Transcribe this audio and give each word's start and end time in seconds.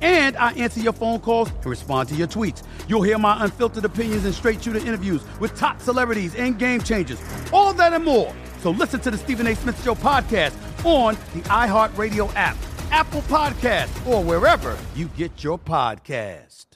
and 0.00 0.36
I 0.36 0.52
answer 0.52 0.80
your 0.80 0.92
phone 0.92 1.20
calls 1.20 1.50
and 1.50 1.66
respond 1.66 2.08
to 2.10 2.14
your 2.14 2.28
tweets. 2.28 2.62
You'll 2.88 3.02
hear 3.02 3.18
my 3.18 3.44
unfiltered 3.44 3.84
opinions 3.84 4.24
and 4.24 4.34
straight 4.34 4.62
shooter 4.62 4.78
interviews 4.78 5.22
with 5.38 5.56
top 5.56 5.80
celebrities 5.80 6.34
and 6.34 6.58
game 6.58 6.80
changers. 6.80 7.20
All 7.52 7.72
that 7.74 7.92
and 7.92 8.04
more. 8.04 8.34
So 8.60 8.70
listen 8.70 9.00
to 9.00 9.10
the 9.10 9.18
Stephen 9.18 9.46
A. 9.46 9.54
Smith 9.54 9.82
Show 9.82 9.94
podcast 9.94 10.54
on 10.84 11.14
the 11.34 11.40
iHeartRadio 11.48 12.32
app, 12.34 12.56
Apple 12.90 13.22
Podcast, 13.22 14.06
or 14.06 14.22
wherever 14.22 14.76
you 14.94 15.06
get 15.16 15.42
your 15.42 15.58
podcast. 15.58 16.66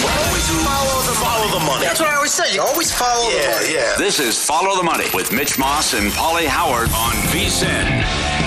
Always 0.00 0.48
follow 0.64 1.02
the, 1.02 1.12
follow 1.18 1.58
the 1.58 1.64
money. 1.66 1.84
That's 1.84 2.00
what 2.00 2.08
I 2.08 2.16
always 2.16 2.32
say. 2.32 2.54
You 2.54 2.62
always 2.62 2.92
follow 2.92 3.28
yeah, 3.30 3.46
the 3.46 3.60
money. 3.60 3.74
Yeah. 3.74 3.94
This 3.98 4.20
is 4.20 4.42
Follow 4.42 4.76
the 4.76 4.84
Money 4.84 5.06
with 5.12 5.32
Mitch 5.32 5.58
Moss 5.58 5.94
and 5.94 6.10
Paulie 6.12 6.46
Howard 6.46 6.88
on 6.90 7.12
VSIN. 7.32 8.37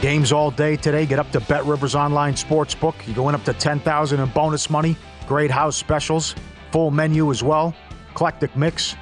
Games 0.00 0.32
all 0.32 0.50
day 0.50 0.76
today. 0.76 1.04
Get 1.04 1.18
up 1.18 1.30
to 1.32 1.40
Bet 1.40 1.66
Rivers 1.66 1.94
Online 1.94 2.32
Sportsbook. 2.32 2.94
You're 3.06 3.16
going 3.16 3.34
up 3.34 3.44
to 3.44 3.52
10000 3.52 4.18
in 4.18 4.28
bonus 4.30 4.70
money. 4.70 4.96
Great 5.26 5.50
house 5.50 5.76
specials. 5.76 6.34
Full 6.72 6.90
menu 6.90 7.30
as 7.30 7.42
well. 7.42 7.74
Eclectic 8.12 8.56
mix. 8.56 8.96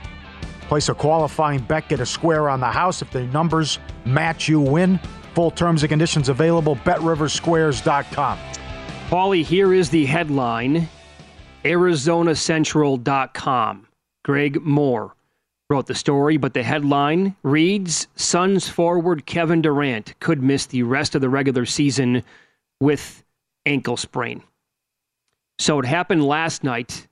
Place 0.63 0.89
a 0.89 0.95
qualifying 0.95 1.61
bet, 1.61 1.89
get 1.89 2.01
a 2.01 2.07
square 2.07 2.49
on 2.49 2.59
the 2.61 2.67
house. 2.67 3.01
If 3.01 3.11
the 3.11 3.25
numbers 3.27 3.79
match, 4.05 4.49
you 4.49 4.61
win. 4.61 4.99
Full 5.35 5.53
terms 5.53 5.83
and 5.83 5.89
conditions 5.89 6.29
available. 6.29 6.77
BetRiversSquares.com. 6.77 8.39
Paulie, 9.09 9.45
here 9.45 9.73
is 9.73 9.89
the 9.89 10.05
headline 10.05 10.89
ArizonaCentral.com. 11.65 13.87
Greg 14.25 14.61
Moore 14.63 15.15
wrote 15.71 15.87
the 15.87 15.95
story, 15.95 16.37
but 16.37 16.55
the 16.55 16.63
headline 16.63 17.37
reads 17.43 18.09
Suns 18.17 18.69
forward 18.69 19.27
Kevin 19.27 19.61
Durant 19.61 20.19
could 20.19 20.43
miss 20.43 20.67
the 20.67 20.83
rest 20.83 21.15
of 21.15 21.21
the 21.21 21.29
regular 21.29 21.67
season 21.67 22.23
with 22.81 23.23
ankle 23.67 23.97
sprain. 23.97 24.43
So 25.59 25.79
it 25.79 25.85
happened 25.85 26.25
last 26.25 26.65
night 26.65 27.07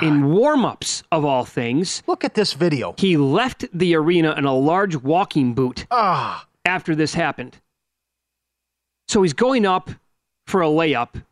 in 0.00 0.22
warmups 0.22 1.02
of 1.10 1.24
all 1.24 1.44
things. 1.44 2.02
Look 2.06 2.24
at 2.24 2.34
this 2.34 2.52
video. 2.54 2.94
He 2.96 3.16
left 3.16 3.66
the 3.72 3.94
arena 3.96 4.34
in 4.38 4.44
a 4.44 4.54
large 4.54 4.96
walking 4.96 5.54
boot 5.54 5.86
Ah, 5.90 6.46
after 6.64 6.94
this 6.94 7.14
happened. 7.14 7.58
So 9.08 9.22
he's 9.22 9.32
going 9.32 9.66
up 9.66 9.90
for 10.46 10.62
a 10.62 10.66
layup. 10.66 11.22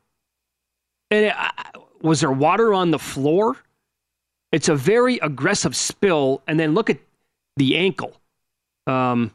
And 1.10 1.26
it, 1.26 1.34
was 2.02 2.20
there 2.20 2.32
water 2.32 2.74
on 2.74 2.90
the 2.90 2.98
floor? 2.98 3.56
It's 4.56 4.70
a 4.70 4.74
very 4.74 5.18
aggressive 5.18 5.76
spill. 5.76 6.40
And 6.48 6.58
then 6.58 6.72
look 6.72 6.88
at 6.88 6.98
the 7.58 7.76
ankle. 7.76 8.12
Um, 8.86 9.30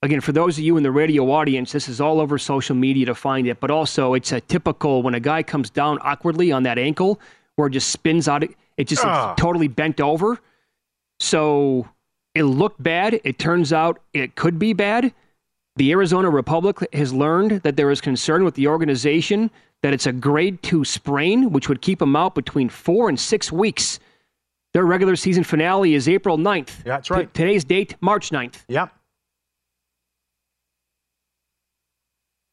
again, 0.00 0.20
for 0.20 0.30
those 0.30 0.58
of 0.58 0.64
you 0.64 0.76
in 0.76 0.84
the 0.84 0.92
radio 0.92 1.28
audience, 1.32 1.72
this 1.72 1.88
is 1.88 2.00
all 2.00 2.20
over 2.20 2.38
social 2.38 2.76
media 2.76 3.06
to 3.06 3.16
find 3.16 3.48
it. 3.48 3.58
But 3.58 3.72
also, 3.72 4.14
it's 4.14 4.30
a 4.30 4.40
typical 4.40 5.02
when 5.02 5.14
a 5.14 5.20
guy 5.20 5.42
comes 5.42 5.70
down 5.70 5.98
awkwardly 6.02 6.52
on 6.52 6.62
that 6.62 6.78
ankle 6.78 7.18
where 7.56 7.66
it 7.66 7.70
just 7.72 7.90
spins 7.90 8.28
out. 8.28 8.44
It 8.76 8.84
just 8.86 9.04
Ah. 9.04 9.34
totally 9.36 9.66
bent 9.66 10.00
over. 10.00 10.38
So 11.18 11.88
it 12.36 12.44
looked 12.44 12.80
bad. 12.80 13.20
It 13.24 13.40
turns 13.40 13.72
out 13.72 13.98
it 14.12 14.36
could 14.36 14.58
be 14.60 14.72
bad. 14.72 15.12
The 15.76 15.90
Arizona 15.90 16.30
Republic 16.30 16.76
has 16.92 17.12
learned 17.12 17.62
that 17.62 17.74
there 17.76 17.90
is 17.90 18.00
concern 18.00 18.44
with 18.44 18.54
the 18.54 18.68
organization 18.68 19.50
that 19.82 19.92
it's 19.92 20.06
a 20.06 20.12
grade 20.12 20.62
two 20.62 20.84
sprain, 20.84 21.50
which 21.50 21.68
would 21.68 21.82
keep 21.82 22.00
him 22.00 22.14
out 22.14 22.36
between 22.36 22.68
four 22.68 23.08
and 23.08 23.18
six 23.18 23.50
weeks. 23.50 23.98
Their 24.74 24.84
regular 24.84 25.14
season 25.16 25.44
finale 25.44 25.94
is 25.94 26.08
April 26.08 26.36
9th. 26.36 26.78
Yeah, 26.84 26.96
that's 26.96 27.08
right. 27.10 27.32
T- 27.32 27.42
today's 27.42 27.64
date, 27.64 27.94
March 28.00 28.30
9th. 28.30 28.64
yep. 28.68 28.92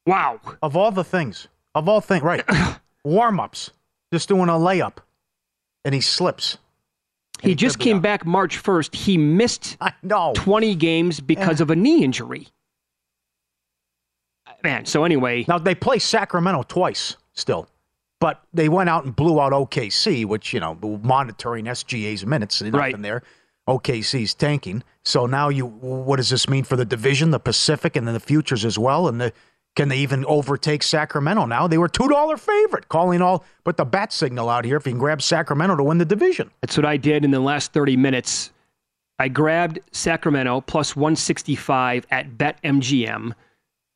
Wow. 0.05 0.39
Of 0.61 0.75
all 0.75 0.91
the 0.91 1.03
things, 1.03 1.47
of 1.75 1.87
all 1.89 2.01
things, 2.01 2.23
right? 2.23 2.43
Warm 3.03 3.39
ups, 3.39 3.71
just 4.13 4.27
doing 4.29 4.49
a 4.49 4.53
layup, 4.53 4.97
and 5.85 5.93
he 5.95 6.01
slips. 6.01 6.57
And 7.41 7.49
He 7.49 7.55
just 7.55 7.79
came 7.79 8.01
back 8.01 8.25
March 8.25 8.61
1st. 8.61 8.95
He 8.95 9.17
missed 9.17 9.77
I 9.81 9.93
know. 10.03 10.33
20 10.35 10.75
games 10.75 11.19
because 11.19 11.59
Yeah. 11.59 11.63
of 11.63 11.69
a 11.71 11.75
knee 11.75 12.03
injury. 12.03 12.47
Man, 14.63 14.85
so 14.85 15.05
anyway, 15.05 15.43
Now 15.47 15.57
they 15.57 15.73
play 15.73 15.97
Sacramento 15.97 16.63
twice 16.67 17.17
still, 17.33 17.67
but 18.21 18.41
they 18.53 18.69
went 18.69 18.87
out 18.89 19.03
and 19.03 19.13
blew 19.13 19.41
out 19.41 19.51
OKC, 19.51 20.25
which 20.25 20.53
you 20.53 20.61
know 20.61 20.75
monitoring 21.03 21.65
SGA's 21.65 22.25
minutes, 22.25 22.61
nothing 22.61 22.79
Right. 22.79 23.01
there. 23.01 23.21
OKC's 23.67 24.33
tanking. 24.33 24.83
So 25.03 25.25
now 25.25 25.49
you, 25.49 25.65
what 25.65 26.15
does 26.17 26.29
this 26.29 26.49
mean 26.49 26.63
for 26.63 26.75
the 26.75 26.85
division, 26.85 27.31
the 27.31 27.39
Pacific, 27.39 27.95
and 27.95 28.07
then 28.07 28.13
the 28.13 28.19
futures 28.19 28.63
as 28.65 28.79
well? 28.79 29.07
And 29.07 29.19
the 29.19 29.33
can 29.75 29.87
they 29.87 29.99
even 29.99 30.25
overtake 30.25 30.83
Sacramento 30.83 31.45
now? 31.45 31.67
They 31.67 31.77
were 31.77 31.87
two 31.87 32.07
dollar 32.09 32.37
favorite, 32.37 32.89
calling 32.89 33.21
all 33.21 33.43
put 33.63 33.77
the 33.77 33.85
bat 33.85 34.11
signal 34.11 34.49
out 34.49 34.65
here 34.65 34.77
if 34.77 34.85
you 34.85 34.91
can 34.93 34.99
grab 34.99 35.21
Sacramento 35.21 35.75
to 35.77 35.83
win 35.83 35.97
the 35.97 36.05
division. 36.05 36.51
That's 36.61 36.75
what 36.77 36.85
I 36.85 36.97
did 36.97 37.23
in 37.23 37.31
the 37.31 37.39
last 37.39 37.71
30 37.73 37.95
minutes. 37.97 38.51
I 39.17 39.27
grabbed 39.29 39.79
Sacramento 39.91 40.61
plus 40.61 40.95
165 40.95 42.05
at 42.11 42.31
BetMGM. 42.37 43.33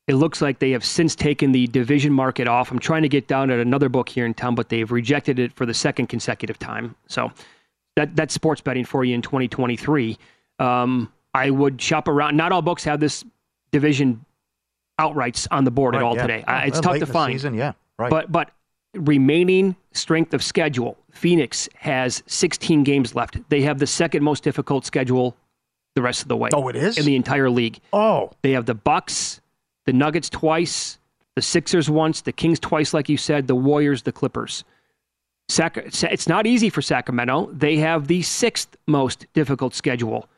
It 0.06 0.14
looks 0.14 0.40
like 0.40 0.60
they 0.60 0.70
have 0.70 0.84
since 0.84 1.16
taken 1.16 1.50
the 1.52 1.66
division 1.66 2.12
market 2.12 2.46
off. 2.46 2.70
I'm 2.70 2.78
trying 2.78 3.02
to 3.02 3.08
get 3.08 3.26
down 3.26 3.50
at 3.50 3.58
another 3.58 3.88
book 3.88 4.08
here 4.08 4.24
in 4.24 4.34
town, 4.34 4.54
but 4.54 4.68
they've 4.68 4.90
rejected 4.90 5.38
it 5.38 5.52
for 5.52 5.66
the 5.66 5.74
second 5.74 6.06
consecutive 6.06 6.58
time. 6.58 6.94
So 7.08 7.32
that 7.96 8.14
that's 8.14 8.32
sports 8.32 8.60
betting 8.60 8.84
for 8.84 9.04
you 9.04 9.14
in 9.14 9.22
2023. 9.22 10.16
Um, 10.58 11.12
I 11.34 11.50
would 11.50 11.80
shop 11.82 12.06
around. 12.06 12.36
Not 12.36 12.52
all 12.52 12.62
books 12.62 12.84
have 12.84 13.00
this 13.00 13.24
division 13.72 14.24
outrights 15.00 15.48
on 15.50 15.64
the 15.64 15.70
board 15.70 15.94
at 15.96 16.02
all 16.02 16.14
yeah. 16.14 16.22
today. 16.22 16.44
Yeah, 16.46 16.58
Uh, 16.58 16.66
it's 16.66 16.74
well, 16.74 16.82
tough 16.82 16.98
to 17.00 17.06
find. 17.06 17.32
Season, 17.32 17.54
yeah, 17.54 17.72
right. 17.98 18.10
But 18.10 18.30
but 18.30 18.52
remaining 18.94 19.76
strength 19.92 20.32
of 20.34 20.42
schedule, 20.42 20.96
Phoenix 21.10 21.68
has 21.74 22.22
16 22.26 22.84
games 22.84 23.14
left. 23.14 23.38
They 23.48 23.62
have 23.62 23.78
the 23.78 23.86
second 23.86 24.22
most 24.22 24.44
difficult 24.44 24.86
schedule 24.86 25.36
the 25.94 26.02
rest 26.02 26.22
of 26.22 26.28
the 26.28 26.36
way. 26.36 26.50
Oh, 26.52 26.68
it 26.68 26.76
is? 26.76 26.98
In 26.98 27.04
the 27.06 27.16
entire 27.16 27.50
league. 27.50 27.80
Oh. 27.92 28.30
They 28.42 28.52
have 28.52 28.66
the 28.66 28.74
Bucks, 28.74 29.40
the 29.86 29.92
Nuggets 29.92 30.28
twice, 30.28 30.98
the 31.34 31.42
Sixers 31.42 31.88
once, 31.88 32.20
the 32.20 32.32
Kings 32.32 32.60
twice, 32.60 32.92
like 32.92 33.08
you 33.08 33.16
said, 33.16 33.46
the 33.46 33.54
Warriors, 33.54 34.02
the 34.02 34.12
Clippers. 34.12 34.64
Sac- 35.48 35.76
it's 35.76 36.28
not 36.28 36.46
easy 36.46 36.70
for 36.70 36.82
Sacramento. 36.82 37.50
They 37.52 37.76
have 37.76 38.08
the 38.08 38.22
sixth 38.22 38.76
most 38.86 39.26
difficult 39.32 39.74
schedule 39.74 40.28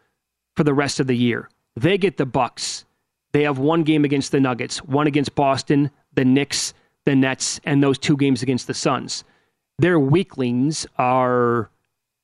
for 0.55 0.65
the 0.65 0.75
rest 0.75 1.01
of 1.01 1.07
the 1.07 1.17
year. 1.17 1.49
They 1.77 1.97
get 1.97 2.19
the 2.19 2.27
Bucks. 2.27 2.85
They 3.33 3.45
have 3.45 3.59
one 3.59 3.85
game 3.85 4.05
against 4.05 4.33
the 4.33 4.41
Nuggets, 4.41 4.79
one 4.85 5.07
against 5.07 5.35
Boston, 5.35 5.91
the 6.15 6.25
Knicks, 6.25 6.75
the 7.07 7.17
Nets, 7.17 7.61
and 7.65 7.83
those 7.83 7.99
two 7.99 8.17
games 8.17 8.43
against 8.43 8.67
the 8.67 8.75
Suns. 8.75 9.25
Their 9.79 9.99
weaklings 9.99 10.87
are 10.99 11.71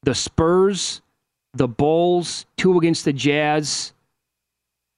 the 0.02 0.14
Spurs, 0.14 1.00
the 1.54 1.68
Bulls, 1.68 2.44
two 2.56 2.76
against 2.76 3.06
the 3.06 3.12
Jazz, 3.12 3.93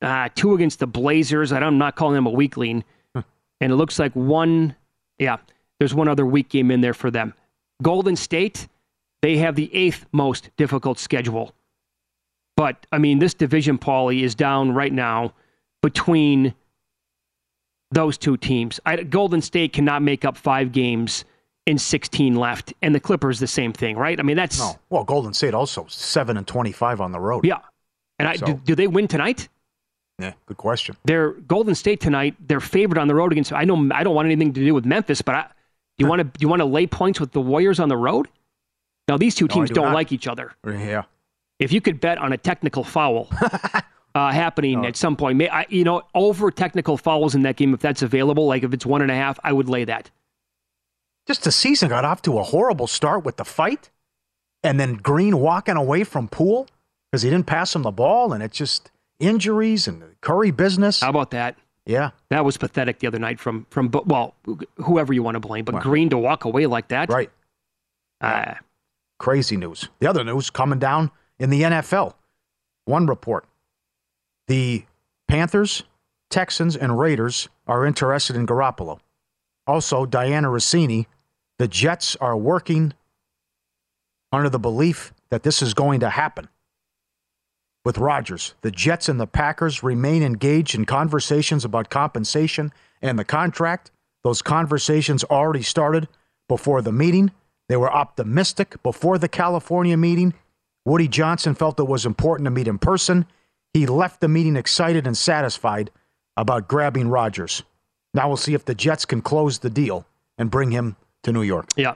uh, 0.03 0.29
two 0.35 0.55
against 0.55 0.79
the 0.79 0.87
Blazers. 0.87 1.53
I'm 1.53 1.79
not 1.79 1.97
calling 1.97 2.15
them 2.15 2.27
a 2.27 2.31
weakling. 2.31 2.85
and 3.15 3.25
it 3.73 3.77
looks 3.77 3.99
like 3.99 4.13
one, 4.15 4.75
yeah, 5.19 5.37
there's 5.79 5.95
one 5.95 6.09
other 6.09 6.27
weak 6.27 6.49
game 6.49 6.71
in 6.71 6.81
there 6.81 6.95
for 6.95 7.11
them. 7.11 7.35
Golden 7.83 8.17
State, 8.17 8.69
they 9.23 9.37
have 9.39 9.55
the 9.55 9.75
eighth 9.75 10.07
most 10.13 10.51
difficult 10.57 10.99
schedule. 10.99 11.53
But, 12.57 12.87
I 12.91 12.99
mean, 12.99 13.19
this 13.19 13.35
division, 13.35 13.79
Paulie, 13.79 14.23
is 14.23 14.35
down 14.35 14.73
right 14.73 14.93
now 14.93 15.35
between 15.83 16.55
those 17.91 18.17
two 18.17 18.37
teams. 18.37 18.81
I, 18.87 19.03
Golden 19.03 19.43
State 19.43 19.73
cannot 19.73 20.03
make 20.03 20.25
up 20.25 20.37
five 20.37 20.73
games 20.73 21.25
in 21.67 21.79
16 21.79 22.37
left, 22.37 22.73
and 22.81 22.95
the 22.95 23.01
Clippers 23.01 23.41
the 23.41 23.47
same 23.47 23.73
thing, 23.73 23.97
right? 23.97 24.19
I 24.19 24.23
mean, 24.23 24.37
that's 24.37 24.59
no. 24.59 24.79
Well, 24.89 25.05
Golden 25.05 25.35
State 25.35 25.53
also 25.53 25.87
seven 25.89 26.37
and 26.37 26.47
25 26.47 27.01
on 27.01 27.13
the 27.13 27.21
road. 27.21 27.45
Yeah, 27.45 27.59
and 28.19 28.29
I, 28.29 28.37
so. 28.37 28.47
do, 28.47 28.55
do, 28.65 28.75
they 28.75 28.87
win 28.87 29.09
tonight? 29.09 29.49
Yeah, 30.19 30.33
good 30.47 30.57
question. 30.57 30.97
They're 31.05 31.33
Golden 31.33 31.75
State 31.75 32.01
tonight. 32.01 32.37
They're 32.41 32.61
favored 32.61 32.99
on 32.99 33.09
the 33.09 33.15
road 33.15 33.33
against. 33.33 33.53
I 33.53 33.65
know 33.65 33.89
I 33.93 34.03
don't 34.03 34.15
want 34.15 34.27
anything 34.27 34.53
to 34.55 34.65
do 34.65 34.75
with 34.75 34.87
Memphis, 34.87 35.21
but 35.21 35.35
I, 35.35 35.43
do 35.43 36.05
you 36.05 36.07
want 36.07 36.23
to 36.23 36.41
you 36.41 36.49
want 36.49 36.61
to 36.61 36.67
lay 36.67 36.87
points 36.87 37.21
with 37.21 37.33
the 37.33 37.41
Warriors 37.41 37.81
on 37.81 37.89
the 37.89 37.97
road? 37.97 38.29
Now 39.09 39.19
these 39.19 39.35
two 39.35 39.47
teams 39.47 39.71
no, 39.71 39.75
do 39.75 39.81
not 39.83 39.95
like 39.95 40.13
each 40.13 40.27
other. 40.27 40.53
Yeah. 40.67 41.03
If 41.59 41.73
you 41.73 41.81
could 41.81 42.01
bet 42.01 42.19
on 42.19 42.33
a 42.33 42.39
technical 42.39 42.85
foul, 42.85 43.29
uh, 44.17 44.33
happening 44.33 44.85
oh. 44.85 44.89
at 44.89 44.97
some 44.97 45.15
point. 45.15 45.37
May, 45.37 45.49
I, 45.49 45.67
you 45.69 45.85
know, 45.85 46.03
over 46.15 46.51
technical 46.51 46.97
fouls 46.97 47.35
in 47.35 47.43
that 47.43 47.57
game, 47.57 47.75
if 47.75 47.81
that's 47.81 48.01
available, 48.01 48.47
like 48.47 48.63
if 48.63 48.73
it's 48.73 48.87
one 48.87 49.03
and 49.03 49.11
a 49.11 49.15
half, 49.15 49.39
I 49.45 49.53
would 49.53 49.69
lay 49.69 49.85
that. 49.85 50.11
Just 51.27 51.45
the 51.45 51.53
season 51.53 51.91
got 51.91 52.05
off 52.05 52.23
to 52.23 52.39
a 52.39 52.43
horrible 52.43 52.87
start 52.87 53.25
with 53.25 53.37
the 53.37 53.45
fight, 53.45 53.91
and 54.63 54.81
then 54.81 54.95
Green 54.95 55.39
walking 55.39 55.77
away 55.77 56.03
from 56.03 56.29
Poole 56.29 56.67
because 57.11 57.23
he 57.23 57.31
didn't 57.31 57.47
pass 57.47 57.75
him 57.75 57.83
the 57.83 57.91
ball, 57.91 58.33
and 58.33 58.43
it 58.43 58.53
just 58.53 58.91
injuries 59.19 59.89
and 59.89 60.03
Curry 60.21 60.51
business. 60.51 61.01
How 61.01 61.11
about 61.11 61.31
that? 61.33 61.57
Yeah, 61.85 62.11
that 62.31 62.45
was 62.45 62.57
pathetic 62.57 62.99
the 62.99 63.07
other 63.07 63.19
night 63.19 63.39
from 63.39 63.67
from 63.71 63.91
well, 64.07 64.35
whoever 64.77 65.13
you 65.13 65.23
want 65.23 65.37
to 65.37 65.41
blame, 65.41 65.65
but 65.65 65.75
well, 65.75 65.83
Green 65.83 66.11
to 66.11 66.19
walk 66.19 66.45
away 66.45 66.67
like 66.67 66.89
that, 66.89 67.09
right? 67.11 67.31
Uh, 68.21 68.55
Crazy 69.19 69.57
news. 69.57 69.89
The 70.01 70.07
other 70.09 70.25
news 70.25 70.51
coming 70.51 70.79
down 70.79 71.11
in 71.39 71.51
the 71.51 71.63
NFL. 71.63 72.15
One 72.85 73.07
report 73.07 73.47
the 74.47 74.85
Panthers, 75.29 75.85
Texans, 76.31 76.77
and 76.77 76.99
Raiders 76.99 77.49
are 77.67 77.87
interested 77.87 78.37
in 78.37 78.47
Garoppolo. 78.47 79.01
Also, 79.67 80.07
Dianna 80.07 80.47
Russini, 80.47 81.07
the 81.59 81.67
Jets 81.67 82.15
are 82.17 82.37
working 82.37 82.93
under 84.33 84.49
the 84.49 84.59
belief 84.59 85.13
that 85.31 85.43
this 85.43 85.63
is 85.63 85.75
going 85.75 86.01
to 86.01 86.11
happen. 86.11 86.49
With 87.87 87.99
Rodgers, 87.99 88.55
the 88.63 88.73
Jets 88.73 89.09
and 89.09 89.21
the 89.21 89.29
Packers 89.29 89.85
remain 89.85 90.25
engaged 90.25 90.75
in 90.75 90.87
conversations 90.87 91.65
about 91.65 91.89
compensation 91.89 92.73
and 93.01 93.17
the 93.17 93.25
contract. 93.25 93.93
Those 94.25 94.43
conversations 94.43 95.23
already 95.23 95.63
started 95.63 96.09
before 96.49 96.83
the 96.83 96.91
meeting. 96.91 97.31
They 97.69 97.77
were 97.77 97.93
optimistic 97.93 98.83
before 98.83 99.19
the 99.19 99.29
California 99.29 99.97
meeting. 99.97 100.35
Woody 100.85 101.07
Johnson 101.07 101.55
felt 101.55 101.79
it 101.79 101.85
was 101.85 102.05
important 102.05 102.47
to 102.47 102.51
meet 102.51 102.67
in 102.67 102.79
person. 102.79 103.25
He 103.73 103.87
left 103.87 104.21
the 104.21 104.27
meeting 104.27 104.57
excited 104.57 105.07
and 105.07 105.17
satisfied 105.17 105.93
about 106.37 106.67
grabbing 106.67 107.07
Rodgers. 107.07 107.63
Now 108.13 108.27
we'll 108.27 108.37
see 108.37 108.55
if 108.55 108.65
the 108.65 108.75
Jets 108.75 109.05
can 109.05 109.23
close 109.23 109.61
the 109.61 109.71
deal 109.71 110.05
and 110.37 110.51
bring 110.51 110.73
him 110.73 110.97
to 111.23 111.31
New 111.31 111.43
York. 111.43 111.69
Yeah. 111.77 111.95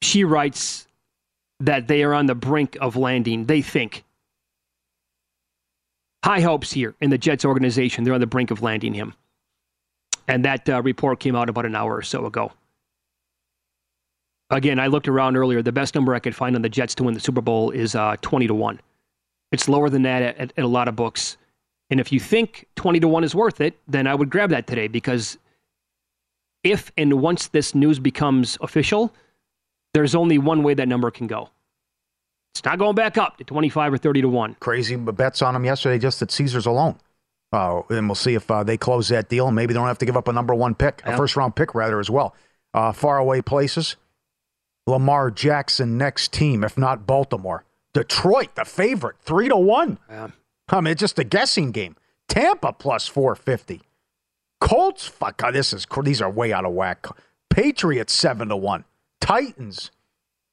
She 0.00 0.24
writes 0.24 0.86
that 1.58 1.88
they 1.88 2.02
are 2.04 2.14
on 2.14 2.24
the 2.24 2.34
brink 2.34 2.78
of 2.80 2.96
landing, 2.96 3.44
they 3.44 3.60
think. 3.60 4.02
High 6.24 6.40
hopes 6.40 6.72
here 6.72 6.94
in 7.00 7.10
the 7.10 7.18
Jets 7.18 7.44
organization. 7.44 8.04
They're 8.04 8.14
on 8.14 8.20
the 8.20 8.26
brink 8.26 8.50
of 8.50 8.62
landing 8.62 8.94
him. 8.94 9.14
And 10.28 10.44
that 10.44 10.68
uh, 10.68 10.82
report 10.82 11.18
came 11.18 11.34
out 11.34 11.48
about 11.48 11.66
an 11.66 11.74
hour 11.74 11.96
or 11.96 12.02
so 12.02 12.26
ago. 12.26 12.52
Again, 14.50 14.78
I 14.78 14.88
looked 14.88 15.08
around 15.08 15.36
earlier. 15.36 15.62
The 15.62 15.72
best 15.72 15.94
number 15.94 16.14
I 16.14 16.18
could 16.18 16.34
find 16.34 16.56
on 16.56 16.62
the 16.62 16.68
Jets 16.68 16.94
to 16.96 17.04
win 17.04 17.14
the 17.14 17.20
Super 17.20 17.40
Bowl 17.40 17.70
is 17.70 17.94
uh, 17.94 18.16
20 18.20 18.48
to 18.48 18.54
1. 18.54 18.80
It's 19.52 19.68
lower 19.68 19.88
than 19.88 20.02
that 20.02 20.22
at, 20.22 20.36
at, 20.36 20.52
at 20.56 20.64
a 20.64 20.68
lot 20.68 20.88
of 20.88 20.96
books. 20.96 21.36
And 21.88 21.98
if 21.98 22.12
you 22.12 22.20
think 22.20 22.66
20 22.76 23.00
to 23.00 23.08
1 23.08 23.24
is 23.24 23.34
worth 23.34 23.60
it, 23.60 23.78
then 23.88 24.06
I 24.06 24.14
would 24.14 24.30
grab 24.30 24.50
that 24.50 24.66
today 24.66 24.88
because 24.88 25.38
if 26.62 26.92
and 26.96 27.20
once 27.20 27.48
this 27.48 27.74
news 27.74 27.98
becomes 27.98 28.58
official, 28.60 29.12
there's 29.94 30.14
only 30.14 30.38
one 30.38 30.62
way 30.62 30.74
that 30.74 30.88
number 30.88 31.10
can 31.10 31.26
go. 31.26 31.48
It's 32.54 32.64
not 32.64 32.78
going 32.78 32.94
back 32.94 33.16
up 33.16 33.36
to 33.38 33.44
25 33.44 33.94
or 33.94 33.98
30 33.98 34.22
to 34.22 34.28
1. 34.28 34.56
Crazy 34.60 34.96
bets 34.96 35.42
on 35.42 35.54
them 35.54 35.64
yesterday 35.64 35.98
just 35.98 36.20
at 36.22 36.30
Caesars 36.30 36.66
alone. 36.66 36.96
Uh, 37.52 37.82
and 37.90 38.08
we'll 38.08 38.14
see 38.14 38.34
if 38.34 38.50
uh, 38.50 38.62
they 38.62 38.76
close 38.76 39.08
that 39.08 39.28
deal. 39.28 39.46
And 39.46 39.56
maybe 39.56 39.72
they 39.72 39.78
don't 39.78 39.88
have 39.88 39.98
to 39.98 40.06
give 40.06 40.16
up 40.16 40.28
a 40.28 40.32
number 40.32 40.54
one 40.54 40.74
pick, 40.74 41.02
a 41.04 41.16
first 41.16 41.36
round 41.36 41.56
pick, 41.56 41.74
rather, 41.74 41.98
as 41.98 42.10
well. 42.10 42.34
Uh, 42.74 42.92
far 42.92 43.18
away 43.18 43.42
places. 43.42 43.96
Lamar 44.86 45.30
Jackson 45.30 45.98
next 45.98 46.32
team, 46.32 46.64
if 46.64 46.78
not 46.78 47.06
Baltimore. 47.06 47.64
Detroit, 47.92 48.54
the 48.54 48.64
favorite, 48.64 49.16
three 49.20 49.48
to 49.48 49.56
one. 49.56 49.98
Yeah. 50.08 50.28
I 50.68 50.80
mean, 50.80 50.92
it's 50.92 51.00
just 51.00 51.18
a 51.18 51.24
guessing 51.24 51.72
game. 51.72 51.96
Tampa 52.28 52.72
plus 52.72 53.08
four 53.08 53.34
fifty. 53.34 53.82
Colts, 54.60 55.06
fuck, 55.06 55.38
God, 55.38 55.54
this 55.54 55.72
is 55.72 55.86
these 56.04 56.22
are 56.22 56.30
way 56.30 56.52
out 56.52 56.64
of 56.64 56.72
whack. 56.72 57.06
Patriots 57.48 58.12
seven 58.12 58.48
to 58.48 58.56
one. 58.56 58.84
Titans, 59.20 59.90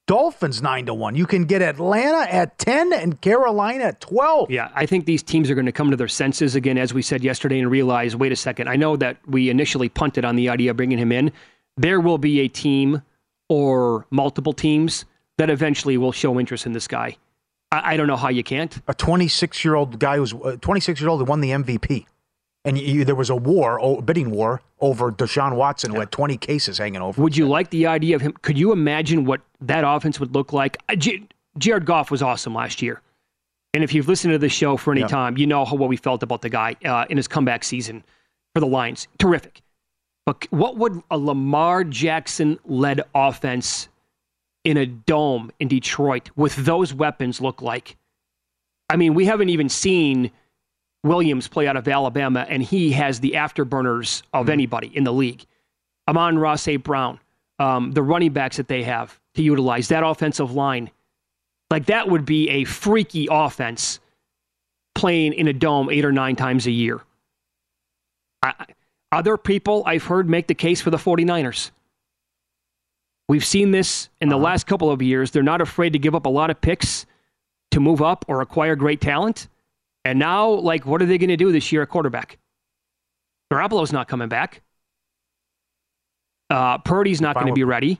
Dolphins 0.07 0.61
nine 0.61 0.85
to 0.87 0.93
one. 0.93 1.15
You 1.15 1.25
can 1.25 1.43
get 1.43 1.61
Atlanta 1.61 2.33
at 2.33 2.57
ten 2.57 2.93
and 2.93 3.19
Carolina 3.21 3.85
at 3.85 4.01
twelve. 4.01 4.49
Yeah, 4.49 4.69
I 4.73 4.85
think 4.85 5.05
these 5.05 5.21
teams 5.21 5.51
are 5.51 5.55
going 5.55 5.65
to 5.65 5.71
come 5.71 5.91
to 5.91 5.97
their 5.97 6.07
senses 6.07 6.55
again, 6.55 6.77
as 6.77 6.93
we 6.93 7.01
said 7.01 7.23
yesterday, 7.23 7.59
and 7.59 7.69
realize, 7.69 8.15
wait 8.15 8.31
a 8.31 8.35
second. 8.35 8.69
I 8.69 8.77
know 8.77 8.95
that 8.95 9.17
we 9.27 9.49
initially 9.49 9.89
punted 9.89 10.23
on 10.25 10.35
the 10.37 10.49
idea 10.49 10.71
of 10.71 10.77
bringing 10.77 10.97
him 10.97 11.11
in. 11.11 11.31
There 11.75 11.99
will 11.99 12.17
be 12.17 12.39
a 12.39 12.47
team 12.47 13.03
or 13.49 14.05
multiple 14.09 14.53
teams 14.53 15.05
that 15.37 15.49
eventually 15.49 15.97
will 15.97 16.11
show 16.11 16.39
interest 16.39 16.65
in 16.65 16.71
this 16.71 16.87
guy. 16.87 17.17
I, 17.71 17.93
I 17.93 17.97
don't 17.97 18.07
know 18.07 18.15
how 18.15 18.29
you 18.29 18.43
can't. 18.43 18.79
A 18.87 18.93
26 18.93 19.63
year 19.63 19.75
old 19.75 19.99
guy 19.99 20.17
who's 20.17 20.33
uh, 20.33 20.57
26 20.61 20.99
years 21.01 21.07
old 21.07 21.19
who 21.19 21.25
won 21.25 21.41
the 21.41 21.51
MVP. 21.51 22.05
And 22.65 22.77
you, 22.77 23.05
there 23.05 23.15
was 23.15 23.29
a 23.29 23.35
war, 23.35 23.77
a 23.77 24.01
bidding 24.01 24.29
war 24.29 24.61
over 24.81 25.11
Deshaun 25.11 25.55
Watson, 25.55 25.93
who 25.93 25.99
had 25.99 26.11
20 26.11 26.37
cases 26.37 26.77
hanging 26.77 27.01
over. 27.01 27.21
Would 27.21 27.37
you 27.37 27.47
like 27.47 27.69
the 27.69 27.87
idea 27.87 28.15
of 28.15 28.21
him? 28.21 28.33
Could 28.41 28.57
you 28.57 28.71
imagine 28.71 29.25
what 29.25 29.41
that 29.61 29.83
offense 29.87 30.19
would 30.19 30.33
look 30.33 30.51
like? 30.51 30.77
Uh, 30.89 30.95
Jared 31.57 31.85
Goff 31.85 32.11
was 32.11 32.21
awesome 32.21 32.53
last 32.53 32.81
year. 32.81 33.01
And 33.73 33.83
if 33.83 33.93
you've 33.93 34.07
listened 34.07 34.33
to 34.33 34.37
the 34.37 34.49
show 34.49 34.75
for 34.75 34.91
any 34.91 35.01
yeah. 35.01 35.07
time, 35.07 35.37
you 35.37 35.47
know 35.47 35.63
how, 35.63 35.75
what 35.75 35.89
we 35.89 35.97
felt 35.97 36.23
about 36.23 36.41
the 36.41 36.49
guy 36.49 36.75
uh, 36.83 37.05
in 37.09 37.17
his 37.17 37.27
comeback 37.27 37.63
season 37.63 38.03
for 38.53 38.59
the 38.59 38.67
Lions. 38.67 39.07
Terrific. 39.17 39.61
But 40.25 40.45
what 40.49 40.77
would 40.77 41.01
a 41.09 41.17
Lamar 41.17 41.83
Jackson 41.83 42.59
led 42.65 43.01
offense 43.15 43.87
in 44.63 44.77
a 44.77 44.85
dome 44.85 45.51
in 45.59 45.67
Detroit 45.67 46.31
with 46.35 46.55
those 46.57 46.93
weapons 46.93 47.39
look 47.39 47.61
like? 47.61 47.95
I 48.89 48.97
mean, 48.97 49.13
we 49.13 49.25
haven't 49.25 49.49
even 49.49 49.69
seen 49.69 50.31
Williams 51.03 51.47
play 51.47 51.67
out 51.67 51.77
of 51.77 51.87
Alabama, 51.87 52.45
and 52.49 52.61
he 52.61 52.91
has 52.91 53.19
the 53.19 53.31
afterburners 53.31 54.23
of 54.33 54.45
mm-hmm. 54.45 54.53
anybody 54.53 54.91
in 54.95 55.03
the 55.03 55.13
league. 55.13 55.45
Amon-Ra 56.07 56.55
St. 56.55 56.83
Brown, 56.83 57.19
um, 57.59 57.91
the 57.91 58.01
running 58.01 58.31
backs 58.31 58.57
that 58.57 58.67
they 58.67 58.83
have 58.83 59.19
to 59.35 59.43
utilize, 59.43 59.89
that 59.89 60.05
offensive 60.05 60.53
line. 60.53 60.89
Like, 61.69 61.87
that 61.87 62.09
would 62.09 62.25
be 62.25 62.49
a 62.49 62.63
freaky 62.63 63.27
offense 63.29 63.99
playing 64.95 65.33
in 65.33 65.47
a 65.47 65.53
dome 65.53 65.89
eight 65.89 66.05
or 66.05 66.11
nine 66.11 66.35
times 66.35 66.65
a 66.65 66.71
year. 66.71 67.01
I, 68.41 68.53
other 69.11 69.37
people 69.37 69.83
I've 69.85 70.03
heard 70.03 70.29
make 70.29 70.47
the 70.47 70.55
case 70.55 70.81
for 70.81 70.89
the 70.89 70.97
49ers. 70.97 71.71
We've 73.29 73.45
seen 73.45 73.71
this 73.71 74.09
in 74.21 74.29
the 74.29 74.35
uh-huh. 74.35 74.45
last 74.45 74.67
couple 74.67 74.89
of 74.89 75.01
years. 75.01 75.31
They're 75.31 75.43
not 75.43 75.61
afraid 75.61 75.93
to 75.93 75.99
give 75.99 76.15
up 76.15 76.25
a 76.25 76.29
lot 76.29 76.49
of 76.49 76.61
picks 76.61 77.05
to 77.71 77.79
move 77.79 78.01
up 78.01 78.25
or 78.27 78.41
acquire 78.41 78.75
great 78.75 79.01
talent. 79.01 79.47
And 80.07 80.19
now, 80.19 80.47
like, 80.51 80.85
what 80.85 81.01
are 81.01 81.05
they 81.05 81.17
going 81.17 81.27
to 81.29 81.35
do 81.35 81.51
this 81.51 81.69
year 81.73 81.81
at 81.81 81.89
quarterback? 81.89 82.37
Garoppolo's 83.51 83.91
not 83.91 84.07
coming 84.07 84.29
back. 84.29 84.61
Uh, 86.49 86.77
Purdy's 86.77 87.19
not 87.19 87.35
going 87.35 87.47
to 87.47 87.53
be 87.53 87.65
ready. 87.65 87.99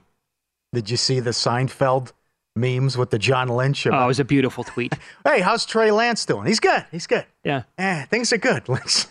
Did 0.74 0.90
you 0.90 0.96
see 0.96 1.20
the 1.20 1.32
Seinfeld 1.32 2.14
memes 2.56 2.98
with 2.98 3.10
the 3.10 3.20
John 3.20 3.50
Lynch? 3.50 3.86
Oh, 3.88 4.04
it 4.04 4.08
was 4.08 4.22
a 4.22 4.26
beautiful 4.26 4.64
tweet. 4.64 4.94
hey, 5.26 5.42
how's 5.42 5.66
Trey 5.66 5.92
Lance 5.92 6.26
doing? 6.26 6.46
He's 6.48 6.62
good. 6.62 6.86
He's 6.92 7.08
good. 7.08 7.26
Yeah. 7.44 7.64
Eh, 7.78 8.06
things 8.06 8.32
are 8.32 8.38
good. 8.38 8.70
Lynch 8.70 9.06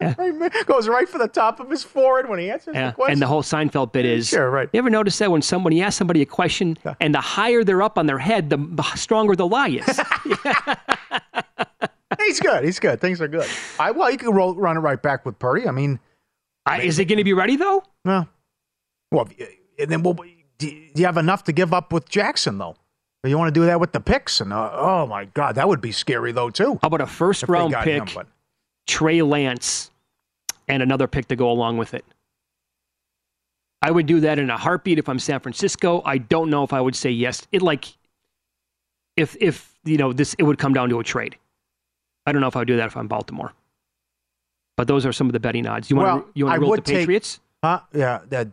Yeah. 0.00 0.14
goes 0.66 0.88
right 0.88 1.06
for 1.08 1.18
the 1.18 1.28
top 1.28 1.60
of 1.60 1.68
his 1.68 1.84
forehead 1.84 2.30
when 2.30 2.38
he 2.38 2.50
answers 2.50 2.74
Yeah. 2.74 2.86
the 2.88 2.92
question. 2.94 3.12
And 3.12 3.20
the 3.20 3.26
whole 3.26 3.42
Seinfeld 3.42 3.92
bit 3.92 4.06
is 4.06 4.28
Sure, 4.28 4.50
right. 4.50 4.70
You 4.72 4.78
ever 4.78 4.88
notice 4.88 5.18
that 5.18 5.30
when 5.30 5.42
somebody 5.42 5.82
asks 5.82 5.98
somebody 5.98 6.22
a 6.22 6.26
question 6.26 6.78
and 6.98 7.14
the 7.14 7.20
higher 7.20 7.62
they're 7.62 7.82
up 7.82 7.98
on 7.98 8.06
their 8.06 8.18
head, 8.18 8.48
the 8.48 8.82
stronger 8.94 9.36
the 9.36 9.46
lie 9.46 9.68
is? 9.68 10.00
He's 12.28 12.40
good. 12.40 12.62
He's 12.62 12.78
good. 12.78 13.00
Things 13.00 13.22
are 13.22 13.28
good. 13.28 13.48
I 13.80 13.90
well, 13.90 14.10
you 14.10 14.18
can 14.18 14.34
roll, 14.34 14.54
run 14.54 14.76
it 14.76 14.80
right 14.80 15.00
back 15.00 15.24
with 15.24 15.38
Purdy. 15.38 15.66
I 15.66 15.70
mean, 15.70 15.98
I, 16.66 16.82
is 16.82 16.98
it 16.98 17.06
going 17.06 17.16
to 17.16 17.24
be 17.24 17.32
ready 17.32 17.56
though? 17.56 17.82
well, 18.04 18.28
well, 19.10 19.28
and 19.78 19.90
then 19.90 20.02
well, 20.02 20.18
do 20.58 20.66
you 20.94 21.06
have 21.06 21.16
enough 21.16 21.44
to 21.44 21.52
give 21.52 21.72
up 21.72 21.90
with 21.90 22.06
Jackson 22.06 22.58
though? 22.58 22.76
You 23.24 23.38
want 23.38 23.52
to 23.54 23.58
do 23.58 23.64
that 23.64 23.80
with 23.80 23.92
the 23.92 24.00
picks? 24.00 24.42
And 24.42 24.52
uh, 24.52 24.70
oh 24.74 25.06
my 25.06 25.24
God, 25.24 25.54
that 25.54 25.66
would 25.68 25.80
be 25.80 25.90
scary 25.90 26.32
though 26.32 26.50
too. 26.50 26.78
How 26.82 26.88
about 26.88 27.00
a 27.00 27.06
first 27.06 27.48
round 27.48 27.74
pick, 27.80 28.10
him, 28.10 28.26
Trey 28.86 29.22
Lance, 29.22 29.90
and 30.68 30.82
another 30.82 31.08
pick 31.08 31.28
to 31.28 31.36
go 31.36 31.50
along 31.50 31.78
with 31.78 31.94
it? 31.94 32.04
I 33.80 33.90
would 33.90 34.04
do 34.04 34.20
that 34.20 34.38
in 34.38 34.50
a 34.50 34.58
heartbeat 34.58 34.98
if 34.98 35.08
I'm 35.08 35.18
San 35.18 35.40
Francisco. 35.40 36.02
I 36.04 36.18
don't 36.18 36.50
know 36.50 36.62
if 36.62 36.74
I 36.74 36.80
would 36.82 36.94
say 36.94 37.10
yes. 37.10 37.46
It 37.52 37.62
like 37.62 37.86
if 39.16 39.34
if 39.40 39.78
you 39.84 39.96
know 39.96 40.12
this, 40.12 40.34
it 40.34 40.42
would 40.42 40.58
come 40.58 40.74
down 40.74 40.90
to 40.90 41.00
a 41.00 41.04
trade. 41.04 41.38
I 42.28 42.32
don't 42.32 42.40
know 42.40 42.48
if 42.48 42.56
I 42.56 42.60
would 42.60 42.68
do 42.68 42.76
that 42.76 42.86
if 42.86 42.96
I'm 42.96 43.08
Baltimore. 43.08 43.52
But 44.76 44.86
those 44.86 45.04
are 45.06 45.12
some 45.12 45.26
of 45.26 45.32
the 45.32 45.40
betting 45.40 45.66
odds. 45.66 45.90
You 45.90 45.96
want 45.96 46.06
Well, 46.06 46.20
to 46.22 46.28
you 46.34 46.44
want 46.46 46.56
I 46.56 46.60
to 46.60 46.66
would 46.66 46.78
the 46.80 46.82
take- 46.92 46.96
Patriots? 47.00 47.40
Huh? 47.64 47.80
Yeah. 47.92 48.20
That, 48.28 48.48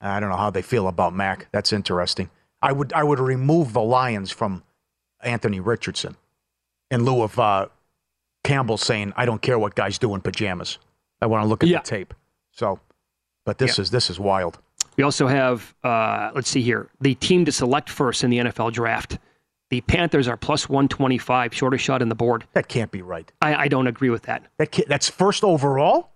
I 0.00 0.20
don't 0.20 0.30
know 0.30 0.36
how 0.36 0.50
they 0.50 0.62
feel 0.62 0.88
about 0.88 1.14
Mac. 1.14 1.48
That's 1.52 1.72
interesting. 1.72 2.30
I 2.62 2.72
would 2.72 2.92
I 2.92 3.02
would 3.02 3.18
remove 3.20 3.72
the 3.74 3.82
Lions 3.82 4.30
from 4.30 4.62
Anthony 5.20 5.60
Richardson 5.60 6.16
in 6.90 7.04
lieu 7.04 7.22
of 7.22 7.38
uh, 7.38 7.66
Campbell 8.44 8.78
saying, 8.78 9.12
"I 9.16 9.26
don't 9.26 9.42
care 9.42 9.58
what 9.58 9.74
guys 9.74 9.98
do 9.98 10.14
in 10.14 10.20
pajamas. 10.22 10.78
I 11.20 11.26
want 11.26 11.42
to 11.44 11.48
look 11.48 11.62
at 11.62 11.68
Yeah. 11.68 11.78
the 11.80 11.84
tape." 11.84 12.14
So, 12.52 12.80
but 13.44 13.58
this 13.58 13.76
Yeah. 13.78 13.82
is 13.82 13.90
this 13.90 14.08
is 14.08 14.18
wild. 14.18 14.58
We 14.96 15.04
also 15.04 15.26
have, 15.26 15.74
uh, 15.84 16.30
let's 16.34 16.48
see 16.48 16.62
here, 16.62 16.88
the 17.02 17.14
team 17.16 17.44
to 17.44 17.52
select 17.52 17.90
first 17.90 18.24
in 18.24 18.30
the 18.30 18.38
NFL 18.38 18.70
draft. 18.72 19.18
The 19.70 19.80
Panthers 19.82 20.28
are 20.28 20.36
plus 20.36 20.68
125, 20.68 21.52
shortest 21.52 21.84
shot 21.84 22.00
in 22.00 22.08
the 22.08 22.14
board. 22.14 22.44
That 22.52 22.68
can't 22.68 22.90
be 22.90 23.02
right. 23.02 23.30
I, 23.42 23.54
I 23.54 23.68
don't 23.68 23.86
agree 23.88 24.10
with 24.10 24.22
that. 24.22 24.46
That 24.58 24.78
that's 24.86 25.08
first 25.10 25.42
overall. 25.42 26.12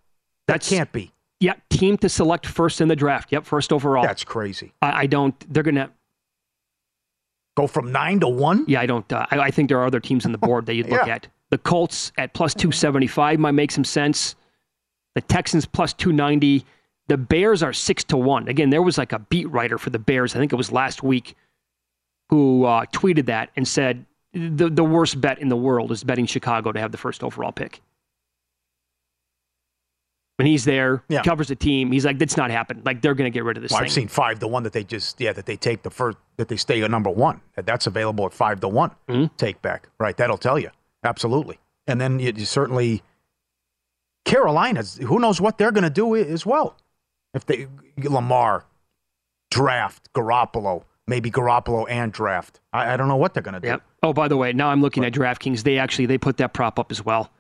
That 0.47 0.55
That's 0.55 0.69
can't 0.69 0.91
be. 0.93 1.13
Yeah, 1.41 1.55
team 1.71 1.97
to 1.99 2.09
select 2.09 2.47
first 2.47 2.81
in 2.81 2.89
the 2.89 2.97
draft. 2.97 3.33
Yep, 3.33 3.47
first 3.47 3.73
overall. 3.73 4.03
That's 4.05 4.25
crazy. 4.25 4.73
I, 4.83 5.03
I 5.03 5.07
don't. 5.07 5.35
They're 5.53 5.63
gonna. 5.63 5.91
Go 7.57 7.67
from 7.67 7.91
nine 7.93 8.21
to 8.21 8.29
one. 8.29 8.65
Yeah, 8.69 8.81
I 8.81 8.87
don't. 8.87 9.11
Uh, 9.13 9.27
I, 9.31 9.39
I 9.41 9.51
think 9.51 9.69
there 9.69 9.79
are 9.81 9.87
other 9.87 10.01
teams 10.01 10.25
on 10.25 10.33
the 10.33 10.39
board 10.39 10.67
that 10.67 10.75
you'd 10.75 10.89
look 10.89 11.01
Yeah. 11.07 11.15
at. 11.17 11.29
The 11.51 11.59
Colts 11.59 12.13
at 12.17 12.33
plus 12.33 12.55
275 12.55 13.41
might 13.41 13.51
make 13.53 13.73
some 13.73 13.85
sense. 13.85 14.37
The 15.17 15.21
Texans 15.23 15.67
plus 15.67 15.93
290. 15.95 16.65
The 17.09 17.17
Bears 17.17 17.63
are 17.65 17.73
six 17.73 18.05
to 18.05 18.17
one. 18.17 18.47
Again, 18.47 18.71
there 18.71 18.83
was 18.83 18.97
like 18.99 19.13
a 19.13 19.19
beat 19.19 19.51
writer 19.51 19.79
for 19.79 19.91
the 19.91 19.99
Bears. 19.99 20.37
I 20.37 20.39
think 20.39 20.53
it 20.53 20.57
was 20.57 20.71
last 20.71 21.03
week 21.03 21.35
who 22.31 22.65
uh, 22.65 22.87
tweeted 22.87 23.27
that 23.27 23.51
and 23.57 23.67
said 23.69 24.07
the 24.33 24.71
the 24.71 24.85
worst 24.85 25.21
bet 25.21 25.39
in 25.41 25.49
the 25.49 25.57
world 25.57 25.91
is 25.93 26.03
betting 26.05 26.25
Chicago 26.27 26.73
to 26.73 26.81
have 26.81 26.93
the 26.93 26.99
first 26.99 27.23
overall 27.23 27.53
pick. 27.53 27.81
When 30.37 30.47
he's 30.47 30.65
there, 30.65 31.03
Yeah. 31.09 31.23
covers 31.23 31.49
the 31.49 31.57
team. 31.57 31.93
He's 31.93 32.07
like, 32.07 32.19
"That's 32.19 32.37
not 32.37 32.51
happening. 32.51 32.83
Like 32.85 33.03
they're 33.03 33.15
going 33.15 33.31
to 33.31 33.35
get 33.35 33.45
rid 33.45 33.59
of 33.59 33.63
this 33.63 33.73
Well, 33.73 33.81
thing." 33.81 33.87
I've 33.87 33.93
seen 33.93 34.09
five 34.09 34.39
to 34.39 34.49
one 34.49 34.63
that 34.63 34.73
they 34.73 34.85
just 34.85 35.21
yeah 35.21 35.33
that 35.35 35.45
they 35.45 35.57
take 35.57 35.83
the 35.83 35.91
first 35.91 36.17
that 36.39 36.49
they 36.49 36.57
stay 36.57 36.81
at 36.83 36.91
number 36.91 37.11
one. 37.11 37.43
That 37.57 37.67
That's 37.67 37.87
available 37.87 38.25
at 38.25 38.33
five 38.33 38.61
to 38.61 38.69
one. 38.69 38.93
Mhm. 39.09 39.31
Take 39.37 39.61
back 39.61 39.89
right. 39.99 40.17
That'll 40.17 40.39
tell 40.39 40.59
you 40.59 40.71
absolutely. 41.05 41.59
And 41.87 42.01
then 42.01 42.21
you, 42.21 42.33
you 42.35 42.47
certainly 42.47 43.03
Carolina's. 44.25 44.97
Who 44.99 45.19
knows 45.19 45.41
what 45.41 45.59
they're 45.59 45.73
going 45.73 45.85
to 45.85 45.91
do 45.91 46.15
as 46.17 46.47
well? 46.47 46.77
If 47.35 47.45
they 47.47 47.67
Lamar 47.99 48.65
draft 49.51 50.11
Garoppolo, 50.15 50.85
maybe 51.11 51.31
Garoppolo 51.31 51.85
and 51.91 52.11
draft. 52.13 52.61
I, 52.73 52.95
I 52.95 52.97
don't 52.97 53.09
know 53.09 53.17
what 53.17 53.35
they're 53.35 53.43
going 53.43 53.55
to 53.55 53.61
do. 53.61 53.69
Yep. 53.69 53.83
Oh, 54.03 54.13
by 54.15 54.29
the 54.29 54.37
way, 54.39 54.55
now 54.55 54.71
I'm 54.71 54.81
looking 54.81 55.05
at 55.05 55.13
DraftKings. 55.13 55.63
They 55.63 55.77
actually 55.77 56.07
they 56.07 56.17
put 56.17 56.39
that 56.39 56.55
prop 56.55 56.79
up 56.79 56.91
as 56.91 57.05
well. 57.05 57.31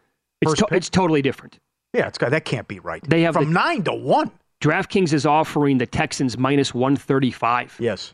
It's 0.42 0.54
to- 0.54 0.66
it's 0.72 0.90
totally 0.90 1.22
different. 1.22 1.58
Yeah, 1.94 2.06
it's 2.08 2.18
that 2.18 2.44
can't 2.44 2.68
be 2.68 2.78
right. 2.80 3.02
They 3.08 3.22
have 3.22 3.34
from 3.34 3.46
the- 3.46 3.50
nine 3.52 3.82
to 3.84 3.94
one. 3.94 4.30
DraftKings 4.60 5.14
is 5.14 5.24
offering 5.24 5.78
the 5.78 5.86
Texans 5.86 6.36
minus 6.36 6.74
135. 6.74 7.76
Yes. 7.80 8.12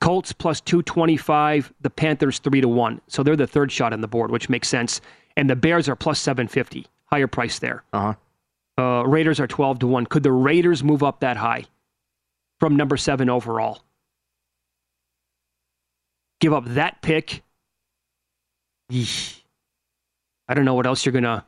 Colts 0.00 0.32
plus 0.32 0.60
225, 0.60 1.72
the 1.80 1.90
Panthers 1.90 2.38
3 2.40 2.60
to 2.62 2.68
1. 2.68 3.00
So 3.06 3.22
they're 3.22 3.36
the 3.36 3.46
third 3.46 3.70
shot 3.70 3.92
on 3.92 4.00
the 4.00 4.08
board, 4.08 4.30
which 4.30 4.48
makes 4.48 4.68
sense. 4.68 5.00
And 5.36 5.48
the 5.48 5.56
Bears 5.56 5.88
are 5.88 5.94
plus 5.96 6.18
750, 6.20 6.86
higher 7.06 7.26
price 7.28 7.58
there. 7.60 7.84
Uh 7.92 8.12
huh. 8.76 8.82
Uh, 8.82 9.02
Raiders 9.06 9.40
are 9.40 9.46
12 9.46 9.80
to 9.80 9.86
1. 9.86 10.06
Could 10.06 10.22
the 10.22 10.32
Raiders 10.32 10.82
move 10.84 11.02
up 11.02 11.20
that 11.20 11.36
high 11.36 11.64
from 12.60 12.76
number 12.76 12.96
7 12.96 13.28
overall? 13.28 13.80
Give 16.40 16.52
up 16.52 16.64
that 16.66 17.02
pick. 17.02 17.42
Yeesh. 18.92 19.40
I 20.48 20.54
don't 20.54 20.64
know 20.64 20.74
what 20.74 20.86
else 20.86 21.04
you're 21.04 21.12
going 21.12 21.24
to 21.24 21.30
uh, 21.30 21.40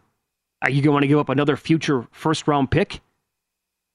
are 0.62 0.70
you 0.70 0.82
going 0.82 0.88
to 0.88 0.92
want 0.92 1.02
to 1.04 1.08
give 1.08 1.18
up 1.18 1.28
another 1.30 1.56
future 1.56 2.06
first 2.10 2.46
round 2.46 2.70
pick? 2.70 3.00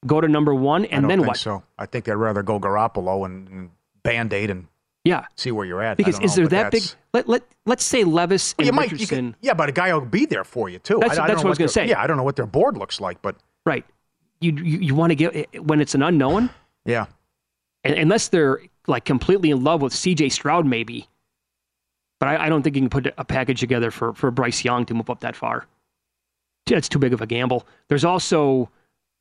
Go 0.07 0.19
to 0.19 0.27
number 0.27 0.53
1 0.53 0.83
I 0.83 0.87
and 0.87 1.09
then 1.09 1.19
think 1.19 1.27
what? 1.27 1.37
So 1.37 1.63
I 1.77 1.85
think 1.85 2.05
they'd 2.05 2.15
rather 2.15 2.41
go 2.43 2.59
Garoppolo 2.59 3.25
and, 3.25 3.47
and 3.49 3.69
band 4.03 4.33
aid 4.33 4.49
and 4.49 4.67
Yeah. 5.03 5.25
see 5.35 5.51
where 5.51 5.65
you're 5.65 5.81
at. 5.83 5.97
Because 5.97 6.19
is 6.21 6.37
know, 6.37 6.47
there 6.47 6.63
that 6.63 6.71
big? 6.71 6.83
Let 7.13 7.27
let 7.29 7.43
let's 7.67 7.83
say 7.83 8.03
Levis 8.03 8.55
and 8.57 8.65
you 8.65 8.73
might, 8.73 8.89
you 8.89 8.93
Richardson. 8.93 9.33
could, 9.33 9.37
yeah, 9.45 9.53
but 9.53 9.69
a 9.69 9.71
guy 9.71 9.93
will 9.93 10.01
be 10.01 10.25
there 10.25 10.43
for 10.43 10.69
you 10.69 10.79
too. 10.79 10.97
That's- 10.99 11.17
I, 11.19 11.25
I 11.25 11.27
that's 11.27 11.41
don't 11.41 11.45
what 11.45 11.45
I 11.45 11.49
was 11.49 11.57
gonna 11.59 11.67
their- 11.67 11.85
say. 11.85 11.87
Yeah, 11.89 12.01
I 12.01 12.07
don't 12.07 12.17
know 12.17 12.23
what 12.23 12.35
their 12.35 12.47
board 12.47 12.77
looks 12.77 12.99
like, 12.99 13.21
but 13.21 13.35
right. 13.65 13.85
You 14.41 14.51
you, 14.53 14.79
you 14.79 14.95
want 14.95 15.11
to 15.11 15.15
get 15.15 15.63
when 15.63 15.79
it's 15.81 15.95
an 15.95 16.01
unknown, 16.03 16.49
yeah, 16.83 17.05
unless 17.85 18.27
they're 18.27 18.59
like 18.87 19.05
completely 19.05 19.51
in 19.51 19.63
love 19.63 19.81
with 19.81 19.93
C.J. 19.93 20.29
Stroud, 20.29 20.65
maybe. 20.65 21.07
But 22.19 22.29
I, 22.29 22.45
I 22.45 22.49
don't 22.49 22.61
think 22.63 22.75
you 22.75 22.81
can 22.81 22.89
put 22.89 23.13
a 23.17 23.25
package 23.25 23.59
together 23.59 23.91
for 23.91 24.13
for 24.13 24.31
Bryce 24.31 24.63
Young 24.63 24.85
to 24.85 24.93
move 24.93 25.09
up 25.09 25.19
that 25.21 25.35
far. 25.35 25.65
That's 26.67 26.89
too 26.89 26.99
big 26.99 27.13
of 27.13 27.21
a 27.21 27.27
gamble. 27.27 27.67
There's 27.89 28.05
also 28.05 28.69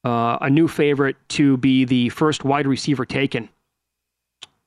uh, 0.05 0.39
a 0.41 0.49
new 0.49 0.69
favorite 0.69 1.17
to 1.31 1.57
be 1.59 1.85
the 1.85 2.09
first 2.11 2.45
wide 2.45 2.67
receiver 2.67 3.05
taken. 3.05 3.49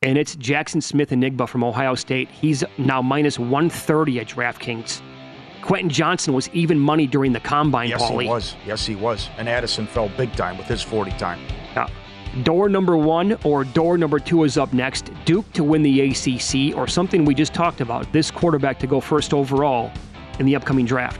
And 0.03 0.15
it's 0.15 0.35
Jaxon 0.35 0.83
Smith-Njigba 0.83 1.49
from 1.49 1.63
Ohio 1.63 1.95
State. 1.95 2.29
He's 2.29 2.63
now 2.77 3.01
minus 3.01 3.39
130 3.39 4.19
at 4.19 4.27
DraftKings. 4.27 5.01
Quentin 5.63 5.89
Johnston 5.89 6.33
was 6.35 6.49
even 6.53 6.79
money 6.79 7.07
during 7.07 7.33
the 7.33 7.39
combine, 7.39 7.89
yes 7.89 8.01
Paulie. 8.01 8.23
he 8.23 8.29
was. 8.29 8.55
Yes 8.65 8.85
he 8.85 8.95
was. 8.95 9.29
And 9.37 9.49
Addison 9.49 9.87
fell 9.87 10.09
big 10.09 10.31
time 10.33 10.57
with 10.57 10.67
his 10.67 10.81
forty 10.83 11.11
time. 11.11 11.39
Yeah. 11.75 11.87
Door 12.43 12.69
number 12.69 12.95
one 12.95 13.37
or 13.43 13.63
door 13.63 13.97
number 13.97 14.19
two 14.19 14.43
is 14.43 14.57
up 14.57 14.71
next. 14.71 15.11
Duke 15.25 15.51
to 15.53 15.63
win 15.63 15.81
the 15.81 16.01
ACC, 16.01 16.77
or 16.77 16.87
something 16.87 17.25
we 17.25 17.33
just 17.33 17.53
talked 17.53 17.81
about. 17.81 18.11
This 18.11 18.29
quarterback 18.29 18.77
to 18.79 18.87
go 18.87 18.99
first 18.99 19.33
overall 19.33 19.91
in 20.39 20.45
the 20.45 20.55
upcoming 20.55 20.85
draft. 20.85 21.19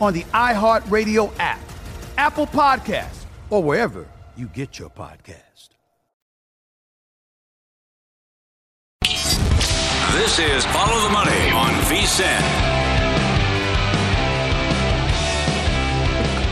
on 0.00 0.12
the 0.12 0.22
iHeartRadio 0.24 1.32
app, 1.38 1.60
Apple 2.16 2.46
Podcasts, 2.46 3.24
or 3.50 3.62
wherever 3.62 4.06
you 4.36 4.46
get 4.46 4.78
your 4.78 4.90
podcast. 4.90 5.68
This 10.12 10.38
is 10.38 10.64
Follow 10.66 11.02
the 11.06 11.12
Money 11.12 11.50
on 11.50 11.70
VSIN. 11.84 12.88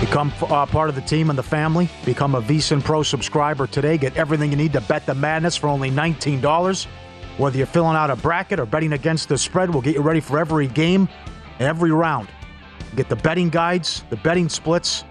Become 0.00 0.32
uh, 0.42 0.66
part 0.66 0.88
of 0.88 0.94
the 0.94 1.00
team 1.00 1.30
and 1.30 1.38
the 1.38 1.42
family. 1.42 1.88
Become 2.04 2.34
a 2.34 2.42
VSIN 2.42 2.84
Pro 2.84 3.02
subscriber 3.02 3.66
today. 3.66 3.96
Get 3.96 4.16
everything 4.16 4.50
you 4.50 4.56
need 4.56 4.72
to 4.74 4.80
bet 4.82 5.06
the 5.06 5.14
madness 5.14 5.56
for 5.56 5.68
only 5.68 5.90
$19. 5.90 6.86
Whether 7.38 7.58
you're 7.58 7.66
filling 7.66 7.96
out 7.96 8.10
a 8.10 8.16
bracket 8.16 8.60
or 8.60 8.66
betting 8.66 8.92
against 8.92 9.28
the 9.28 9.38
spread, 9.38 9.70
we'll 9.70 9.82
get 9.82 9.94
you 9.94 10.02
ready 10.02 10.20
for 10.20 10.38
every 10.38 10.68
game, 10.68 11.08
every 11.58 11.90
round. 11.90 12.28
Get 12.94 13.08
the 13.08 13.16
betting 13.16 13.50
guides, 13.50 14.04
the 14.10 14.16
betting 14.16 14.48
splits, 14.48 15.04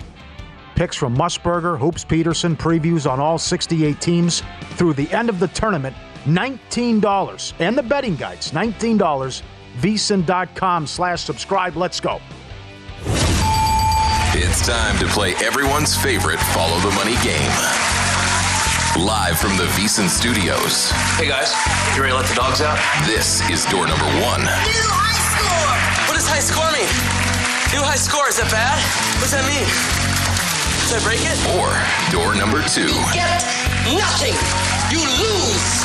picks 0.76 0.95
from 0.95 1.15
Musburger, 1.15 1.78
Hoops 1.78 2.04
Peterson, 2.04 2.56
previews 2.56 3.10
on 3.10 3.19
all 3.19 3.38
68 3.38 4.00
teams 4.00 4.43
through 4.71 4.93
the 4.93 5.10
end 5.12 5.30
of 5.30 5.39
the 5.39 5.47
tournament. 5.50 5.95
$19. 6.26 7.54
And 7.60 7.78
the 7.78 7.84
betting 7.84 8.15
guides, 8.15 8.52
$19. 8.52 9.41
VSIN.com 9.78 10.88
slash 10.88 11.21
subscribe. 11.21 11.76
Let's 11.76 12.00
go. 12.00 12.19
It's 14.38 14.65
time 14.67 14.97
to 15.00 15.06
play 15.08 15.34
everyone's 15.36 15.95
favorite 15.95 16.39
Follow 16.39 16.80
the 16.80 16.91
Money 16.95 17.15
game. 17.23 17.52
Live 18.97 19.38
from 19.38 19.56
the 19.58 19.65
VSIN 19.76 20.08
studios. 20.08 20.91
Hey 21.17 21.28
guys, 21.28 21.54
you 21.95 22.02
ready 22.02 22.13
to 22.13 22.17
let 22.17 22.28
the 22.28 22.36
dogs 22.36 22.62
out? 22.62 22.80
This 23.06 23.41
is 23.50 23.65
door 23.65 23.88
number 23.88 24.06
one. 24.23 24.41
New 24.41 24.88
high 24.88 25.15
score! 25.19 26.08
What 26.08 26.15
does 26.15 26.28
high 26.28 26.39
score 26.39 26.71
mean? 26.71 27.25
New 27.76 27.84
high 27.84 28.00
score, 28.00 28.30
is 28.30 28.38
that 28.40 28.48
bad? 28.56 28.80
What 29.20 29.28
does 29.28 29.36
that 29.36 29.44
mean? 29.44 29.68
Did 30.88 30.96
I 30.96 31.04
break 31.04 31.20
it? 31.28 31.36
Or 31.60 31.76
door 32.08 32.32
number 32.32 32.64
two. 32.72 32.88
Get 33.12 33.44
nothing! 33.92 34.32
You 34.88 35.04
lose! 35.20 35.84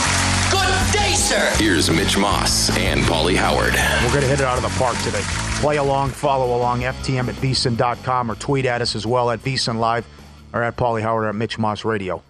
Good 0.55 0.70
day, 0.94 1.18
sir! 1.18 1.50
Here's 1.59 1.90
Mitch 1.90 2.16
Moss 2.16 2.70
and 2.79 3.00
Paulie 3.00 3.35
Howard. 3.35 3.74
We're 4.05 4.14
going 4.14 4.22
to 4.22 4.31
hit 4.31 4.38
it 4.38 4.46
out 4.46 4.57
of 4.57 4.62
the 4.62 4.79
park 4.79 4.96
today. 4.98 5.22
Play 5.59 5.79
along, 5.79 6.11
follow 6.11 6.57
along, 6.57 6.83
FTM 6.83 7.26
at 7.26 7.35
VSIN.com 7.35 8.31
or 8.31 8.37
tweet 8.37 8.66
at 8.66 8.81
us 8.83 8.94
as 8.94 9.05
well 9.05 9.29
at 9.29 9.40
VSIN 9.40 9.81
Live 9.81 10.07
or 10.53 10.62
at 10.62 10.76
Paulie 10.76 11.03
Howard 11.03 11.26
at 11.26 11.35
Mitch 11.35 11.59
Moss 11.59 11.85
Radio. 11.85 12.22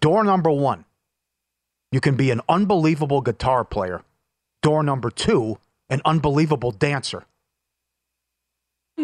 Door 0.00 0.22
number 0.22 0.52
one, 0.52 0.84
you 1.90 1.98
can 1.98 2.14
be 2.14 2.30
an 2.30 2.40
unbelievable 2.48 3.20
guitar 3.20 3.64
player. 3.64 4.02
Door 4.62 4.84
number 4.84 5.10
two, 5.10 5.58
an 5.90 6.00
unbelievable 6.04 6.70
dancer. 6.70 7.24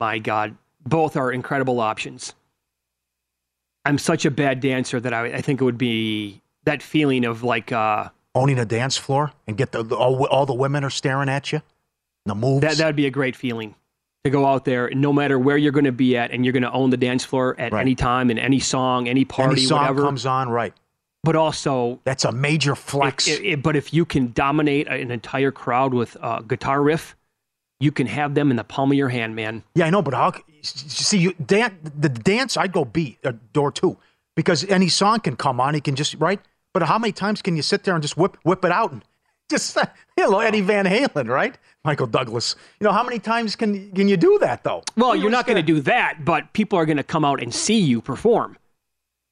My 0.00 0.18
God, 0.18 0.56
both 0.86 1.16
are 1.16 1.30
incredible 1.32 1.80
options. 1.80 2.34
I'm 3.84 3.98
such 3.98 4.24
a 4.24 4.30
bad 4.30 4.60
dancer 4.60 5.00
that 5.00 5.12
I, 5.14 5.26
I 5.26 5.40
think 5.40 5.60
it 5.60 5.64
would 5.64 5.78
be 5.78 6.40
that 6.64 6.82
feeling 6.82 7.24
of 7.24 7.42
like 7.42 7.72
uh, 7.72 8.08
Owning 8.34 8.58
a 8.58 8.64
dance 8.64 8.96
floor 8.96 9.32
and 9.48 9.56
get 9.56 9.72
the, 9.72 9.82
the 9.82 9.96
all, 9.96 10.24
all 10.26 10.46
the 10.46 10.54
women 10.54 10.84
are 10.84 10.90
staring 10.90 11.28
at 11.28 11.52
you. 11.52 11.62
The 12.26 12.34
moves. 12.34 12.60
that. 12.62 12.76
That'd 12.76 12.96
be 12.96 13.06
a 13.06 13.10
great 13.10 13.34
feeling 13.34 13.74
to 14.24 14.30
go 14.30 14.46
out 14.46 14.64
there, 14.66 14.90
no 14.90 15.12
matter 15.12 15.38
where 15.38 15.56
you're 15.56 15.72
going 15.72 15.86
to 15.86 15.92
be 15.92 16.16
at, 16.16 16.30
and 16.30 16.44
you're 16.44 16.52
going 16.52 16.62
to 16.62 16.70
own 16.70 16.90
the 16.90 16.96
dance 16.98 17.24
floor 17.24 17.56
at 17.58 17.72
Right. 17.72 17.80
any 17.80 17.94
time, 17.94 18.30
in 18.30 18.38
any 18.38 18.60
song, 18.60 19.08
any 19.08 19.24
party, 19.24 19.52
Any 19.52 19.66
song 19.66 19.80
whatever. 19.80 20.02
comes 20.02 20.26
on, 20.26 20.48
right? 20.50 20.74
but 21.24 21.34
also, 21.36 22.00
That's 22.04 22.24
a 22.24 22.32
major 22.32 22.74
flex. 22.74 23.28
but 23.62 23.76
if 23.76 23.92
you 23.94 24.04
can 24.04 24.32
dominate 24.32 24.86
an 24.88 25.10
entire 25.10 25.50
crowd 25.50 25.92
with 25.94 26.16
a 26.22 26.42
guitar 26.46 26.82
riff, 26.82 27.16
you 27.80 27.90
can 27.90 28.06
have 28.06 28.34
them 28.34 28.50
in 28.50 28.56
the 28.56 28.64
palm 28.64 28.90
of 28.92 28.96
your 28.98 29.08
hand, 29.08 29.34
man. 29.34 29.62
Yeah, 29.74 29.86
I 29.86 29.90
know, 29.90 30.02
but 30.02 30.14
how? 30.14 30.32
c- 30.32 30.42
See, 30.62 31.18
you 31.18 31.32
dan- 31.34 31.78
the 31.98 32.08
dance. 32.10 32.56
I'd 32.56 32.72
go 32.72 32.84
B 32.84 33.18
uh, 33.24 33.32
door 33.52 33.72
two 33.72 33.96
because 34.36 34.64
any 34.66 34.88
song 34.88 35.20
can 35.20 35.34
come 35.36 35.58
on. 35.60 35.74
He 35.74 35.80
can 35.80 35.96
just 35.96 36.14
right. 36.16 36.40
But 36.74 36.82
how 36.84 36.98
many 36.98 37.12
times 37.12 37.42
can 37.42 37.56
you 37.56 37.62
sit 37.62 37.82
there 37.84 37.94
and 37.94 38.02
just 38.02 38.16
whip 38.16 38.36
whip 38.44 38.64
it 38.64 38.70
out 38.70 38.92
and 38.92 39.02
just 39.50 39.76
you 40.16 40.30
know 40.30 40.38
Eddie 40.40 40.60
Van 40.60 40.84
Halen, 40.84 41.28
right? 41.28 41.56
Michael 41.84 42.06
Douglas. 42.06 42.56
You 42.78 42.84
know 42.84 42.92
how 42.92 43.02
many 43.02 43.18
times 43.18 43.56
can 43.56 43.90
can 43.92 44.06
you 44.06 44.18
do 44.18 44.38
that 44.40 44.62
though? 44.62 44.82
Well, 44.96 45.16
you're 45.16 45.30
not 45.30 45.46
going 45.46 45.56
to 45.56 45.62
do 45.62 45.80
that, 45.80 46.24
but 46.26 46.52
people 46.52 46.78
are 46.78 46.84
going 46.84 46.98
to 46.98 47.02
come 47.02 47.24
out 47.24 47.42
and 47.42 47.52
see 47.54 47.78
you 47.80 48.02
perform, 48.02 48.58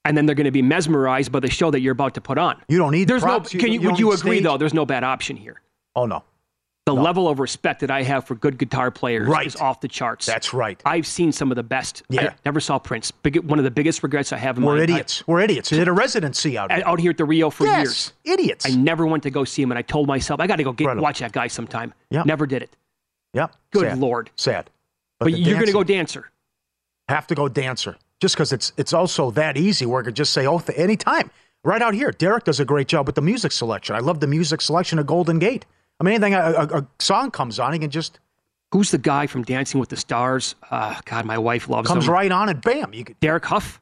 and 0.06 0.16
then 0.16 0.24
they're 0.24 0.34
going 0.34 0.46
to 0.46 0.50
be 0.50 0.62
mesmerized 0.62 1.30
by 1.30 1.40
the 1.40 1.50
show 1.50 1.70
that 1.70 1.80
you're 1.80 1.92
about 1.92 2.14
to 2.14 2.22
put 2.22 2.38
on. 2.38 2.60
You 2.68 2.78
don't 2.78 2.92
need 2.92 3.06
There's 3.06 3.22
props. 3.22 3.52
no. 3.52 3.60
Can 3.60 3.70
you, 3.72 3.80
would 3.80 3.88
don't 3.90 3.98
you 3.98 4.12
agree 4.12 4.36
stage. 4.38 4.44
though? 4.44 4.56
There's 4.56 4.72
no 4.74 4.86
bad 4.86 5.04
option 5.04 5.36
here. 5.36 5.60
Oh 5.94 6.06
no, 6.06 6.24
The 6.88 6.94
level 7.02 7.28
of 7.28 7.38
respect 7.38 7.80
that 7.80 7.90
I 7.90 8.02
have 8.02 8.24
for 8.26 8.34
good 8.34 8.56
guitar 8.58 8.90
players 8.90 9.28
Right. 9.28 9.46
is 9.46 9.56
off 9.56 9.80
the 9.80 9.88
charts. 9.88 10.24
that's 10.24 10.54
right. 10.54 10.80
I've 10.86 11.06
seen 11.06 11.32
some 11.32 11.52
of 11.52 11.56
the 11.56 11.62
best. 11.62 12.02
I 12.10 12.14
Yeah. 12.14 12.32
never 12.46 12.60
saw 12.60 12.78
Prince. 12.78 13.10
Big, 13.10 13.36
one 13.44 13.58
of 13.58 13.64
the 13.64 13.70
biggest 13.70 14.02
regrets 14.02 14.32
I 14.32 14.38
have 14.38 14.56
in 14.56 14.64
We're 14.64 14.76
my 14.76 14.82
idiots. 14.84 15.22
We're 15.26 15.40
idiots. 15.40 15.68
Did 15.68 15.86
a 15.86 15.92
residency 15.92 16.56
out 16.56 16.72
here. 16.72 16.82
out 16.86 16.98
here 16.98 17.10
at 17.10 17.18
the 17.18 17.24
Rio 17.26 17.50
for 17.50 17.66
yes, 17.66 17.76
years. 17.78 18.12
idiots. 18.24 18.64
I 18.66 18.70
never 18.70 19.06
went 19.06 19.22
to 19.24 19.30
go 19.30 19.44
see 19.44 19.60
him, 19.62 19.70
and 19.70 19.78
I 19.78 19.82
told 19.82 20.06
myself 20.06 20.40
I 20.40 20.46
got 20.46 20.56
to 20.56 20.64
go 20.64 20.72
get, 20.72 20.96
watch 20.96 21.18
that 21.18 21.32
guy 21.32 21.48
sometime. 21.48 21.92
Yeah. 22.10 22.22
Never 22.24 22.46
did 22.46 22.62
it. 22.62 22.74
Yep. 23.34 23.54
Good 23.72 23.82
Sad. 23.82 23.98
lord. 23.98 24.30
Sad. 24.36 24.70
But, 25.20 25.26
the 25.26 25.38
you're 25.38 25.54
going 25.56 25.66
to 25.66 25.72
go 25.72 25.84
dancer. 25.84 26.30
have 27.10 27.26
to 27.26 27.34
go 27.34 27.48
dancer 27.48 27.96
just 28.20 28.34
because 28.34 28.52
it's 28.52 28.72
it's 28.78 28.92
also 28.94 29.30
that 29.32 29.56
easy 29.56 29.84
where 29.84 30.00
I 30.00 30.04
could 30.04 30.16
just 30.16 30.32
say 30.32 30.46
oh 30.46 30.58
th- 30.58 30.78
anytime 30.78 31.30
right 31.64 31.82
out 31.82 31.92
here. 31.94 32.12
Derek 32.12 32.44
does 32.44 32.60
a 32.60 32.64
great 32.64 32.88
job 32.88 33.04
with 33.06 33.14
the 33.14 33.20
music 33.22 33.52
selection. 33.52 33.94
I 33.94 33.98
love 33.98 34.20
the 34.20 34.26
music 34.26 34.60
selection 34.62 34.98
of 34.98 35.06
Golden 35.06 35.38
Gate. 35.38 35.66
I 36.00 36.04
mean, 36.04 36.14
anything 36.14 36.34
a, 36.34 36.38
a, 36.38 36.78
a 36.80 36.86
song 37.00 37.30
comes 37.30 37.58
on, 37.58 37.72
he 37.72 37.78
can 37.78 37.90
just 37.90 38.18
Who's 38.72 38.90
the 38.90 38.98
guy 38.98 39.26
from 39.26 39.44
Dancing 39.44 39.80
with 39.80 39.88
the 39.88 39.96
Stars? 39.96 40.54
Uh, 40.70 41.00
God, 41.06 41.24
my 41.24 41.38
wife 41.38 41.70
loves 41.70 41.88
him. 41.88 41.94
comes 41.94 42.06
him. 42.06 42.12
right 42.12 42.30
on 42.30 42.50
and 42.50 42.60
bam, 42.60 42.92
you 42.92 43.02
could. 43.04 43.18
Derek 43.20 43.46
Hough. 43.46 43.76
Is 43.76 43.80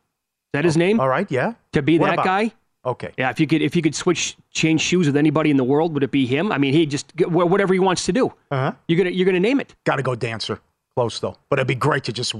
that 0.53 0.65
his 0.65 0.77
name? 0.77 1.01
All 1.01 1.09
right, 1.09 1.29
yeah. 1.29 1.55
To 1.73 1.83
be 1.83 1.99
What 1.99 2.07
that 2.07 2.13
about- 2.15 2.25
guy? 2.25 2.53
Okay, 2.85 3.11
Yeah, 3.19 3.31
if 3.31 3.41
you 3.41 3.49
could, 3.49 3.63
if 3.63 3.75
you 3.75 3.83
could 3.83 3.97
switch, 3.97 4.37
change 4.53 4.81
shoes 4.81 5.09
with 5.09 5.17
anybody 5.17 5.51
in 5.51 5.57
the 5.57 5.65
world, 5.65 5.93
would 5.95 6.05
it 6.05 6.13
be 6.13 6.25
him? 6.25 6.53
I 6.53 6.59
mean, 6.59 6.73
he 6.73 6.87
just 6.87 7.13
whatever 7.27 7.75
he 7.75 7.81
wants 7.81 8.05
to 8.05 8.13
do. 8.13 8.29
uh-huh. 8.53 8.71
You're 8.87 8.97
gonna, 8.99 9.11
you're 9.11 9.27
gonna 9.27 9.41
name 9.41 9.59
it. 9.59 9.75
got 9.83 9.97
to 9.97 10.05
go 10.05 10.15
dancer. 10.15 10.61
Close 10.95 11.19
though, 11.19 11.37
but 11.51 11.59
it'd 11.59 11.67
be 11.67 11.75
great 11.75 12.05
to 12.05 12.13
just 12.13 12.33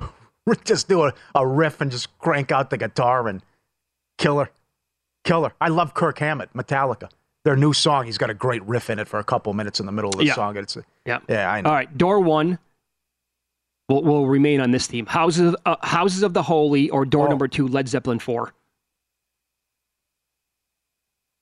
just 0.64 0.88
do 0.88 1.04
a, 1.04 1.12
a 1.34 1.46
riff 1.46 1.82
and 1.82 1.90
just 1.90 2.16
crank 2.18 2.50
out 2.50 2.70
the 2.70 2.78
guitar 2.78 3.28
and 3.28 3.42
kill 4.16 4.38
her. 4.38 4.50
Killer. 5.24 5.52
I 5.60 5.68
love 5.68 5.92
Kirk 5.92 6.18
Hammett, 6.18 6.54
Metallica. 6.54 7.10
Their 7.44 7.56
new 7.56 7.72
song, 7.72 8.06
he's 8.06 8.18
got 8.18 8.30
a 8.30 8.34
great 8.34 8.62
riff 8.64 8.88
in 8.88 8.98
it 8.98 9.08
for 9.08 9.18
a 9.18 9.24
couple 9.24 9.52
minutes 9.52 9.80
in 9.80 9.86
the 9.86 9.92
middle 9.92 10.10
of 10.10 10.18
the 10.18 10.26
Yeah. 10.26 10.34
song. 10.34 10.56
It's 10.56 10.76
Yeah. 11.04 11.18
yeah, 11.28 11.50
I 11.50 11.60
know. 11.60 11.70
All 11.70 11.74
right, 11.74 11.98
door 11.98 12.20
one. 12.20 12.58
Will 13.88 14.02
will 14.04 14.26
remain 14.28 14.60
on 14.60 14.70
this 14.70 14.86
theme. 14.86 15.06
Houses 15.06 15.56
uh, 15.66 15.76
Houses 15.82 16.22
of 16.22 16.34
the 16.34 16.42
Holy 16.44 16.88
or 16.90 17.04
door 17.04 17.26
Oh. 17.26 17.30
number 17.30 17.48
two, 17.48 17.66
Led 17.66 17.88
Zeppelin 17.88 18.20
four. 18.20 18.52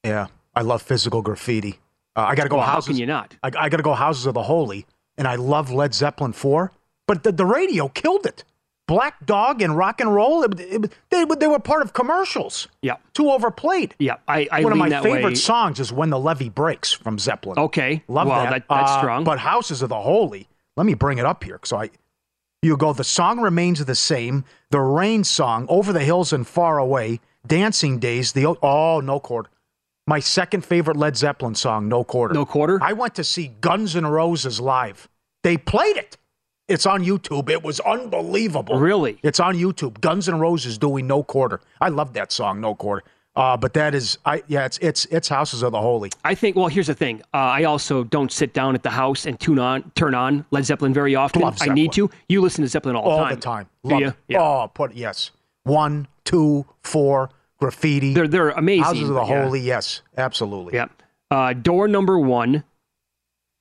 Yeah, 0.04 0.28
I 0.54 0.62
love 0.62 0.80
physical 0.82 1.20
graffiti. 1.22 1.78
Uh, 2.16 2.22
I 2.22 2.34
got 2.34 2.44
to 2.44 2.48
go 2.48 2.56
Well, 2.56 2.64
how 2.66 2.72
houses. 2.74 2.88
can 2.88 2.96
you 2.96 3.06
not? 3.06 3.36
I, 3.42 3.48
I 3.48 3.68
got 3.68 3.76
to 3.76 3.82
go 3.82 3.92
Houses 3.94 4.26
of 4.26 4.34
the 4.34 4.42
Holy, 4.42 4.86
and 5.18 5.28
I 5.28 5.36
love 5.36 5.70
Led 5.70 5.94
Zeppelin 5.94 6.32
four, 6.32 6.72
but 7.06 7.22
the, 7.22 7.32
the 7.32 7.44
radio 7.46 7.88
killed 7.88 8.24
it. 8.26 8.44
Black 8.90 9.24
Dog 9.24 9.62
and 9.62 9.76
rock 9.76 10.00
and 10.00 10.12
roll, 10.12 10.42
it, 10.42 10.58
it- 10.58 10.92
they, 11.10 11.24
they 11.24 11.46
were 11.46 11.60
part 11.60 11.82
of 11.82 11.92
commercials. 11.92 12.66
Yeah, 12.82 12.96
Too 13.14 13.30
overplayed. 13.30 13.94
yeah. 14.00 14.16
I, 14.26 14.48
I 14.50 14.64
One 14.64 14.72
of 14.72 14.78
my 14.78 14.88
that 14.88 15.04
favorite 15.04 15.24
way. 15.24 15.34
songs 15.36 15.78
is 15.78 15.92
"When 15.92 16.10
the 16.10 16.18
Levee 16.18 16.48
Breaks" 16.48 16.92
from 16.92 17.16
Zeppelin. 17.18 17.58
Okay, 17.58 18.02
Love 18.08 18.26
well, 18.26 18.42
that. 18.42 18.64
that's 18.68 18.90
Uh, 18.90 18.98
strong. 18.98 19.22
But 19.24 19.38
Houses 19.38 19.80
of 19.82 19.88
the 19.90 20.00
Holy, 20.00 20.48
let 20.76 20.86
me 20.86 20.94
bring 20.94 21.18
it 21.18 21.24
up 21.24 21.44
here. 21.44 21.60
So 21.64 21.76
I, 21.82 21.90
you 22.62 22.76
go. 22.76 22.92
The 22.92 23.04
song 23.04 23.40
remains 23.40 23.84
the 23.84 23.94
same. 23.94 24.44
The 24.70 24.80
Rain 24.80 25.22
song, 25.22 25.66
"Over 25.68 25.92
the 25.92 26.04
Hills 26.04 26.32
and 26.32 26.44
Far 26.46 26.78
Away," 26.78 27.20
"Dancing 27.46 28.00
Days." 28.00 28.32
The 28.32 28.44
oh, 28.60 29.00
no 29.00 29.20
quarter. 29.20 29.50
My 30.06 30.18
second 30.18 30.64
favorite 30.64 30.96
Led 30.96 31.16
Zeppelin 31.16 31.54
song, 31.54 31.86
"No 31.88 32.02
Quarter." 32.02 32.34
No 32.34 32.44
Quarter? 32.44 32.80
I 32.82 32.92
went 32.94 33.14
to 33.14 33.22
see 33.22 33.48
Guns 33.60 33.94
N' 33.94 34.06
Roses 34.06 34.60
live. 34.60 35.08
They 35.44 35.56
played 35.56 35.96
it. 35.96 36.16
It's 36.70 36.86
on 36.86 37.04
YouTube. 37.04 37.50
It 37.50 37.62
was 37.62 37.80
unbelievable. 37.80 38.78
Really? 38.78 39.18
It's 39.22 39.40
on 39.40 39.56
YouTube. 39.56 40.00
Guns 40.00 40.28
N' 40.28 40.38
Roses 40.38 40.78
doing 40.78 41.06
"No 41.06 41.22
Quarter." 41.22 41.60
I 41.80 41.88
love 41.88 42.12
that 42.12 42.30
song, 42.30 42.60
"No 42.60 42.74
Quarter." 42.74 43.02
Uh, 43.36 43.56
but 43.56 43.74
that 43.74 43.94
is, 43.94 44.18
I 44.24 44.42
yeah, 44.48 44.66
it's 44.66 44.78
it's 44.78 45.04
it's 45.06 45.28
Houses 45.28 45.62
of 45.62 45.72
the 45.72 45.80
Holy. 45.80 46.10
I 46.24 46.34
think. 46.34 46.56
Well, 46.56 46.68
here's 46.68 46.86
the 46.86 46.94
thing. 46.94 47.22
Uh, 47.34 47.38
I 47.38 47.64
also 47.64 48.04
don't 48.04 48.30
sit 48.30 48.54
down 48.54 48.74
at 48.74 48.82
the 48.82 48.90
house 48.90 49.26
and 49.26 49.38
tune 49.38 49.58
on, 49.58 49.90
turn 49.94 50.14
on 50.14 50.44
Led 50.50 50.64
Zeppelin 50.64 50.94
very 50.94 51.14
often. 51.14 51.42
Love 51.42 51.58
I 51.60 51.68
need 51.74 51.92
to. 51.92 52.08
You 52.28 52.40
listen 52.40 52.62
to 52.62 52.68
Zeppelin 52.68 52.96
all, 52.96 53.04
all 53.04 53.18
the 53.18 53.22
time. 53.24 53.30
All 53.30 53.36
the 53.36 53.40
time. 53.40 53.66
Do 53.84 53.90
Love 53.90 54.00
you? 54.00 54.08
it. 54.08 54.14
Yeah. 54.28 54.42
Oh, 54.42 54.70
put 54.72 54.94
yes. 54.94 55.30
One, 55.64 56.06
two, 56.24 56.66
four, 56.82 57.30
graffiti. 57.58 58.14
They're 58.14 58.28
they're 58.28 58.50
amazing. 58.50 58.84
Houses 58.84 59.08
of 59.08 59.14
the 59.14 59.24
yeah. 59.24 59.44
Holy. 59.44 59.60
Yes, 59.60 60.02
absolutely. 60.16 60.74
Yeah. 60.74 60.86
Uh, 61.30 61.52
door 61.52 61.86
number 61.86 62.18
one, 62.18 62.64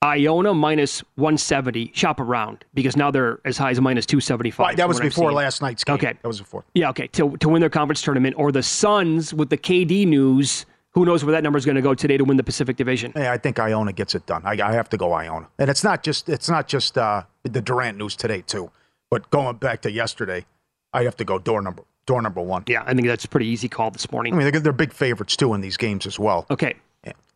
Iona 0.03 0.53
minus 0.53 1.01
170. 1.15 1.91
Shop 1.93 2.19
around 2.19 2.63
because 2.73 2.95
now 2.95 3.11
they're 3.11 3.39
as 3.43 3.57
high 3.57 3.71
as 3.71 3.81
minus 3.81 4.05
275. 4.05 4.63
Right, 4.63 4.77
that 4.77 4.87
was 4.87 4.99
before 4.99 5.33
last 5.33 5.61
night's 5.61 5.83
game. 5.83 5.95
Okay. 5.95 6.13
that 6.13 6.27
was 6.27 6.39
before. 6.39 6.63
Yeah, 6.73 6.89
okay. 6.91 7.07
To, 7.07 7.35
to 7.37 7.49
win 7.49 7.59
their 7.59 7.69
conference 7.69 8.01
tournament 8.01 8.35
or 8.37 8.51
the 8.51 8.63
Suns 8.63 9.33
with 9.33 9.49
the 9.49 9.57
KD 9.57 10.07
news. 10.07 10.65
Who 10.93 11.05
knows 11.05 11.23
where 11.23 11.33
that 11.33 11.43
number 11.43 11.57
is 11.57 11.65
going 11.65 11.75
to 11.75 11.83
go 11.83 11.93
today 11.93 12.17
to 12.17 12.23
win 12.23 12.37
the 12.37 12.43
Pacific 12.43 12.75
Division? 12.75 13.13
Yeah, 13.15 13.31
I 13.31 13.37
think 13.37 13.59
Iona 13.59 13.93
gets 13.93 14.15
it 14.15 14.25
done. 14.25 14.41
I, 14.43 14.53
I 14.53 14.71
have 14.73 14.89
to 14.89 14.97
go 14.97 15.13
Iona, 15.13 15.47
and 15.59 15.69
it's 15.69 15.83
not 15.83 16.01
just 16.01 16.27
it's 16.29 16.49
not 16.49 16.67
just 16.67 16.97
uh, 16.97 17.23
the 17.43 17.61
Durant 17.61 17.99
news 17.99 18.15
today 18.15 18.41
too, 18.41 18.71
but 19.11 19.29
going 19.29 19.57
back 19.57 19.83
to 19.83 19.91
yesterday, 19.91 20.45
I 20.91 21.03
have 21.03 21.15
to 21.17 21.25
go 21.25 21.37
door 21.37 21.61
number 21.61 21.83
door 22.07 22.23
number 22.23 22.41
one. 22.41 22.63
Yeah, 22.65 22.83
I 22.87 22.95
think 22.95 23.05
that's 23.05 23.23
a 23.23 23.29
pretty 23.29 23.45
easy 23.45 23.69
call 23.69 23.91
this 23.91 24.11
morning. 24.11 24.33
I 24.33 24.37
mean, 24.37 24.51
they're, 24.51 24.59
they're 24.59 24.73
big 24.73 24.93
favorites 24.93 25.35
too 25.35 25.53
in 25.53 25.61
these 25.61 25.77
games 25.77 26.07
as 26.07 26.17
well. 26.17 26.47
Okay. 26.49 26.73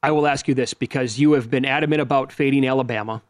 I 0.03 0.11
will 0.11 0.27
ask 0.27 0.49
you 0.49 0.53
this 0.53 0.73
because 0.73 1.17
you 1.17 1.31
have 1.31 1.49
been 1.49 1.63
adamant 1.63 2.01
about 2.01 2.33
fading 2.33 2.67
Alabama. 2.67 3.21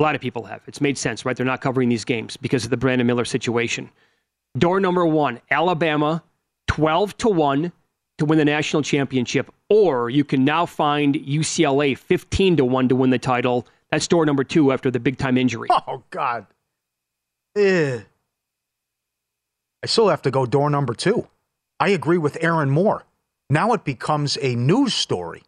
A 0.00 0.02
lot 0.02 0.14
of 0.14 0.22
people 0.22 0.44
have. 0.44 0.62
It's 0.66 0.80
made 0.80 0.96
sense, 0.96 1.26
right? 1.26 1.36
They're 1.36 1.44
not 1.44 1.60
covering 1.60 1.90
these 1.90 2.04
games 2.04 2.38
because 2.38 2.64
of 2.64 2.70
the 2.70 2.78
Brandon 2.78 3.06
Miller 3.06 3.26
situation. 3.26 3.90
Door 4.56 4.80
number 4.80 5.04
one 5.04 5.40
Alabama, 5.50 6.22
12 6.68 7.18
to 7.18 7.28
1 7.28 7.72
to 8.18 8.24
win 8.24 8.38
the 8.38 8.44
national 8.46 8.82
championship. 8.82 9.52
Or 9.68 10.08
you 10.08 10.24
can 10.24 10.46
now 10.46 10.64
find 10.64 11.14
UCLA 11.14 11.96
15 11.96 12.56
to 12.56 12.64
1 12.64 12.88
to 12.88 12.96
win 12.96 13.10
the 13.10 13.18
title. 13.18 13.66
That's 13.90 14.08
door 14.08 14.24
number 14.24 14.44
two 14.44 14.72
after 14.72 14.90
the 14.90 14.98
big 14.98 15.18
time 15.18 15.36
injury. 15.36 15.68
Oh 15.86 16.02
God. 16.10 16.46
Eh. 17.54 18.00
I 19.82 19.86
still 19.86 20.08
have 20.08 20.22
to 20.22 20.30
go 20.30 20.46
door 20.46 20.68
number 20.70 20.94
two. 20.94 21.28
I 21.78 21.90
agree 21.90 22.18
with 22.18 22.38
Aaron 22.40 22.70
Moore. 22.70 23.04
Now 23.50 23.72
it 23.74 23.84
becomes 23.84 24.36
a 24.40 24.54
news 24.54 24.94
story. 24.94 25.42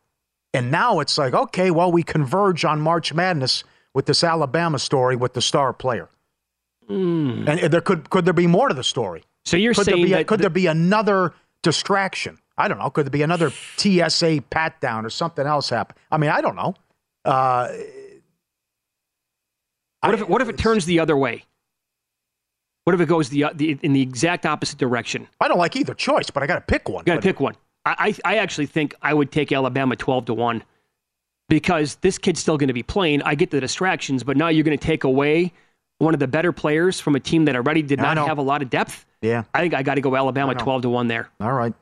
And 0.58 0.70
now 0.70 0.98
it's 1.00 1.16
like, 1.16 1.34
okay, 1.34 1.70
well, 1.70 1.92
we 1.92 2.02
converge 2.02 2.64
on 2.64 2.80
March 2.80 3.14
Madness 3.14 3.62
with 3.94 4.06
this 4.06 4.24
Alabama 4.24 4.78
story 4.78 5.14
with 5.16 5.34
the 5.34 5.40
star 5.42 5.72
player. 5.72 6.08
And 6.88 7.48
uh, 7.48 7.68
there 7.68 7.80
could 7.80 8.10
could 8.10 8.24
there 8.24 8.32
be 8.34 8.46
more 8.46 8.68
to 8.68 8.74
the 8.74 8.82
story? 8.84 9.22
So 9.44 9.56
you're 9.56 9.74
could 9.74 9.86
there 9.86 9.94
saying 9.94 10.06
be 10.06 10.12
a, 10.14 10.16
that 10.16 10.26
could 10.26 10.38
the- 10.40 10.44
there 10.44 10.50
be 10.50 10.66
another 10.66 11.34
distraction? 11.62 12.38
I 12.56 12.66
don't 12.66 12.78
know. 12.78 12.90
Could 12.90 13.06
there 13.06 13.10
be 13.10 13.22
another 13.22 13.50
TSA 13.76 14.42
pat 14.50 14.80
down 14.80 15.06
or 15.06 15.10
something 15.10 15.46
else 15.46 15.68
happen? 15.70 15.96
I 16.10 16.16
mean, 16.16 16.30
I 16.30 16.40
don't 16.40 16.56
know. 16.56 16.74
Uh, 17.24 17.68
What 20.00 20.14
if, 20.14 20.20
it- 20.22 20.28
what 20.28 20.42
if 20.42 20.48
it 20.48 20.58
turns 20.58 20.86
the 20.86 20.98
other 21.00 21.16
way? 21.16 21.44
What 22.84 22.94
if 22.94 23.00
it 23.02 23.06
goes 23.08 23.28
the, 23.28 23.44
the 23.54 23.78
in 23.82 23.92
the 23.92 24.00
exact 24.00 24.46
opposite 24.46 24.78
direction? 24.78 25.28
I 25.40 25.46
don't 25.48 25.58
like 25.58 25.76
either 25.76 25.92
choice, 25.94 26.30
but 26.30 26.42
I 26.42 26.46
got 26.46 26.54
to 26.54 26.62
pick 26.62 26.88
one. 26.88 27.04
Got 27.04 27.16
to 27.16 27.20
pick 27.20 27.38
one. 27.38 27.54
I, 27.84 28.14
I 28.24 28.36
actually 28.36 28.66
think 28.66 28.94
I 29.00 29.14
would 29.14 29.30
take 29.32 29.50
Alabama 29.52 29.96
twelve 29.96 30.26
to 30.26 30.34
one 30.34 30.62
because 31.48 31.96
this 31.96 32.18
kid's 32.18 32.40
still 32.40 32.58
going 32.58 32.68
to 32.68 32.74
be 32.74 32.82
playing. 32.82 33.22
I 33.22 33.34
get 33.34 33.50
the 33.50 33.60
distractions, 33.60 34.22
but 34.24 34.36
now 34.36 34.48
you're 34.48 34.64
going 34.64 34.76
to 34.78 34.84
take 34.84 35.04
away 35.04 35.52
one 35.98 36.14
of 36.14 36.20
the 36.20 36.28
better 36.28 36.52
players 36.52 37.00
from 37.00 37.16
a 37.16 37.20
team 37.20 37.46
that 37.46 37.56
already 37.56 37.82
did 37.82 37.98
not 37.98 38.16
have 38.18 38.38
a 38.38 38.42
lot 38.42 38.62
of 38.62 38.70
depth. 38.70 39.06
Yeah. 39.22 39.44
I 39.54 39.60
think 39.60 39.74
I 39.74 39.82
got 39.82 39.94
to 39.94 40.00
go 40.00 40.14
Alabama 40.14 40.54
twelve 40.54 40.82
to 40.82 40.88
one 40.90 41.08
there. 41.08 41.30
All 41.40 41.52
right. 41.52 41.72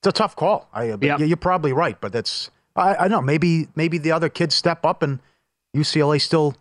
It's 0.00 0.08
a 0.08 0.12
tough 0.12 0.36
call. 0.36 0.68
I, 0.72 0.90
uh, 0.90 0.98
Yep. 1.00 1.20
you're 1.20 1.36
probably 1.36 1.72
right, 1.72 2.00
but 2.00 2.12
that's 2.12 2.50
I, 2.74 2.94
I 2.96 3.08
know 3.08 3.20
maybe 3.22 3.68
maybe 3.74 3.98
the 3.98 4.12
other 4.12 4.28
kids 4.28 4.54
step 4.54 4.84
up 4.84 5.02
and 5.02 5.20
UCLA 5.74 6.20
still. 6.20 6.54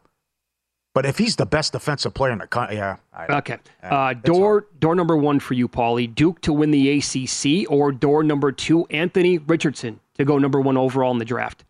But 0.95 1.05
if 1.05 1.17
he's 1.17 1.36
the 1.36 1.45
best 1.45 1.73
defensive 1.73 2.13
player 2.13 2.31
in 2.31 2.39
the 2.39 2.47
country, 2.47 2.77
yeah. 2.77 2.95
I, 3.13 3.25
Okay. 3.39 3.58
Yeah, 3.84 3.93
Uh, 3.93 4.13
door 4.13 4.65
door 4.79 4.95
number 4.95 5.17
one 5.17 5.41
for 5.41 5.53
you, 5.53 5.67
Paulie. 5.67 6.08
Duke 6.15 6.39
to 6.41 6.53
win 6.53 6.71
the 6.71 6.89
ACC, 6.89 7.69
or 7.69 7.91
door 7.91 8.23
number 8.23 8.53
two, 8.53 8.86
Anthony 8.86 9.38
Richardson 9.38 9.99
to 10.13 10.23
go 10.23 10.38
number 10.38 10.62
one 10.62 10.77
overall 10.77 11.12
in 11.12 11.17
the 11.17 11.25
draft. 11.25 11.65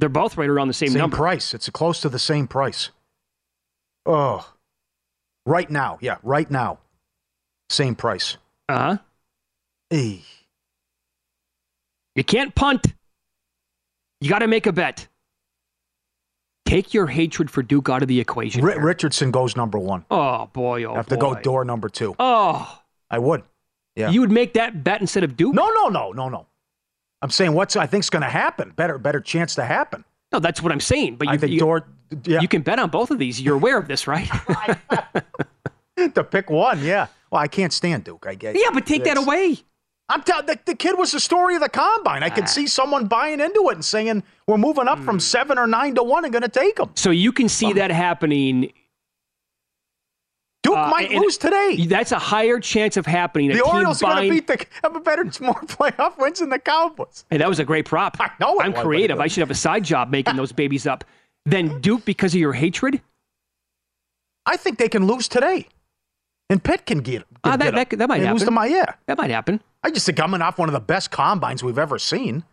They're 0.00 0.08
both 0.08 0.36
right 0.36 0.48
around 0.48 0.66
the 0.66 0.74
same, 0.74 0.88
same 0.88 0.98
number. 0.98 1.16
price. 1.16 1.54
It's 1.54 1.70
close 1.70 2.00
to 2.00 2.08
the 2.08 2.18
same 2.18 2.48
price. 2.48 2.90
Oh, 4.04 4.52
right 5.46 5.70
now, 5.70 5.98
yeah, 6.00 6.16
right 6.24 6.50
now, 6.50 6.80
same 7.70 7.94
price. 7.94 8.36
Uh 8.68 8.78
huh. 8.78 8.96
Eh. 9.92 10.16
You 12.16 12.24
can't 12.24 12.52
punt. 12.52 12.88
You 14.20 14.28
got 14.28 14.40
to 14.40 14.48
make 14.48 14.66
a 14.66 14.72
bet. 14.72 15.06
Take 16.72 16.94
your 16.94 17.06
hatred 17.06 17.50
for 17.50 17.62
Duke 17.62 17.88
out 17.88 18.02
of 18.02 18.08
the 18.08 18.18
equation. 18.18 18.64
Ri- 18.64 18.72
here. 18.72 18.82
Richardson 18.82 19.30
goes 19.30 19.56
number 19.56 19.78
one. 19.78 20.04
Oh 20.10 20.46
boy! 20.52 20.84
Oh 20.84 20.94
I 20.94 20.96
have 20.96 21.06
to 21.08 21.16
go 21.16 21.34
door 21.34 21.64
number 21.64 21.88
two. 21.88 22.14
Oh, 22.18 22.80
I 23.10 23.18
would. 23.18 23.42
Yeah. 23.94 24.10
you 24.10 24.20
would 24.20 24.30
make 24.30 24.54
that 24.54 24.82
bet 24.82 25.02
instead 25.02 25.22
of 25.22 25.36
Duke? 25.36 25.54
No, 25.54 25.68
no, 25.68 25.88
no, 25.88 26.12
no, 26.12 26.30
no. 26.30 26.46
I'm 27.20 27.28
saying 27.28 27.52
what's 27.52 27.76
I 27.76 27.86
think's 27.86 28.08
going 28.08 28.22
to 28.22 28.28
happen. 28.28 28.72
Better, 28.74 28.96
better 28.96 29.20
chance 29.20 29.54
to 29.56 29.64
happen. 29.64 30.02
No, 30.32 30.38
that's 30.38 30.62
what 30.62 30.72
I'm 30.72 30.80
saying. 30.80 31.16
But 31.16 31.28
you, 31.28 31.34
I 31.34 31.36
think 31.36 31.52
you, 31.52 31.58
door. 31.58 31.86
Yeah, 32.24 32.40
you 32.40 32.48
can 32.48 32.62
bet 32.62 32.78
on 32.78 32.88
both 32.88 33.10
of 33.10 33.18
these. 33.18 33.38
You're 33.40 33.56
aware 33.56 33.76
of 33.76 33.86
this, 33.86 34.06
right? 34.06 34.30
to 36.14 36.24
pick 36.24 36.48
one. 36.48 36.82
Yeah. 36.82 37.08
Well, 37.30 37.42
I 37.42 37.48
can't 37.48 37.72
stand 37.72 38.04
Duke. 38.04 38.24
I 38.26 38.34
get. 38.34 38.56
yeah, 38.56 38.70
but 38.72 38.86
take 38.86 39.04
that 39.04 39.18
away. 39.18 39.58
I'm 40.12 40.22
telling 40.22 40.46
the, 40.46 40.58
the 40.66 40.74
kid 40.74 40.98
was 40.98 41.12
the 41.12 41.20
story 41.20 41.54
of 41.54 41.62
the 41.62 41.68
combine. 41.70 42.22
I 42.22 42.26
Ah. 42.26 42.34
could 42.34 42.48
see 42.48 42.66
someone 42.66 43.06
buying 43.06 43.40
into 43.40 43.68
it 43.70 43.74
and 43.74 43.84
saying 43.84 44.22
we're 44.46 44.58
moving 44.58 44.86
up 44.86 44.98
Hmm. 44.98 45.04
from 45.04 45.20
seven 45.20 45.58
or 45.58 45.66
nine 45.66 45.94
to 45.94 46.02
one 46.02 46.24
and 46.24 46.32
going 46.32 46.42
to 46.42 46.48
take 46.48 46.78
him. 46.78 46.90
So 46.94 47.10
you 47.10 47.32
can 47.32 47.48
see 47.48 47.72
that 47.74 47.90
happening. 47.90 48.72
Duke 50.62 50.76
Uh, 50.76 50.88
might 50.90 51.10
lose 51.10 51.38
today. 51.38 51.86
That's 51.88 52.12
a 52.12 52.18
higher 52.18 52.60
chance 52.60 52.96
of 52.96 53.04
happening. 53.06 53.48
The 53.50 53.62
Orioles 53.62 54.02
are 54.02 54.14
going 54.14 54.28
to 54.28 54.34
beat 54.34 54.46
the 54.46 54.64
have 54.84 54.94
a 54.94 55.00
better 55.00 55.24
more 55.40 55.54
playoff 55.62 56.16
wins 56.18 56.38
than 56.40 56.50
the 56.50 56.58
Cowboys. 56.58 57.24
Hey, 57.30 57.38
that 57.38 57.48
was 57.48 57.58
a 57.58 57.64
great 57.64 57.84
prop. 57.86 58.16
I 58.20 58.30
know 58.38 58.58
it 58.60 58.64
I'm 58.66 58.72
was, 58.72 58.82
creative. 58.82 59.18
I 59.18 59.26
should 59.26 59.40
have 59.40 59.50
a 59.50 59.56
side 59.56 59.82
job 59.82 60.10
making 60.10 60.36
those 60.36 60.52
babies 60.52 60.86
up. 60.86 61.04
Then 61.46 61.80
Duke 61.80 62.04
because 62.04 62.32
of 62.34 62.40
your 62.40 62.52
hatred? 62.52 63.00
I 64.46 64.56
think 64.56 64.78
they 64.78 64.88
can 64.88 65.06
lose 65.06 65.26
today, 65.26 65.66
and 66.52 66.62
Pitt 66.62 66.86
can 66.86 66.98
get. 66.98 67.22
Get 67.22 67.26
that- 67.42 67.58
them. 67.58 67.74
that- 67.74 67.90
that 67.98 68.08
might 68.08 68.18
They 68.20 68.30
Lose 68.30 68.42
happen. 68.42 68.46
to 68.46 68.50
my 68.52 68.66
yeah. 68.66 68.94
That 69.06 69.18
might 69.18 69.30
happen. 69.30 69.60
I 69.82 69.90
just 69.90 70.06
think 70.06 70.16
coming 70.18 70.40
off 70.42 70.58
one 70.58 70.68
of 70.68 70.72
the 70.72 70.80
best 70.80 71.10
combines 71.10 71.64
we've 71.64 71.78
ever 71.78 71.98
seen. 71.98 72.44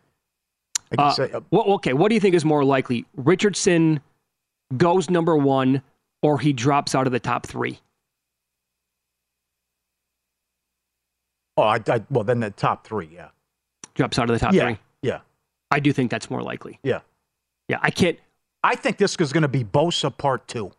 Uh, 0.98 1.12
say, 1.12 1.32
uh, 1.32 1.42
well, 1.52 1.64
okay, 1.74 1.94
what 1.94 2.10
do 2.10 2.16
you 2.16 2.22
think 2.22 2.34
is 2.34 2.44
more 2.44 2.64
likely? 2.66 3.06
Richardson 3.16 4.00
goes 4.76 5.08
number 5.10 5.36
one, 5.38 5.84
or 6.24 6.40
he 6.40 6.52
drops 6.52 6.96
out 6.96 7.06
of 7.06 7.14
the 7.14 7.20
top 7.20 7.46
three? 7.46 7.80
oh, 11.58 11.64
I, 11.64 11.80
I, 11.88 12.02
well 12.10 12.24
then 12.24 12.40
the 12.40 12.50
top 12.52 12.86
three, 12.88 13.10
yeah, 13.14 13.30
Drops 13.94 14.18
out 14.18 14.30
of 14.30 14.40
the 14.40 14.44
top 14.44 14.54
yeah, 14.54 14.64
three. 14.66 14.78
yeah, 15.02 15.20
I 15.72 15.80
do 15.80 15.92
think 15.94 16.10
that's 16.10 16.30
more 16.30 16.42
likely. 16.42 16.80
yeah. 16.84 17.02
Yeah, 17.68 17.78
I 17.84 17.92
can't. 17.92 18.18
I 18.64 18.74
think 18.76 18.98
this 18.98 19.16
is 19.20 19.32
going 19.32 19.44
to 19.44 19.48
be 19.48 19.64
Bosa 19.64 20.16
part 20.18 20.48
two, 20.48 20.72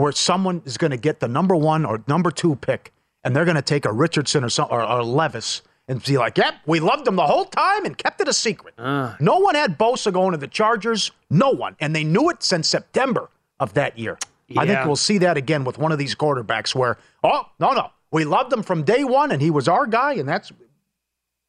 where 0.00 0.12
someone 0.12 0.62
is 0.64 0.78
going 0.78 0.90
to 0.90 0.96
get 0.96 1.20
the 1.20 1.28
number 1.28 1.54
one 1.54 1.84
or 1.84 2.02
number 2.08 2.30
two 2.30 2.56
pick, 2.56 2.92
and 3.24 3.34
they're 3.36 3.44
going 3.44 3.56
to 3.56 3.62
take 3.62 3.84
a 3.84 3.92
Richardson 3.92 4.44
or, 4.44 4.48
some, 4.48 4.68
or, 4.70 4.82
or 4.82 5.02
Levis 5.04 5.62
and 5.88 6.02
be 6.04 6.16
like, 6.16 6.38
yep, 6.38 6.54
we 6.66 6.78
loved 6.80 7.06
him 7.06 7.16
the 7.16 7.26
whole 7.26 7.44
time 7.44 7.84
and 7.84 7.98
kept 7.98 8.20
it 8.20 8.28
a 8.28 8.32
secret. 8.32 8.74
Uh, 8.78 9.14
no 9.20 9.38
one 9.38 9.54
had 9.56 9.76
Bosa 9.78 10.12
going 10.12 10.32
to 10.32 10.38
the 10.38 10.46
Chargers. 10.46 11.10
No 11.30 11.50
one. 11.50 11.74
And 11.80 11.94
they 11.96 12.04
knew 12.04 12.30
it 12.30 12.42
since 12.42 12.68
September 12.68 13.28
of 13.58 13.74
that 13.74 13.98
year. 13.98 14.16
I 14.56 14.66
think 14.66 14.84
we'll 14.84 14.96
see 14.96 15.18
that 15.18 15.36
again 15.36 15.64
with 15.64 15.78
one 15.78 15.92
of 15.92 15.98
these 15.98 16.14
quarterbacks 16.14 16.74
where, 16.74 16.96
oh, 17.22 17.42
no, 17.58 17.72
no. 17.72 17.90
We 18.12 18.24
loved 18.24 18.52
him 18.52 18.62
from 18.64 18.82
day 18.84 19.04
one 19.04 19.30
and 19.32 19.40
he 19.42 19.50
was 19.50 19.68
our 19.68 19.86
guy. 19.86 20.14
And 20.14 20.28
that's 20.28 20.50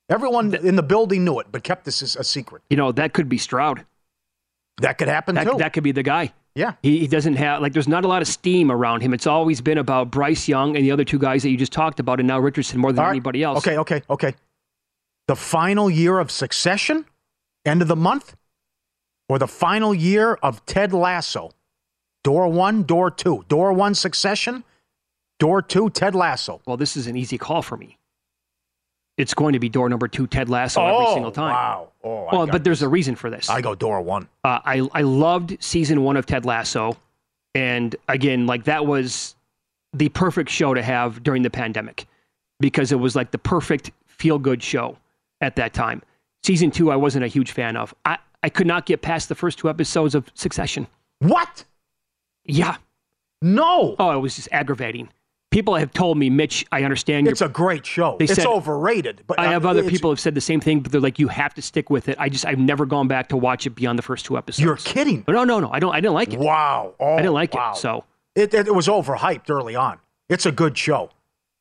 everyone 0.10 0.54
in 0.54 0.76
the 0.76 0.84
building 0.84 1.24
knew 1.24 1.40
it, 1.40 1.48
but 1.52 1.64
kept 1.64 1.86
this 1.86 2.02
as 2.02 2.16
a 2.16 2.24
secret. 2.24 2.62
you 2.70 2.78
know, 2.78 2.92
that 2.92 3.14
could 3.14 3.30
be 3.30 3.38
Stroud. 3.38 3.86
That 4.82 4.98
could 4.98 5.08
happen 5.08 5.36
That, 5.36 5.48
too. 5.48 5.58
that 5.58 5.74
could 5.74 5.84
be 5.84 5.92
the 5.92 6.04
guy. 6.04 6.34
Yeah. 6.56 6.74
He, 6.82 7.00
he 7.00 7.08
doesn't 7.08 7.36
have 7.36 7.62
like 7.62 7.74
there's 7.74 7.88
not 7.88 8.04
a 8.04 8.08
lot 8.08 8.22
of 8.22 8.28
steam 8.28 8.72
around 8.72 9.02
him. 9.02 9.14
It's 9.14 9.28
always 9.28 9.62
been 9.62 9.78
about 9.78 10.12
Bryce 10.12 10.48
Young 10.48 10.76
and 10.76 10.86
the 10.86 10.92
other 10.92 11.04
two 11.04 11.20
guys 11.20 11.44
that 11.44 11.50
you 11.50 11.58
just 11.58 11.72
talked 11.72 12.00
about, 12.00 12.20
and 12.20 12.28
now 12.28 12.40
Richardson 12.40 12.80
more 12.80 12.92
than 12.92 13.04
right. 13.04 13.12
anybody 13.12 13.44
else. 13.44 13.60
Okay, 13.60 13.78
okay, 13.78 14.02
okay. 14.10 14.36
The 15.28 15.36
final 15.36 15.90
year 15.90 16.20
of 16.20 16.30
succession, 16.30 17.06
end 17.66 17.82
of 17.82 17.88
the 17.88 17.96
month, 17.96 18.36
or 19.30 19.40
the 19.40 19.48
final 19.48 19.94
year 19.94 20.34
of 20.44 20.66
Ted 20.66 20.94
Lasso. 20.94 21.52
Door 22.24 22.50
one, 22.50 22.84
door 22.84 23.10
two. 23.10 23.46
Door 23.48 23.74
one, 23.74 23.96
succession. 23.96 24.64
Door 25.40 25.64
two, 25.64 25.90
Ted 25.90 26.14
Lasso. 26.14 26.62
Well, 26.66 26.78
this 26.78 26.98
is 26.98 27.08
an 27.08 27.16
easy 27.16 27.38
call 27.38 27.62
for 27.62 27.78
me. 27.78 27.98
It's 29.18 29.34
going 29.34 29.54
to 29.54 29.60
be 29.60 29.70
door 29.70 29.90
number 29.90 30.08
two, 30.08 30.28
Ted 30.28 30.50
Lasso, 30.50 30.82
every 30.82 31.06
oh, 31.08 31.14
single 31.14 31.32
time. 31.32 31.52
Oh, 31.52 31.54
Wow. 31.54 31.91
Oh, 32.04 32.28
Well, 32.32 32.48
but 32.48 32.64
there's 32.64 32.82
a 32.82 32.90
reason 32.90 33.16
for 33.16 33.30
this. 33.30 33.50
I 33.50 33.62
go 33.62 33.76
door 33.76 34.02
one. 34.02 34.28
Uh, 34.44 34.60
I 34.66 34.88
I 34.94 35.02
loved 35.02 35.58
season 35.60 36.04
one 36.04 36.18
of 36.18 36.26
Ted 36.26 36.46
Lasso, 36.46 36.98
and 37.56 37.96
again, 38.08 38.46
like 38.48 38.64
that 38.66 38.86
was 38.86 39.36
the 39.94 40.10
perfect 40.10 40.50
show 40.50 40.74
to 40.74 40.82
have 40.82 41.22
during 41.22 41.42
the 41.44 41.50
pandemic 41.50 42.06
because 42.60 42.92
it 42.92 42.96
was 43.00 43.16
like 43.16 43.32
the 43.32 43.38
perfect 43.38 43.92
feel 44.08 44.40
good 44.40 44.64
show 44.64 44.98
at 45.42 45.56
that 45.58 45.74
time. 45.74 46.02
Season 46.44 46.72
two, 46.72 46.90
I 46.92 46.96
wasn't 46.96 47.24
a 47.24 47.28
huge 47.28 47.52
fan 47.52 47.76
of. 47.78 47.94
I 48.06 48.18
I 48.42 48.50
could 48.50 48.68
not 48.68 48.86
get 48.88 49.02
past 49.02 49.30
the 49.30 49.36
first 49.36 49.60
two 49.60 49.70
episodes 49.70 50.16
of 50.16 50.32
Succession. 50.34 50.88
What? 51.20 51.66
Yeah. 52.46 52.78
No. 53.44 53.96
Oh, 54.00 54.12
it 54.12 54.20
was 54.20 54.36
just 54.36 54.48
aggravating. 54.52 55.10
People 55.52 55.76
have 55.76 55.92
told 55.92 56.18
me, 56.18 56.30
Mitch, 56.30 56.66
I 56.72 56.84
understand 56.84 57.28
It's 57.28 57.42
a 57.42 57.50
great 57.50 57.86
show. 57.86 58.16
They 58.18 58.24
it's 58.24 58.36
said- 58.36 58.46
overrated. 58.46 59.24
But 59.28 59.38
I 59.38 59.52
have 59.52 59.66
other 59.66 59.84
people 59.84 60.10
have 60.10 60.20
said 60.20 60.34
the 60.34 60.40
same 60.42 60.62
thing, 60.62 60.80
but 60.80 60.94
they're 60.94 61.02
like, 61.02 61.20
you 61.20 61.28
have 61.28 61.54
to 61.56 61.62
stick 61.62 61.90
with 61.90 62.08
it. 62.08 62.16
I 62.20 62.30
just 62.30 62.46
I've 62.46 62.58
never 62.58 62.86
gone 62.86 63.10
back 63.10 63.28
to 63.30 63.38
watch 63.38 63.68
it 63.68 63.72
beyond 63.72 64.00
the 64.00 64.04
first 64.04 64.26
two 64.26 64.38
episodes. 64.38 64.64
You're 64.64 64.78
kidding. 64.78 65.26
No, 65.28 65.44
no, 65.44 65.60
no. 65.60 65.70
I 65.70 65.80
don't. 65.80 65.94
I 65.94 66.00
didn't 66.00 66.14
like 66.14 66.34
it. 66.34 66.40
Wow. 66.40 66.94
Oh, 67.00 67.14
I 67.16 67.18
didn't 67.18 67.34
like 67.34 67.54
wow. 67.54 67.74
it. 67.74 67.78
So 67.78 68.06
It, 68.34 68.54
it, 68.54 68.68
it 68.68 68.74
was 68.74 68.88
overhyped 68.88 69.50
early 69.50 69.76
on. 69.76 70.00
It's 70.30 70.46
a 70.46 70.52
good 70.54 70.78
show. 70.78 71.10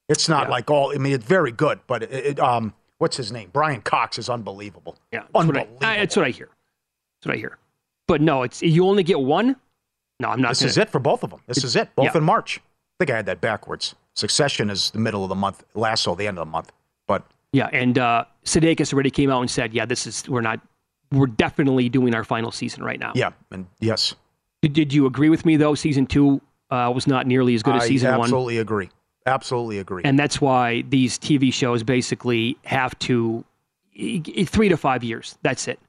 It's 0.09 0.29
not 0.29 0.45
Yeah. 0.47 0.51
like 0.53 0.71
all. 0.71 0.93
I 0.95 0.99
mean, 0.99 1.13
it's 1.13 1.25
very 1.25 1.51
good, 1.51 1.81
but 1.89 2.05
it, 2.05 2.13
it, 2.13 2.41
um, 2.41 2.73
what's 2.99 3.17
his 3.17 3.33
name? 3.33 3.51
Brian 3.53 3.81
Cox 3.81 4.19
is 4.19 4.29
unbelievable. 4.31 4.97
yeah, 5.13 5.21
that's 5.21 5.33
what, 5.33 5.41
unbelievable. 5.41 5.79
I, 5.83 5.95
I, 5.95 5.97
that's 5.99 6.15
what 6.17 6.27
I 6.27 6.31
hear. 6.31 6.49
That's 7.19 7.27
what 7.27 7.35
I 7.35 7.39
hear. 7.39 7.59
But 8.07 8.21
no, 8.21 8.45
it's 8.45 8.63
you 8.63 8.87
only 8.87 9.03
get 9.03 9.19
one. 9.21 9.57
No, 10.21 10.29
I'm 10.29 10.41
not. 10.41 10.51
this 10.51 10.61
gonna, 10.61 10.71
is 10.71 10.79
it 10.79 10.91
for 10.91 11.01
both 11.01 11.25
of 11.25 11.31
them. 11.31 11.41
This 11.49 11.65
is 11.65 11.75
it. 11.75 11.89
Both 11.97 12.07
yeah. 12.07 12.19
in 12.19 12.23
March. 12.23 12.61
I 13.01 13.05
think 13.07 13.13
I 13.13 13.17
had 13.17 13.27
that 13.27 13.41
backwards. 13.41 13.95
Succession 14.13 14.69
is 14.69 14.91
the 14.91 14.99
middle 14.99 15.23
of 15.23 15.31
the 15.31 15.35
month. 15.35 15.65
Lasso 15.75 16.15
the 16.15 16.27
end 16.27 16.39
of 16.39 16.47
the 16.47 16.51
month. 16.51 16.71
But 17.09 17.25
Yeah, 17.51 17.71
and 17.73 17.99
uh, 17.99 18.27
Sudeikis 18.45 18.93
already 18.93 19.11
came 19.11 19.31
out 19.31 19.41
and 19.41 19.51
said, 19.51 19.73
yeah, 19.73 19.87
this 19.87 20.07
is 20.07 20.29
we're 20.29 20.43
not. 20.43 20.61
We're 21.11 21.27
definitely 21.27 21.89
doing 21.89 22.15
our 22.15 22.25
final 22.25 22.53
season 22.53 22.85
right 22.85 23.01
now. 23.01 23.13
yeah, 23.17 23.31
and 23.51 23.67
yes, 23.81 24.15
Did, 24.61 24.75
did 24.75 24.93
you 24.93 25.07
agree 25.07 25.31
with 25.31 25.47
me 25.47 25.57
though? 25.57 25.75
Season 25.75 26.05
two 26.07 26.43
uh, 26.71 26.93
was 26.95 27.07
not 27.07 27.27
nearly 27.27 27.55
as 27.55 27.63
good 27.63 27.75
as 27.75 27.85
I 27.85 27.89
season 27.89 28.11
one. 28.11 28.21
absolutely 28.21 28.59
agree. 28.59 28.91
Absolutely 29.27 29.79
agree. 29.79 30.03
and 30.05 30.19
that's 30.19 30.41
why 30.41 30.83
these 30.83 31.19
TV 31.19 31.53
shows 31.53 31.83
basically 31.83 32.57
have 32.65 32.99
to 33.01 33.45
three 34.47 34.69
to 34.69 34.77
five 34.77 35.03
years. 35.03 35.39
That's 35.43 35.69
it. 35.69 35.81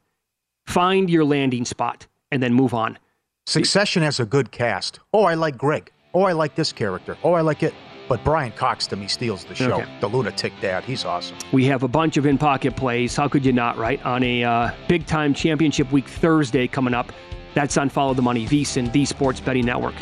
Find 0.65 1.09
your 1.09 1.25
landing 1.25 1.65
spot 1.65 2.07
and 2.31 2.41
then 2.41 2.53
move 2.53 2.73
on. 2.73 2.97
Succession 3.45 4.01
has 4.01 4.19
a 4.19 4.25
good 4.25 4.51
cast. 4.51 4.99
Oh, 5.13 5.25
I 5.25 5.33
like 5.33 5.57
Greg. 5.57 5.91
Oh, 6.13 6.23
I 6.23 6.33
like 6.33 6.55
this 6.55 6.73
character. 6.73 7.17
Oh, 7.23 7.33
I 7.33 7.41
like 7.41 7.63
it. 7.63 7.73
But 8.09 8.23
Brian 8.25 8.51
Cox 8.51 8.87
to 8.87 8.97
me 8.97 9.07
steals 9.07 9.45
the 9.45 9.55
show. 9.55 9.79
Okay. 9.79 9.97
The 10.01 10.07
lunatic 10.07 10.51
dad. 10.59 10.83
He's 10.83 11.05
awesome. 11.05 11.37
We 11.53 11.63
have 11.65 11.83
a 11.83 11.87
bunch 11.87 12.17
of 12.17 12.25
in 12.25 12.37
pocket 12.37 12.75
plays. 12.75 13.15
How 13.15 13.29
could 13.29 13.45
you 13.45 13.53
not, 13.53 13.77
right? 13.77 14.03
On 14.05 14.21
a 14.21 14.43
uh, 14.43 14.71
big 14.89 15.05
time 15.05 15.33
championship 15.33 15.89
week 15.93 16.07
Thursday 16.07 16.67
coming 16.67 16.93
up. 16.93 17.13
That's 17.53 17.77
on 17.77 17.89
Follow 17.89 18.13
the 18.13 18.21
Money, 18.21 18.45
VSIN, 18.45 18.91
the 18.91 19.05
Sports 19.05 19.39
Betting 19.39 19.65
Network. 19.65 19.95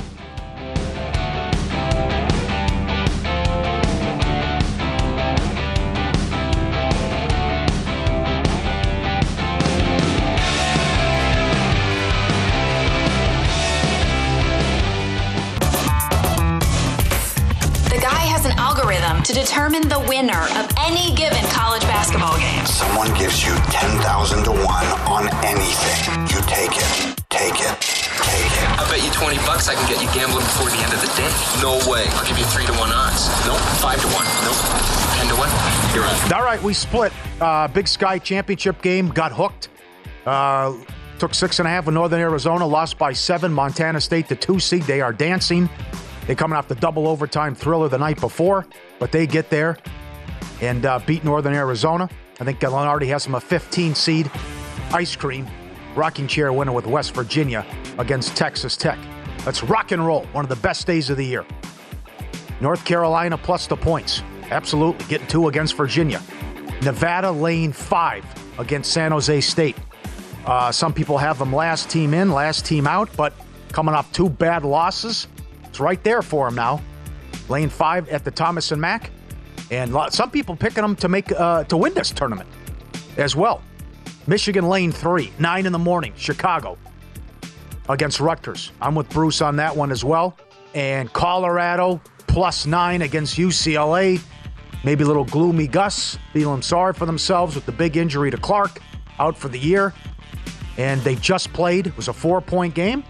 Winner 20.19 20.43
of 20.59 20.67
any 20.79 21.15
given 21.15 21.43
college 21.55 21.81
basketball 21.83 22.37
game. 22.37 22.65
Someone 22.65 23.07
gives 23.15 23.45
you 23.45 23.55
10,000 23.71 24.43
to 24.43 24.51
1 24.51 24.59
on 25.07 25.29
anything. 25.45 26.27
You 26.27 26.43
take 26.43 26.75
it. 26.75 26.91
Take 27.29 27.55
it. 27.55 27.75
Take 27.79 28.51
it. 28.51 28.67
I 28.75 28.83
bet 28.91 28.99
you 28.99 29.11
20 29.11 29.37
bucks 29.47 29.69
I 29.69 29.75
can 29.75 29.87
get 29.87 30.03
you 30.03 30.11
gambling 30.11 30.43
before 30.43 30.67
the 30.67 30.79
end 30.83 30.91
of 30.91 30.99
the 30.99 31.07
day. 31.15 31.31
No 31.63 31.79
way. 31.89 32.03
I'll 32.19 32.27
give 32.27 32.37
you 32.37 32.43
3 32.43 32.65
to 32.65 32.73
1 32.73 32.91
odds. 32.91 33.31
Nope. 33.47 33.59
5 33.79 34.01
to 34.01 34.07
1. 34.07 34.25
Nope. 34.43 34.59
10 35.15 35.27
to 35.29 35.35
1. 35.39 35.95
You're 35.95 36.03
on. 36.03 36.33
All 36.33 36.43
right, 36.43 36.61
we 36.61 36.73
split. 36.73 37.13
Uh, 37.39 37.69
Big 37.69 37.87
Sky 37.87 38.19
Championship 38.19 38.81
game 38.81 39.09
got 39.09 39.31
hooked. 39.31 39.69
Uh, 40.25 40.75
took 41.17 41.33
six 41.33 41.59
and 41.59 41.67
a 41.67 41.71
half 41.71 41.85
with 41.85 41.95
Northern 41.95 42.19
Arizona, 42.19 42.67
lost 42.67 42.97
by 42.97 43.13
seven. 43.13 43.53
Montana 43.53 44.01
State, 44.01 44.27
the 44.27 44.35
two 44.35 44.59
seed, 44.59 44.83
they 44.83 44.99
are 44.99 45.13
dancing. 45.13 45.69
They 46.27 46.35
coming 46.35 46.57
off 46.57 46.67
the 46.67 46.75
double 46.75 47.07
overtime 47.07 47.55
thriller 47.55 47.87
the 47.87 47.97
night 47.97 48.19
before, 48.19 48.67
but 48.99 49.11
they 49.11 49.25
get 49.25 49.49
there 49.49 49.77
and 50.61 50.85
uh, 50.85 50.99
beat 51.05 51.23
Northern 51.23 51.53
Arizona. 51.53 52.09
I 52.39 52.43
think 52.43 52.59
Lunardi 52.59 53.07
has 53.07 53.23
them 53.23 53.35
a 53.35 53.41
15 53.41 53.95
seed. 53.95 54.31
Ice 54.91 55.15
cream, 55.15 55.47
rocking 55.95 56.27
chair 56.27 56.51
winner 56.53 56.71
with 56.71 56.87
West 56.87 57.13
Virginia 57.13 57.65
against 57.97 58.35
Texas 58.35 58.75
Tech. 58.77 58.97
Let's 59.45 59.63
rock 59.63 59.91
and 59.91 60.05
roll. 60.05 60.25
One 60.31 60.45
of 60.45 60.49
the 60.49 60.55
best 60.57 60.87
days 60.87 61.09
of 61.09 61.17
the 61.17 61.25
year. 61.25 61.45
North 62.61 62.83
Carolina 62.85 63.37
plus 63.37 63.67
the 63.67 63.77
points. 63.77 64.21
Absolutely. 64.51 65.05
Getting 65.05 65.27
two 65.27 65.47
against 65.47 65.75
Virginia. 65.75 66.21
Nevada 66.81 67.31
lane 67.31 67.71
five 67.71 68.25
against 68.57 68.91
San 68.91 69.11
Jose 69.11 69.41
State. 69.41 69.77
Uh, 70.45 70.71
some 70.71 70.93
people 70.93 71.17
have 71.17 71.37
them 71.37 71.53
last 71.53 71.89
team 71.89 72.13
in, 72.13 72.31
last 72.31 72.65
team 72.65 72.87
out, 72.87 73.09
but 73.15 73.33
coming 73.71 73.93
off 73.93 74.11
two 74.11 74.29
bad 74.29 74.63
losses, 74.63 75.27
it's 75.65 75.79
right 75.79 76.03
there 76.03 76.21
for 76.21 76.47
them 76.47 76.55
now. 76.55 76.81
Lane 77.49 77.69
five 77.69 78.07
at 78.09 78.23
the 78.23 78.31
Thomas 78.31 78.71
and 78.71 78.81
Mack, 78.81 79.11
and 79.71 79.95
some 80.11 80.31
people 80.31 80.55
picking 80.55 80.81
them 80.81 80.95
to 80.97 81.07
make 81.07 81.31
uh, 81.31 81.63
to 81.65 81.77
win 81.77 81.93
this 81.93 82.11
tournament 82.11 82.49
as 83.17 83.35
well. 83.35 83.61
Michigan 84.27 84.67
lane 84.67 84.91
three, 84.91 85.31
nine 85.39 85.65
in 85.65 85.71
the 85.71 85.79
morning, 85.79 86.13
Chicago 86.15 86.77
against 87.89 88.19
Rutgers. 88.19 88.71
I'm 88.81 88.95
with 88.95 89.09
Bruce 89.09 89.41
on 89.41 89.55
that 89.57 89.75
one 89.75 89.91
as 89.91 90.03
well. 90.03 90.37
And 90.75 91.11
Colorado 91.11 91.99
plus 92.27 92.65
nine 92.65 93.01
against 93.01 93.37
UCLA. 93.37 94.21
Maybe 94.83 95.03
a 95.03 95.07
little 95.07 95.25
gloomy 95.25 95.67
Gus, 95.67 96.17
feeling 96.31 96.61
sorry 96.61 96.93
for 96.93 97.05
themselves 97.05 97.55
with 97.55 97.65
the 97.65 97.71
big 97.71 97.97
injury 97.97 98.31
to 98.31 98.37
Clark, 98.37 98.79
out 99.17 99.37
for 99.37 99.49
the 99.49 99.59
year. 99.59 99.93
And 100.77 101.01
they 101.01 101.15
just 101.15 101.51
played. 101.51 101.87
It 101.87 101.97
was 101.97 102.07
a 102.07 102.13
four 102.13 102.39
point 102.39 102.75
game. 102.75 103.03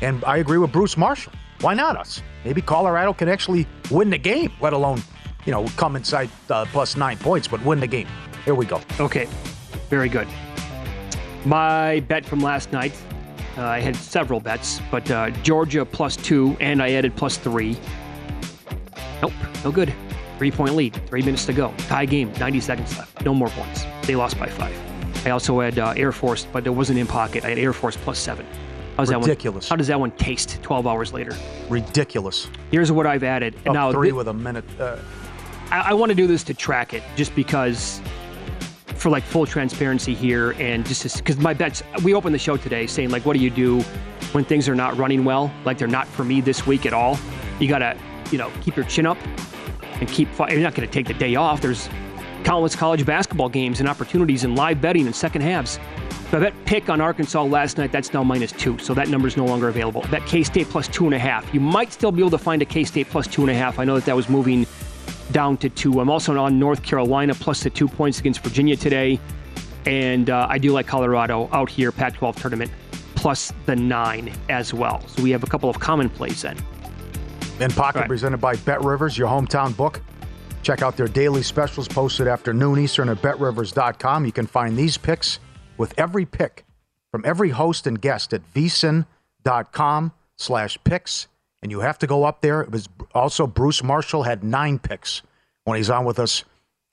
And 0.00 0.22
I 0.24 0.36
agree 0.36 0.58
with 0.58 0.70
Bruce 0.70 0.96
Marshall. 0.96 1.32
Why 1.60 1.74
not 1.74 1.96
us? 1.96 2.22
Maybe 2.44 2.60
Colorado 2.60 3.12
can 3.12 3.28
actually 3.28 3.66
win 3.90 4.10
the 4.10 4.18
game, 4.18 4.52
let 4.60 4.72
alone, 4.72 5.00
you 5.44 5.52
know, 5.52 5.66
come 5.76 5.96
inside 5.96 6.30
uh, 6.50 6.64
plus 6.66 6.96
nine 6.96 7.18
points, 7.18 7.48
but 7.48 7.64
win 7.64 7.80
the 7.80 7.86
game. 7.86 8.06
Here 8.44 8.54
we 8.54 8.66
go. 8.66 8.80
Okay, 9.00 9.28
very 9.88 10.08
good. 10.08 10.28
My 11.44 12.00
bet 12.00 12.24
from 12.24 12.40
last 12.40 12.72
night, 12.72 12.94
uh, 13.58 13.64
I 13.64 13.80
had 13.80 13.96
several 13.96 14.40
bets, 14.40 14.80
but 14.90 15.10
uh, 15.10 15.30
Georgia 15.42 15.84
plus 15.84 16.16
two, 16.16 16.56
and 16.60 16.82
I 16.82 16.92
added 16.92 17.14
plus 17.16 17.36
three. 17.36 17.76
Nope, 19.20 19.32
no 19.64 19.70
good. 19.70 19.92
Three 20.38 20.50
point 20.50 20.74
lead, 20.74 20.94
three 21.06 21.22
minutes 21.22 21.46
to 21.46 21.52
go. 21.52 21.72
Tie 21.88 22.06
game, 22.06 22.32
90 22.38 22.60
seconds 22.60 22.96
left. 22.98 23.24
No 23.24 23.34
more 23.34 23.48
points. 23.48 23.84
They 24.02 24.16
lost 24.16 24.38
by 24.38 24.48
five. 24.48 24.76
I 25.26 25.30
also 25.30 25.60
had 25.60 25.78
uh, 25.78 25.94
Air 25.96 26.10
Force, 26.10 26.46
but 26.52 26.66
it 26.66 26.70
wasn't 26.70 26.98
in 26.98 27.06
pocket. 27.06 27.44
I 27.44 27.50
had 27.50 27.58
Air 27.58 27.72
Force 27.72 27.96
plus 27.96 28.18
seven. 28.18 28.46
How's 28.96 29.10
Ridiculous. 29.12 29.66
That 29.66 29.70
one, 29.70 29.76
how 29.76 29.76
does 29.76 29.86
that 29.86 30.00
one 30.00 30.10
taste 30.12 30.62
12 30.62 30.86
hours 30.86 31.12
later? 31.12 31.32
Ridiculous. 31.68 32.48
Here's 32.70 32.90
what 32.92 33.06
I've 33.06 33.22
added. 33.22 33.54
Up 33.66 33.72
now, 33.72 33.92
three 33.92 34.08
thi- 34.08 34.12
with 34.12 34.28
a 34.28 34.34
minute. 34.34 34.64
Uh, 34.78 34.96
I, 35.72 35.90
I 35.90 35.94
want 35.94 36.10
to 36.10 36.14
do 36.14 36.26
this 36.28 36.44
to 36.44 36.54
track 36.54 36.94
it 36.94 37.02
just 37.16 37.34
because 37.34 38.00
for 38.94 39.10
like 39.10 39.24
full 39.24 39.46
transparency 39.46 40.14
here 40.14 40.52
and 40.60 40.86
just 40.86 41.16
because 41.16 41.38
my 41.38 41.54
bets 41.54 41.82
we 42.04 42.14
opened 42.14 42.34
the 42.34 42.38
show 42.38 42.56
today 42.56 42.86
saying 42.86 43.10
like 43.10 43.26
what 43.26 43.36
do 43.36 43.42
you 43.42 43.50
do 43.50 43.80
when 44.30 44.44
things 44.44 44.68
are 44.68 44.76
not 44.76 44.96
running 44.96 45.24
well 45.24 45.52
like 45.64 45.76
they're 45.78 45.88
not 45.88 46.06
for 46.06 46.24
me 46.24 46.40
this 46.40 46.66
week 46.68 46.86
at 46.86 46.92
all 46.92 47.18
you 47.58 47.66
gotta 47.66 47.98
you 48.30 48.38
know 48.38 48.52
keep 48.60 48.76
your 48.76 48.84
chin 48.84 49.06
up 49.06 49.18
and 50.02 50.10
keep. 50.10 50.28
You're 50.38 50.60
not 50.60 50.74
to 50.74 50.86
take 50.86 51.06
the 51.06 51.14
day 51.14 51.36
off. 51.36 51.60
There's 51.60 51.88
countless 52.44 52.74
college 52.74 53.06
basketball 53.06 53.48
games 53.48 53.80
and 53.80 53.88
opportunities 53.88 54.44
and 54.44 54.56
live 54.56 54.80
betting 54.80 55.06
in 55.06 55.12
second 55.12 55.42
halves. 55.42 55.78
So 56.30 56.38
I 56.38 56.40
bet 56.40 56.54
pick 56.64 56.90
on 56.90 57.00
Arkansas 57.00 57.44
last 57.44 57.78
night. 57.78 57.92
That's 57.92 58.12
now 58.12 58.24
minus 58.24 58.52
two, 58.52 58.78
so 58.78 58.94
that 58.94 59.08
number 59.08 59.28
is 59.28 59.36
no 59.36 59.44
longer 59.44 59.68
available. 59.68 60.04
Bet 60.10 60.26
K 60.26 60.42
State 60.42 60.68
plus 60.68 60.88
two 60.88 61.04
and 61.06 61.14
a 61.14 61.18
half. 61.18 61.52
You 61.54 61.60
might 61.60 61.92
still 61.92 62.10
be 62.10 62.20
able 62.20 62.30
to 62.30 62.38
find 62.38 62.60
a 62.60 62.64
K 62.64 62.84
State 62.84 63.08
plus 63.08 63.26
two 63.26 63.42
and 63.42 63.50
a 63.50 63.54
half. 63.54 63.78
I 63.78 63.84
know 63.84 63.94
that 63.94 64.04
that 64.06 64.16
was 64.16 64.28
moving 64.28 64.66
down 65.32 65.56
to 65.58 65.68
two. 65.68 66.00
I'm 66.00 66.10
also 66.10 66.36
on 66.38 66.58
North 66.58 66.82
Carolina 66.82 67.34
plus 67.34 67.62
the 67.62 67.70
two 67.70 67.88
points 67.88 68.20
against 68.20 68.42
Virginia 68.42 68.76
today, 68.76 69.18
and 69.86 70.30
uh, 70.30 70.46
I 70.48 70.58
do 70.58 70.72
like 70.72 70.86
Colorado 70.86 71.48
out 71.52 71.68
here 71.68 71.90
Pac-12 71.90 72.36
tournament 72.36 72.70
plus 73.16 73.52
the 73.66 73.76
nine 73.76 74.32
as 74.48 74.74
well. 74.74 75.06
So 75.08 75.22
we 75.22 75.30
have 75.30 75.42
a 75.42 75.46
couple 75.46 75.70
of 75.70 75.78
common 75.78 76.10
plays 76.10 76.42
then. 76.42 76.56
In 77.60 77.70
pocket 77.70 78.00
right. 78.00 78.08
presented 78.08 78.38
by 78.38 78.56
Bet 78.56 78.82
Rivers, 78.82 79.16
your 79.16 79.28
hometown 79.28 79.76
book. 79.76 80.00
Check 80.62 80.82
out 80.82 80.96
their 80.96 81.08
daily 81.08 81.42
specials 81.42 81.88
posted 81.88 82.26
after 82.26 82.52
noon 82.52 82.78
Eastern 82.78 83.08
at 83.08 83.20
betrivers.com. 83.22 84.24
You 84.24 84.32
can 84.32 84.46
find 84.46 84.76
these 84.76 84.96
picks 84.96 85.38
with 85.76 85.94
every 85.98 86.24
pick 86.24 86.64
from 87.12 87.24
every 87.24 87.50
host 87.50 87.86
and 87.86 88.00
guest 88.00 88.32
at 88.32 88.42
vsin.com 88.54 90.12
slash 90.36 90.78
picks. 90.84 91.28
And 91.62 91.70
you 91.70 91.80
have 91.80 91.98
to 92.00 92.06
go 92.06 92.24
up 92.24 92.40
there. 92.40 92.60
It 92.60 92.70
was 92.70 92.88
also 93.14 93.46
Bruce 93.46 93.82
Marshall 93.82 94.24
had 94.24 94.42
nine 94.42 94.78
picks 94.78 95.22
when 95.64 95.76
he's 95.76 95.90
on 95.90 96.04
with 96.04 96.18
us 96.18 96.44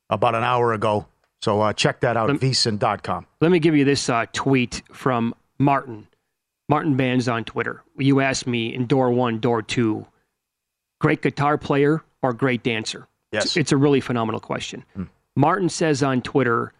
about 0.10 0.36
an 0.36 0.44
hour 0.44 0.74
ago. 0.74 1.08
So 1.42 1.62
uh, 1.62 1.74
check 1.74 2.02
that 2.02 2.18
out 2.18 2.30
at 2.30 2.38
vsin.com. 2.38 3.26
Let 3.42 3.52
me 3.52 3.60
give 3.60 3.76
you 3.76 3.86
this 3.86 4.10
uh, 4.10 4.26
tweet 4.34 4.84
from 4.92 5.34
Martin. 5.58 6.08
Martin 6.68 6.96
Bands 6.96 7.28
on 7.28 7.46
Twitter. 7.46 7.82
You 7.98 8.22
asked 8.22 8.46
me 8.46 8.74
in 8.74 8.86
door 8.86 9.10
one, 9.12 9.40
door 9.40 9.62
two, 9.62 10.06
great 11.00 11.22
guitar 11.22 11.58
player 11.58 12.04
or 12.22 12.34
great 12.34 12.62
dancer? 12.62 13.08
Yes. 13.32 13.46
It's, 13.46 13.58
it's 13.58 13.72
a 13.72 13.78
really 13.78 14.02
phenomenal 14.02 14.40
question. 14.40 14.84
Mm. 14.98 15.08
Martin 15.36 15.70
says 15.70 16.04
on 16.04 16.22
Twitter, 16.22 16.74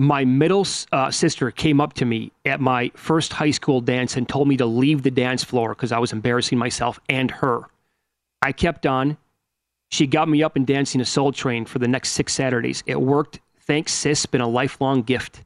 my 0.00 0.24
middle 0.24 0.66
uh, 0.92 1.10
sister 1.10 1.50
came 1.50 1.78
up 1.78 1.92
to 1.92 2.06
me 2.06 2.32
at 2.46 2.58
my 2.58 2.90
first 2.94 3.34
high 3.34 3.50
school 3.50 3.82
dance 3.82 4.16
and 4.16 4.26
told 4.26 4.48
me 4.48 4.56
to 4.56 4.64
leave 4.64 5.02
the 5.02 5.10
dance 5.10 5.44
floor 5.44 5.70
because 5.70 5.92
I 5.92 5.98
was 5.98 6.10
embarrassing 6.10 6.56
myself 6.56 6.98
and 7.10 7.30
her. 7.30 7.64
I 8.40 8.52
kept 8.52 8.86
on. 8.86 9.18
She 9.90 10.06
got 10.06 10.26
me 10.26 10.42
up 10.42 10.56
and 10.56 10.66
dancing 10.66 11.02
a 11.02 11.04
soul 11.04 11.32
train 11.32 11.66
for 11.66 11.78
the 11.80 11.88
next 11.88 12.12
six 12.12 12.32
Saturdays. 12.32 12.82
It 12.86 12.98
worked. 12.98 13.40
Thanks, 13.60 13.92
sis. 13.92 14.24
Been 14.24 14.40
a 14.40 14.48
lifelong 14.48 15.02
gift. 15.02 15.42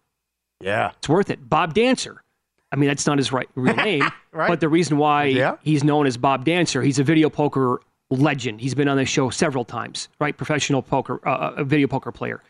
Yeah. 0.61 0.93
It's 0.99 1.09
worth 1.09 1.31
it. 1.31 1.49
Bob 1.49 1.75
Dancer. 1.75 2.23
I 2.71 2.77
mean, 2.77 2.87
that's 2.89 3.09
not 3.09 3.19
his 3.19 3.33
right, 3.33 3.49
real 3.57 3.75
name, 3.77 4.05
right. 4.31 4.49
but 4.49 4.61
the 4.61 4.69
reason 4.69 4.99
why 4.99 5.25
yeah. 5.25 5.57
he's 5.63 5.83
known 5.83 6.07
as 6.07 6.17
Bob 6.17 6.45
Dancer, 6.45 6.81
he's 6.81 7.01
a 7.01 7.05
video 7.05 7.29
poker 7.29 7.81
legend. 8.11 8.61
He's 8.61 8.75
been 8.75 8.87
on 8.87 8.99
the 8.99 9.05
show 9.05 9.31
several 9.31 9.65
times, 9.65 10.09
right? 10.21 10.37
Professional 10.37 10.81
poker, 10.81 11.21
uh, 11.27 11.31
uh, 11.31 11.55
a 11.57 11.65
video 11.65 11.89
poker 11.89 12.13
player, 12.13 12.41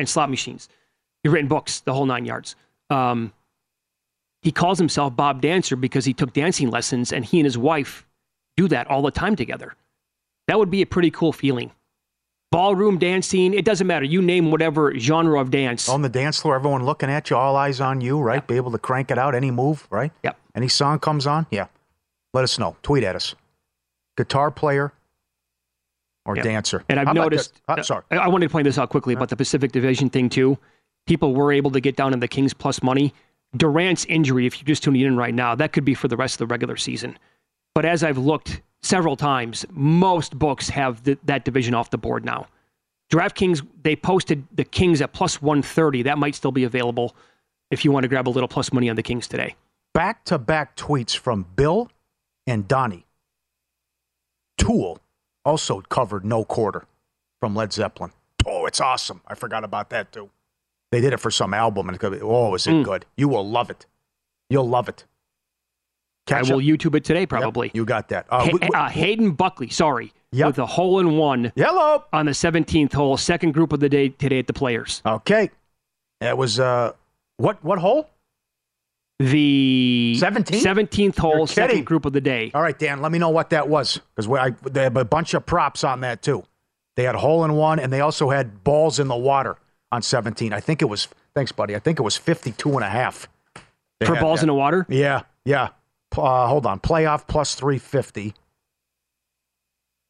and 0.00 0.08
slot 0.08 0.28
machines. 0.28 0.68
He's 1.22 1.32
written 1.32 1.48
books, 1.48 1.80
the 1.80 1.92
whole 1.92 2.06
nine 2.06 2.24
yards. 2.24 2.56
Um, 2.90 3.32
he 4.42 4.50
calls 4.50 4.78
himself 4.78 5.14
Bob 5.14 5.40
Dancer 5.40 5.76
because 5.76 6.04
he 6.04 6.12
took 6.12 6.32
dancing 6.32 6.70
lessons, 6.70 7.12
and 7.12 7.24
he 7.24 7.38
and 7.38 7.44
his 7.44 7.56
wife 7.56 8.06
do 8.56 8.68
that 8.68 8.88
all 8.88 9.02
the 9.02 9.10
time 9.10 9.36
together. 9.36 9.74
That 10.48 10.58
would 10.58 10.70
be 10.70 10.82
a 10.82 10.86
pretty 10.86 11.10
cool 11.10 11.32
feeling. 11.32 11.70
Ballroom 12.50 12.98
dancing, 12.98 13.54
it 13.54 13.64
doesn't 13.64 13.86
matter. 13.86 14.04
You 14.04 14.20
name 14.20 14.50
whatever 14.50 14.98
genre 14.98 15.40
of 15.40 15.50
dance. 15.50 15.88
On 15.88 16.02
the 16.02 16.08
dance 16.08 16.40
floor, 16.40 16.56
everyone 16.56 16.84
looking 16.84 17.08
at 17.08 17.30
you, 17.30 17.36
all 17.36 17.56
eyes 17.56 17.80
on 17.80 18.00
you, 18.02 18.20
right? 18.20 18.36
Yep. 18.36 18.46
Be 18.48 18.56
able 18.56 18.72
to 18.72 18.78
crank 18.78 19.10
it 19.10 19.16
out, 19.16 19.34
any 19.34 19.50
move, 19.50 19.86
right? 19.90 20.12
Yep. 20.22 20.36
Any 20.54 20.68
song 20.68 20.98
comes 20.98 21.26
on, 21.26 21.46
yeah. 21.50 21.68
Let 22.34 22.44
us 22.44 22.58
know. 22.58 22.76
Tweet 22.82 23.04
at 23.04 23.16
us. 23.16 23.34
Guitar 24.18 24.50
player, 24.50 24.92
or 26.26 26.36
yeah. 26.36 26.42
dancer. 26.42 26.84
And 26.88 27.00
I've 27.00 27.06
How 27.06 27.12
noticed. 27.14 27.60
I'm 27.68 27.78
uh, 27.78 27.82
sorry. 27.82 28.04
I 28.10 28.28
wanted 28.28 28.48
to 28.48 28.52
point 28.52 28.64
this 28.64 28.76
out 28.76 28.90
quickly 28.90 29.14
about 29.14 29.30
the 29.30 29.36
Pacific 29.36 29.72
Division 29.72 30.10
thing 30.10 30.28
too. 30.28 30.58
People 31.06 31.34
were 31.34 31.52
able 31.52 31.70
to 31.72 31.80
get 31.80 31.96
down 31.96 32.12
in 32.12 32.20
the 32.20 32.28
Kings 32.28 32.54
plus 32.54 32.82
money. 32.82 33.12
Durant's 33.56 34.04
injury, 34.06 34.46
if 34.46 34.58
you're 34.58 34.66
just 34.66 34.82
tuning 34.82 35.02
in 35.02 35.16
right 35.16 35.34
now, 35.34 35.54
that 35.54 35.72
could 35.72 35.84
be 35.84 35.94
for 35.94 36.08
the 36.08 36.16
rest 36.16 36.34
of 36.34 36.38
the 36.38 36.52
regular 36.52 36.76
season. 36.76 37.18
But 37.74 37.84
as 37.84 38.02
I've 38.02 38.18
looked 38.18 38.62
several 38.82 39.16
times, 39.16 39.64
most 39.70 40.38
books 40.38 40.68
have 40.70 41.04
the, 41.04 41.18
that 41.24 41.44
division 41.44 41.74
off 41.74 41.90
the 41.90 41.98
board 41.98 42.24
now. 42.24 42.46
DraftKings, 43.12 43.66
they 43.82 43.94
posted 43.94 44.46
the 44.54 44.64
Kings 44.64 45.02
at 45.02 45.12
plus 45.12 45.42
130. 45.42 46.02
That 46.02 46.18
might 46.18 46.34
still 46.34 46.52
be 46.52 46.64
available 46.64 47.14
if 47.70 47.84
you 47.84 47.92
want 47.92 48.04
to 48.04 48.08
grab 48.08 48.26
a 48.26 48.30
little 48.30 48.48
plus 48.48 48.72
money 48.72 48.88
on 48.88 48.96
the 48.96 49.02
Kings 49.02 49.28
today. 49.28 49.54
Back 49.92 50.24
to 50.24 50.38
back 50.38 50.76
tweets 50.76 51.16
from 51.16 51.44
Bill 51.54 51.90
and 52.46 52.66
Donnie. 52.66 53.06
Tool 54.56 54.98
also 55.44 55.80
covered 55.82 56.24
No 56.24 56.44
Quarter 56.44 56.86
from 57.40 57.54
Led 57.54 57.72
Zeppelin. 57.72 58.12
Oh, 58.46 58.64
it's 58.66 58.80
awesome. 58.80 59.20
I 59.26 59.34
forgot 59.34 59.64
about 59.64 59.90
that 59.90 60.12
too. 60.12 60.30
They 60.92 61.00
did 61.00 61.14
it 61.14 61.20
for 61.20 61.30
some 61.30 61.54
album, 61.54 61.88
and 61.88 61.98
be, 61.98 62.20
oh, 62.20 62.54
is 62.54 62.66
it 62.66 62.72
mm. 62.72 62.84
good? 62.84 63.06
You 63.16 63.26
will 63.26 63.48
love 63.48 63.70
it. 63.70 63.86
You'll 64.50 64.68
love 64.68 64.90
it. 64.90 65.06
Catch 66.26 66.50
I 66.50 66.54
will 66.54 66.60
up. 66.60 66.66
YouTube 66.66 66.94
it 66.94 67.02
today, 67.02 67.24
probably. 67.24 67.68
Yep, 67.68 67.76
you 67.76 67.84
got 67.86 68.08
that. 68.10 68.26
Uh, 68.28 68.44
ha- 68.44 68.68
uh, 68.74 68.88
Hayden 68.90 69.32
Buckley, 69.32 69.70
sorry, 69.70 70.12
yep. 70.32 70.48
with 70.48 70.58
a 70.58 70.66
hole 70.66 71.00
in 71.00 71.16
one. 71.16 71.50
Yellow 71.56 72.04
on 72.12 72.26
the 72.26 72.32
17th 72.32 72.92
hole, 72.92 73.16
second 73.16 73.52
group 73.52 73.72
of 73.72 73.80
the 73.80 73.88
day 73.88 74.10
today 74.10 74.38
at 74.38 74.46
the 74.46 74.52
Players. 74.52 75.00
Okay, 75.06 75.50
it 76.20 76.36
was 76.36 76.60
uh, 76.60 76.92
what 77.38 77.64
what 77.64 77.78
hole? 77.78 78.10
the 79.18 80.16
17th, 80.18 80.62
17th 80.62 81.18
hole, 81.18 81.46
second 81.46 81.86
group 81.86 82.04
of 82.04 82.12
the 82.12 82.20
day. 82.20 82.50
All 82.54 82.62
right, 82.62 82.78
Dan, 82.78 83.00
let 83.00 83.12
me 83.12 83.18
know 83.18 83.30
what 83.30 83.50
that 83.50 83.68
was 83.68 84.00
because 84.14 84.58
they 84.70 84.82
have 84.82 84.96
a 84.96 85.04
bunch 85.04 85.32
of 85.32 85.46
props 85.46 85.84
on 85.84 86.00
that 86.00 86.22
too. 86.22 86.42
They 86.96 87.04
had 87.04 87.14
hole 87.14 87.44
in 87.44 87.54
one, 87.54 87.78
and 87.78 87.90
they 87.90 88.00
also 88.00 88.28
had 88.28 88.62
balls 88.62 88.98
in 88.98 89.08
the 89.08 89.16
water 89.16 89.56
on 89.92 90.02
17. 90.02 90.52
I 90.52 90.58
think 90.60 90.82
it 90.82 90.86
was, 90.86 91.06
thanks, 91.34 91.52
buddy. 91.52 91.76
I 91.76 91.78
think 91.78 92.00
it 92.00 92.02
was 92.02 92.16
52 92.16 92.70
and 92.70 92.82
a 92.82 92.88
half. 92.88 93.28
For 94.04 94.16
balls 94.16 94.42
in 94.42 94.48
the 94.48 94.54
water? 94.54 94.84
Yeah, 94.88 95.22
yeah. 95.44 95.68
Uh, 96.16 96.48
hold 96.48 96.66
on. 96.66 96.80
Playoff 96.80 97.28
plus 97.28 97.54
350. 97.54 98.34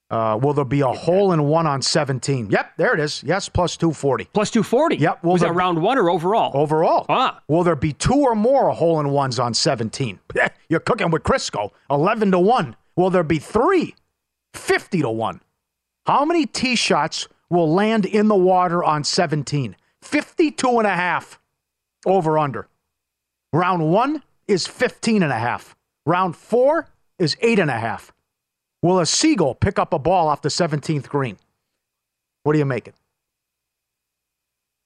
Uh, 0.08 0.38
will 0.40 0.52
there 0.52 0.64
be 0.64 0.80
a 0.80 0.88
hole 0.88 1.32
in 1.32 1.42
one 1.44 1.66
on 1.66 1.80
17? 1.82 2.50
Yep, 2.50 2.72
there 2.76 2.94
it 2.94 3.00
is. 3.00 3.22
Yes, 3.24 3.48
plus 3.48 3.76
240. 3.76 4.26
Plus 4.32 4.50
240? 4.50 4.96
Yep. 4.96 5.24
Will 5.24 5.32
Was 5.32 5.40
that 5.42 5.54
round 5.54 5.80
one 5.80 5.98
or 5.98 6.10
overall? 6.10 6.50
Overall. 6.54 7.06
Ah. 7.08 7.40
Will 7.48 7.64
there 7.64 7.76
be 7.76 7.92
two 7.92 8.14
or 8.20 8.34
more 8.34 8.70
hole 8.70 9.00
in 9.00 9.10
ones 9.10 9.38
on 9.38 9.52
17? 9.54 10.18
You're 10.68 10.80
cooking 10.80 11.10
with 11.10 11.22
Crisco. 11.22 11.70
11 11.90 12.30
to 12.32 12.38
1. 12.38 12.76
Will 12.96 13.10
there 13.10 13.22
be 13.22 13.38
three? 13.38 13.94
50 14.54 15.02
to 15.02 15.10
1. 15.10 15.40
How 16.06 16.24
many 16.24 16.46
tee 16.46 16.76
shots 16.76 17.26
will 17.52 17.72
land 17.72 18.06
in 18.06 18.28
the 18.28 18.34
water 18.34 18.82
on 18.82 19.04
17? 19.04 19.76
52 20.00 20.68
and 20.78 20.86
a 20.86 20.96
half 20.96 21.38
over 22.06 22.38
under. 22.38 22.66
Round 23.52 23.92
one 23.92 24.22
is 24.48 24.66
15 24.66 25.22
and 25.22 25.30
a 25.30 25.38
half. 25.38 25.76
Round 26.06 26.34
four 26.34 26.88
is 27.18 27.36
eight 27.42 27.58
and 27.58 27.70
a 27.70 27.78
half. 27.78 28.12
Will 28.80 28.98
a 28.98 29.06
seagull 29.06 29.54
pick 29.54 29.78
up 29.78 29.92
a 29.92 29.98
ball 29.98 30.28
off 30.28 30.40
the 30.40 30.48
17th 30.48 31.08
green? 31.08 31.36
What 32.42 32.56
are 32.56 32.58
you 32.58 32.64
making? 32.64 32.94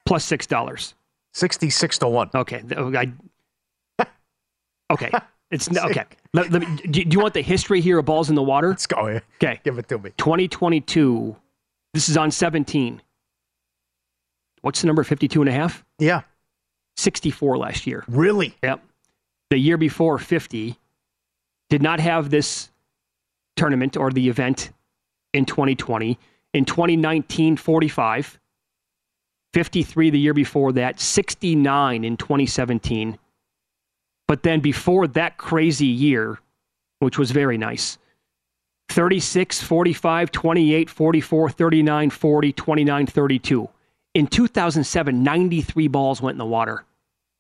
Plus 0.05 0.25
six 0.25 0.47
dollars. 0.47 0.95
Sixty-six 1.33 1.99
to 1.99 2.09
one. 2.09 2.31
Okay. 2.35 2.63
Oh, 2.77 2.95
I, 2.95 3.13
okay. 4.91 5.11
It's 5.51 5.69
okay. 5.69 6.05
Let, 6.33 6.51
let 6.51 6.63
me, 6.63 6.77
do, 6.89 7.03
you 7.03 7.21
want 7.21 7.35
the 7.35 7.43
history 7.43 7.81
here 7.81 7.99
of 7.99 8.05
balls 8.05 8.29
in 8.29 8.35
the 8.35 8.43
water? 8.43 8.69
Let's 8.69 8.87
go. 8.87 9.07
Here. 9.07 9.23
Okay. 9.43 9.61
Give 9.65 9.79
it 9.79 9.89
to 9.89 9.99
me. 9.99 10.13
2022. 10.17 11.37
This 11.97 12.11
is 12.11 12.19
on 12.19 12.31
17. 12.31 13.01
What's 14.61 14.83
the 14.83 14.87
number? 14.87 15.03
52 15.03 15.41
and 15.41 15.49
a 15.49 15.53
half? 15.53 15.83
Yeah. 15.99 16.25
64 16.99 17.57
last 17.57 17.87
year. 17.87 18.05
Really? 18.07 18.55
Yep. 18.63 18.83
The 19.49 19.57
year 19.57 19.79
before, 19.79 20.19
50. 20.19 20.77
Did 21.71 21.81
not 21.81 22.01
have 22.01 22.29
this 22.29 22.71
tournament 23.57 23.97
or 23.97 24.11
the 24.11 24.29
event 24.29 24.73
in 25.33 25.47
2020. 25.47 26.19
In 26.53 26.67
2019, 26.67 27.57
45. 27.57 28.41
53 29.55 30.11
the 30.11 30.19
year 30.19 30.35
before 30.35 30.73
that, 30.73 31.01
69 31.01 32.05
in 32.05 32.19
2017. 32.19 33.19
But 34.29 34.43
then 34.43 34.61
before 34.61 35.07
that 35.07 35.39
crazy 35.39 35.87
year, 35.87 36.39
which 36.99 37.17
was 37.17 37.31
very 37.31 37.57
nice, 37.57 37.97
36, 38.89 39.63
45, 39.63 40.31
28, 40.31 40.91
44, 40.91 41.51
39, 41.51 42.11
40, 42.11 42.53
29, 42.53 43.07
32. 43.07 43.69
In 44.15 44.27
2007, 44.27 45.23
93 45.23 45.89
balls 45.89 46.23
went 46.23 46.35
in 46.35 46.39
the 46.39 46.47
water. 46.47 46.85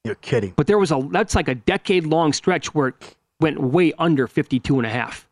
You're 0.04 0.16
kidding. 0.16 0.52
But 0.56 0.66
there 0.66 0.78
was 0.78 0.92
a 0.92 1.08
that's 1.10 1.34
like 1.34 1.48
a 1.48 1.54
decade 1.54 2.04
long 2.06 2.32
stretch 2.32 2.74
where 2.74 2.88
it 2.88 3.16
went 3.40 3.60
way 3.60 3.92
under 3.98 4.26
52 4.26 4.78
and 4.78 4.86
a 4.86 4.90
half. 4.90 5.26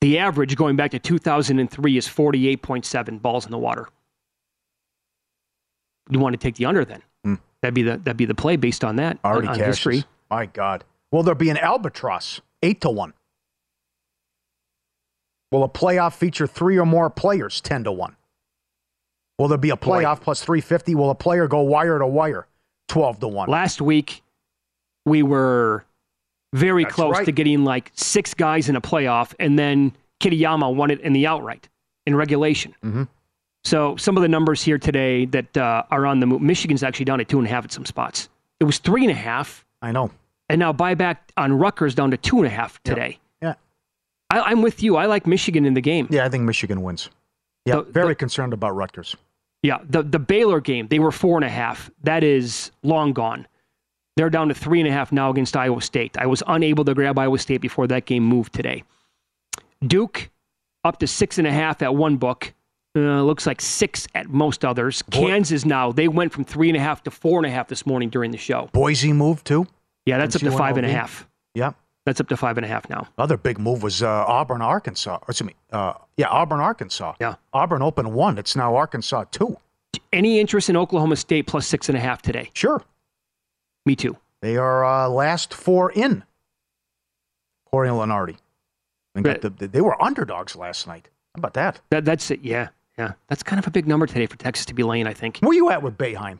The 0.00 0.18
average 0.18 0.56
going 0.56 0.76
back 0.76 0.92
to 0.92 0.98
2003 0.98 1.96
is 1.96 2.06
48.7 2.06 3.20
balls 3.20 3.44
in 3.44 3.50
the 3.50 3.58
water. 3.58 3.88
You 6.10 6.20
want 6.20 6.34
to 6.34 6.38
take 6.38 6.54
the 6.54 6.66
under 6.66 6.84
then? 6.84 7.02
Mm. 7.26 7.40
That'd 7.60 7.74
be 7.74 7.82
the 7.82 7.98
that'd 7.98 8.16
be 8.16 8.24
the 8.24 8.34
play 8.34 8.56
based 8.56 8.84
on 8.84 8.96
that. 8.96 9.18
Already 9.24 9.48
on, 9.48 9.54
on 9.54 9.60
history. 9.60 10.04
My 10.30 10.46
God. 10.46 10.84
Will 11.10 11.22
there 11.22 11.34
be 11.34 11.50
an 11.50 11.56
albatross? 11.56 12.40
Eight 12.62 12.80
to 12.82 12.90
one. 12.90 13.14
Will 15.50 15.64
a 15.64 15.68
playoff 15.68 16.14
feature 16.14 16.46
three 16.46 16.78
or 16.78 16.84
more 16.84 17.08
players 17.08 17.60
10 17.60 17.84
to 17.84 17.92
1? 17.92 18.16
Will 19.38 19.48
there 19.48 19.58
be 19.58 19.70
a 19.70 19.76
playoff 19.76 20.20
plus 20.20 20.42
350? 20.42 20.94
Will 20.94 21.10
a 21.10 21.14
player 21.14 21.46
go 21.46 21.60
wire 21.60 21.98
to 21.98 22.06
wire 22.06 22.46
12 22.88 23.20
to 23.20 23.28
1? 23.28 23.48
Last 23.48 23.80
week, 23.80 24.22
we 25.06 25.22
were 25.22 25.84
very 26.52 26.84
That's 26.84 26.94
close 26.94 27.14
right. 27.14 27.24
to 27.24 27.32
getting 27.32 27.64
like 27.64 27.92
six 27.94 28.34
guys 28.34 28.68
in 28.68 28.76
a 28.76 28.80
playoff, 28.80 29.34
and 29.38 29.58
then 29.58 29.92
Kitayama 30.20 30.74
won 30.74 30.90
it 30.90 31.00
in 31.00 31.12
the 31.12 31.26
outright 31.26 31.68
in 32.06 32.14
regulation. 32.14 32.74
Mm-hmm. 32.84 33.04
So 33.64 33.96
some 33.96 34.16
of 34.16 34.22
the 34.22 34.28
numbers 34.28 34.62
here 34.62 34.78
today 34.78 35.24
that 35.26 35.56
uh, 35.56 35.84
are 35.90 36.06
on 36.06 36.20
the 36.20 36.26
move. 36.26 36.42
Michigan's 36.42 36.82
actually 36.82 37.04
down 37.04 37.20
at 37.20 37.28
two 37.28 37.38
and 37.38 37.46
a 37.46 37.50
half 37.50 37.64
at 37.64 37.72
some 37.72 37.84
spots. 37.84 38.28
It 38.60 38.64
was 38.64 38.78
three 38.78 39.02
and 39.02 39.10
a 39.10 39.14
half, 39.14 39.64
I 39.82 39.92
know. 39.92 40.10
And 40.48 40.58
now 40.58 40.72
buyback 40.72 41.16
on 41.36 41.52
Rutgers 41.52 41.94
down 41.94 42.10
to 42.10 42.16
two 42.16 42.38
and 42.38 42.46
a 42.46 42.50
half 42.50 42.80
Yeah. 42.84 42.94
today. 42.94 43.18
Yeah. 43.42 43.54
I, 44.30 44.40
I'm 44.40 44.62
with 44.62 44.82
you. 44.82 44.96
I 44.96 45.06
like 45.06 45.26
Michigan 45.26 45.64
in 45.64 45.74
the 45.74 45.80
game. 45.80 46.06
Yeah, 46.10 46.24
I 46.24 46.28
think 46.28 46.44
Michigan 46.44 46.82
wins. 46.82 47.10
Yeah, 47.64 47.76
The- 47.76 47.82
very 47.82 48.08
the- 48.08 48.14
concerned 48.16 48.52
about 48.52 48.74
Rutgers. 48.76 49.14
Yeah, 49.62 49.78
the 49.88 50.02
the 50.04 50.20
Baylor 50.20 50.60
game, 50.60 50.86
they 50.86 51.00
were 51.00 51.10
four 51.10 51.36
and 51.36 51.44
a 51.44 51.48
half. 51.48 51.90
That 52.04 52.22
is 52.22 52.70
long 52.84 53.12
gone. 53.12 53.46
They're 54.16 54.30
down 54.30 54.48
to 54.48 54.54
three 54.54 54.78
and 54.80 54.88
a 54.88 54.92
half 54.92 55.10
now 55.12 55.30
against 55.30 55.56
Iowa 55.56 55.80
State. 55.82 56.16
I 56.16 56.26
was 56.26 56.42
unable 56.46 56.84
to 56.84 56.94
grab 56.94 57.18
Iowa 57.18 57.38
State 57.38 57.60
before 57.60 57.86
that 57.88 58.04
game 58.06 58.22
moved 58.22 58.52
today. 58.52 58.84
Duke 59.86 60.30
up 60.84 60.98
to 61.00 61.06
six 61.06 61.38
and 61.38 61.46
a 61.46 61.50
half 61.52 61.82
at 61.82 61.94
one 61.94 62.16
book. 62.16 62.54
Uh, 62.96 63.22
looks 63.22 63.46
like 63.46 63.60
six 63.60 64.08
at 64.14 64.28
most 64.28 64.64
others. 64.64 65.02
Boy- 65.02 65.26
Kansas 65.26 65.64
now 65.64 65.92
they 65.92 66.08
went 66.08 66.32
from 66.32 66.44
three 66.44 66.68
and 66.68 66.76
a 66.76 66.80
half 66.80 67.02
to 67.04 67.10
four 67.10 67.38
and 67.38 67.46
a 67.46 67.50
half 67.50 67.68
this 67.68 67.84
morning 67.86 68.08
during 68.10 68.30
the 68.30 68.38
show. 68.38 68.68
Boise 68.72 69.12
moved 69.12 69.44
too. 69.46 69.66
Yeah, 70.06 70.18
that's 70.18 70.36
up 70.36 70.42
to 70.42 70.50
five 70.50 70.52
and 70.52 70.56
a 70.56 70.58
half. 70.58 70.58
five 70.58 70.74
went 70.74 70.86
and 70.86 70.86
a 70.86 70.90
OB. 70.90 71.00
half. 71.00 71.28
Yeah. 71.54 71.72
That's 72.06 72.20
up 72.20 72.28
to 72.28 72.36
five 72.38 72.56
and 72.56 72.64
a 72.64 72.68
half 72.68 72.88
now. 72.88 73.06
Other 73.18 73.36
big 73.36 73.58
move 73.58 73.82
was 73.82 74.02
uh, 74.02 74.08
Auburn, 74.26 74.62
Arkansas. 74.62 75.16
Or, 75.16 75.24
excuse 75.28 75.46
me. 75.48 75.54
Uh, 75.70 75.92
yeah, 76.16 76.28
Auburn, 76.28 76.60
Arkansas. 76.60 77.14
Yeah. 77.20 77.34
Auburn 77.52 77.82
opened 77.82 78.12
one. 78.14 78.38
It's 78.38 78.56
now 78.56 78.76
Arkansas 78.76 79.24
two. 79.30 79.58
Any 80.12 80.40
interest 80.40 80.70
in 80.70 80.76
Oklahoma 80.76 81.16
State 81.16 81.46
plus 81.46 81.66
six 81.66 81.88
and 81.90 81.98
a 81.98 82.00
half 82.00 82.22
today? 82.22 82.50
Sure. 82.54 82.82
Me 83.84 83.94
too. 83.94 84.16
They 84.40 84.56
are 84.56 84.84
uh, 84.84 85.08
last 85.08 85.52
four 85.52 85.90
in. 85.92 86.24
Corey 87.70 87.88
Lunardi. 87.88 88.36
And 89.14 89.24
got 89.24 89.40
the, 89.42 89.50
they 89.50 89.80
were 89.80 90.00
underdogs 90.02 90.56
last 90.56 90.86
night. 90.86 91.08
How 91.34 91.40
about 91.40 91.54
that? 91.54 91.80
That 91.90 92.04
that's 92.04 92.30
it. 92.30 92.40
Yeah, 92.42 92.68
yeah. 92.96 93.12
That's 93.28 93.42
kind 93.42 93.58
of 93.58 93.66
a 93.66 93.70
big 93.70 93.86
number 93.86 94.06
today 94.06 94.26
for 94.26 94.36
Texas 94.36 94.64
to 94.66 94.74
be 94.74 94.82
laying. 94.82 95.06
I 95.06 95.12
think. 95.12 95.38
Where 95.40 95.54
you 95.54 95.70
at 95.70 95.82
with 95.82 95.98
Boeheim? 95.98 96.38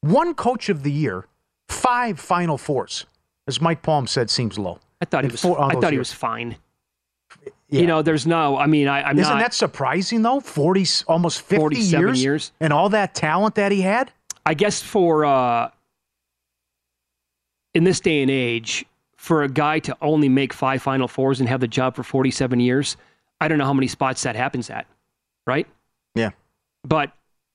One 0.00 0.34
coach 0.34 0.68
of 0.68 0.82
the 0.82 0.90
year, 0.92 1.26
five 1.68 2.18
Final 2.20 2.58
Fours. 2.58 3.06
As 3.46 3.60
Mike 3.60 3.82
Palm 3.82 4.06
said, 4.06 4.30
seems 4.30 4.58
low. 4.58 4.80
I 5.00 5.04
thought 5.04 5.24
he 5.24 5.30
was. 5.30 5.40
four- 5.42 5.60
I 5.60 5.74
thought 5.74 5.92
he 5.92 5.98
was 5.98 6.12
fine. 6.12 6.56
Yeah. 7.68 7.80
You 7.80 7.86
know, 7.86 8.02
there's 8.02 8.26
no. 8.26 8.56
I 8.56 8.66
mean, 8.66 8.88
I, 8.88 9.02
I'm 9.02 9.18
Isn't 9.18 9.34
not. 9.34 9.40
that 9.40 9.54
surprising 9.54 10.22
though? 10.22 10.40
Forty, 10.40 10.86
almost 11.06 11.42
fifty 11.42 11.78
years, 11.80 12.22
years. 12.22 12.52
and 12.60 12.72
all 12.72 12.88
that 12.90 13.14
talent 13.14 13.56
that 13.56 13.72
he 13.72 13.82
had. 13.82 14.12
I 14.46 14.54
guess 14.54 14.80
for 14.80 15.24
uh, 15.24 15.70
in 17.74 17.84
this 17.84 18.00
day 18.00 18.22
and 18.22 18.30
age, 18.30 18.84
for 19.16 19.42
a 19.42 19.48
guy 19.48 19.78
to 19.80 19.96
only 20.00 20.28
make 20.28 20.52
five 20.52 20.82
Final 20.82 21.08
Fours 21.08 21.40
and 21.40 21.48
have 21.48 21.60
the 21.60 21.68
job 21.68 21.96
for 21.96 22.02
47 22.02 22.60
years, 22.60 22.96
I 23.40 23.48
don't 23.48 23.58
know 23.58 23.64
how 23.64 23.72
many 23.72 23.88
spots 23.88 24.22
that 24.22 24.36
happens 24.36 24.70
at, 24.70 24.86
right? 25.46 25.66
Yeah. 26.14 26.30
But 26.84 27.12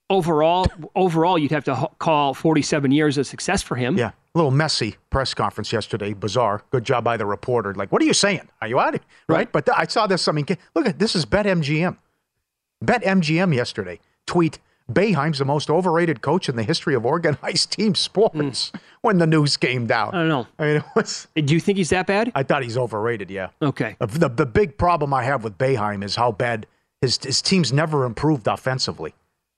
overall, 0.09 0.65
overall, 0.95 1.37
you'd 1.37 1.51
have 1.51 1.63
to 1.65 1.89
call 1.99 2.33
47 2.33 2.91
years 2.91 3.17
a 3.17 3.23
success 3.23 3.61
for 3.61 3.75
him. 3.75 3.97
Yeah, 3.97 4.09
a 4.09 4.13
little 4.37 4.51
messy 4.51 4.97
press 5.09 5.33
conference 5.33 5.71
yesterday. 5.71 6.13
Bizarre. 6.13 6.63
Good 6.71 6.83
job 6.83 7.03
by 7.03 7.17
the 7.17 7.25
reporter. 7.25 7.73
Like, 7.73 7.91
what 7.91 8.01
are 8.01 8.05
you 8.05 8.13
saying? 8.13 8.47
Are 8.61 8.67
you 8.67 8.79
out? 8.79 8.95
of 8.95 9.01
Right. 9.27 9.37
Right. 9.37 9.51
But 9.51 9.65
th- 9.65 9.77
I 9.77 9.85
saw 9.85 10.07
this. 10.07 10.27
I 10.27 10.31
mean, 10.31 10.45
look 10.75 10.87
at 10.87 10.99
this. 10.99 11.15
Is 11.15 11.25
Bet 11.25 11.45
MGM. 11.45 11.97
Bet 12.81 13.03
MGM 13.03 13.53
yesterday 13.53 13.99
tweet. 14.25 14.59
Boeheim's 14.91 15.37
the 15.37 15.45
most 15.45 15.69
overrated 15.69 16.21
coach 16.21 16.49
in 16.49 16.55
the 16.55 16.63
history 16.63 16.95
of 16.95 17.05
organized 17.05 17.71
team 17.73 17.93
sports. 17.93 18.69
Hmm. 18.69 18.77
When 19.01 19.17
the 19.19 19.27
news 19.27 19.55
came 19.55 19.85
down. 19.87 20.13
I 20.15 20.19
don't 20.19 20.27
know. 20.27 20.47
I 20.57 20.65
mean, 20.65 20.75
it 20.77 20.83
was. 20.95 21.27
Do 21.35 21.53
you 21.53 21.59
think 21.59 21.77
he's 21.77 21.91
that 21.91 22.07
bad? 22.07 22.31
I 22.35 22.43
thought 22.43 22.63
he's 22.63 22.75
overrated. 22.77 23.29
Yeah. 23.29 23.49
Okay. 23.61 23.95
The, 23.99 24.27
the 24.27 24.45
big 24.45 24.77
problem 24.77 25.13
I 25.13 25.23
have 25.23 25.43
with 25.43 25.57
Boeheim 25.57 26.03
is 26.03 26.15
how 26.17 26.31
bad 26.31 26.65
his 27.01 27.17
his 27.17 27.41
teams 27.41 27.71
never 27.71 28.03
improved 28.03 28.47
offensively, 28.47 29.13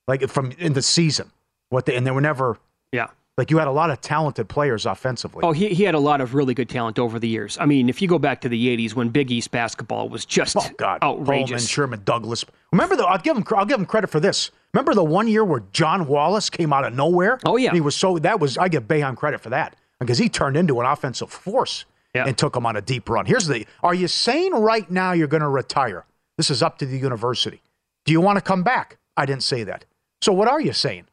like 0.08 0.28
from 0.30 0.52
in 0.58 0.74
the 0.74 0.82
season. 0.82 1.32
What 1.70 1.86
they, 1.86 1.96
and 1.96 2.06
they 2.06 2.12
were 2.12 2.20
never 2.22 2.58
Yeah. 2.92 3.08
like 3.38 3.50
you 3.50 3.58
had 3.58 3.68
a 3.68 3.72
lot 3.72 3.92
of 3.92 4.02
talented 4.02 4.50
players 4.50 4.86
offensively. 4.86 5.40
Oh, 5.44 5.54
he, 5.54 5.70
he 5.70 5.84
had 5.84 5.96
a 5.96 6.00
lot 6.00 6.20
of 6.20 6.34
really 6.36 6.54
good 6.54 6.68
talent 6.68 7.00
over 7.00 7.18
the 7.18 7.30
years. 7.30 7.58
I 7.62 7.66
mean, 7.66 7.88
if 7.88 8.02
you 8.02 8.08
go 8.10 8.20
back 8.20 8.42
to 8.42 8.50
the 8.50 8.78
80s 8.78 8.94
when 8.94 9.08
Big 9.10 9.32
East 9.32 9.52
basketball 9.52 10.10
was 10.10 10.26
just 10.26 10.58
Oh 10.58 10.68
God, 10.78 11.00
Coleman, 11.02 11.22
outrageous. 11.22 11.68
Sherman, 11.70 12.02
Douglas. 12.04 12.44
Remember 12.74 12.96
the? 12.98 13.06
I'll 13.06 13.18
give 13.20 13.38
him. 13.38 13.46
I'll 13.56 13.66
give 13.66 13.80
him 13.80 13.86
credit 13.86 14.10
for 14.10 14.20
this. 14.20 14.52
Remember 14.74 14.94
the 14.94 15.04
one 15.04 15.28
year 15.30 15.44
where 15.46 15.64
John 15.74 16.08
Wallace 16.08 16.50
came 16.50 16.72
out 16.74 16.84
of 16.86 16.94
nowhere? 16.94 17.40
Oh, 17.46 17.56
yeah. 17.58 17.72
He 17.72 17.80
was 17.82 17.96
so 17.96 18.18
that 18.20 18.40
was. 18.42 18.58
I 18.58 18.68
give 18.68 18.84
Boeheim 18.88 19.16
credit 19.16 19.40
for 19.42 19.50
that 19.50 19.76
because 20.00 20.18
he 20.18 20.28
turned 20.28 20.58
into 20.58 20.80
an 20.82 20.86
offensive 20.86 21.30
force 21.32 21.86
Yeah. 22.14 22.26
and 22.26 22.38
took 22.38 22.56
him 22.56 22.66
on 22.66 22.76
a 22.76 22.82
deep 22.82 23.10
run. 23.10 23.26
Here's 23.26 23.48
the. 23.48 23.66
Are 23.82 23.94
you 23.94 24.08
saying 24.10 24.52
right 24.54 24.90
now 24.92 25.14
you're 25.14 25.28
going 25.28 25.42
to 25.42 25.48
retire? 25.50 26.06
This 26.38 26.50
is 26.50 26.62
up 26.62 26.78
to 26.80 26.86
the 26.86 26.98
university. 26.98 27.62
Do 28.06 28.12
you 28.12 28.20
want 28.20 28.38
to 28.38 28.42
come 28.42 28.64
back? 28.64 28.98
I 29.16 29.26
didn't 29.26 29.44
say 29.44 29.64
that. 29.66 29.86
So 30.22 30.34
what 30.34 30.48
are 30.48 30.62
you 30.62 30.74
saying? 30.74 31.06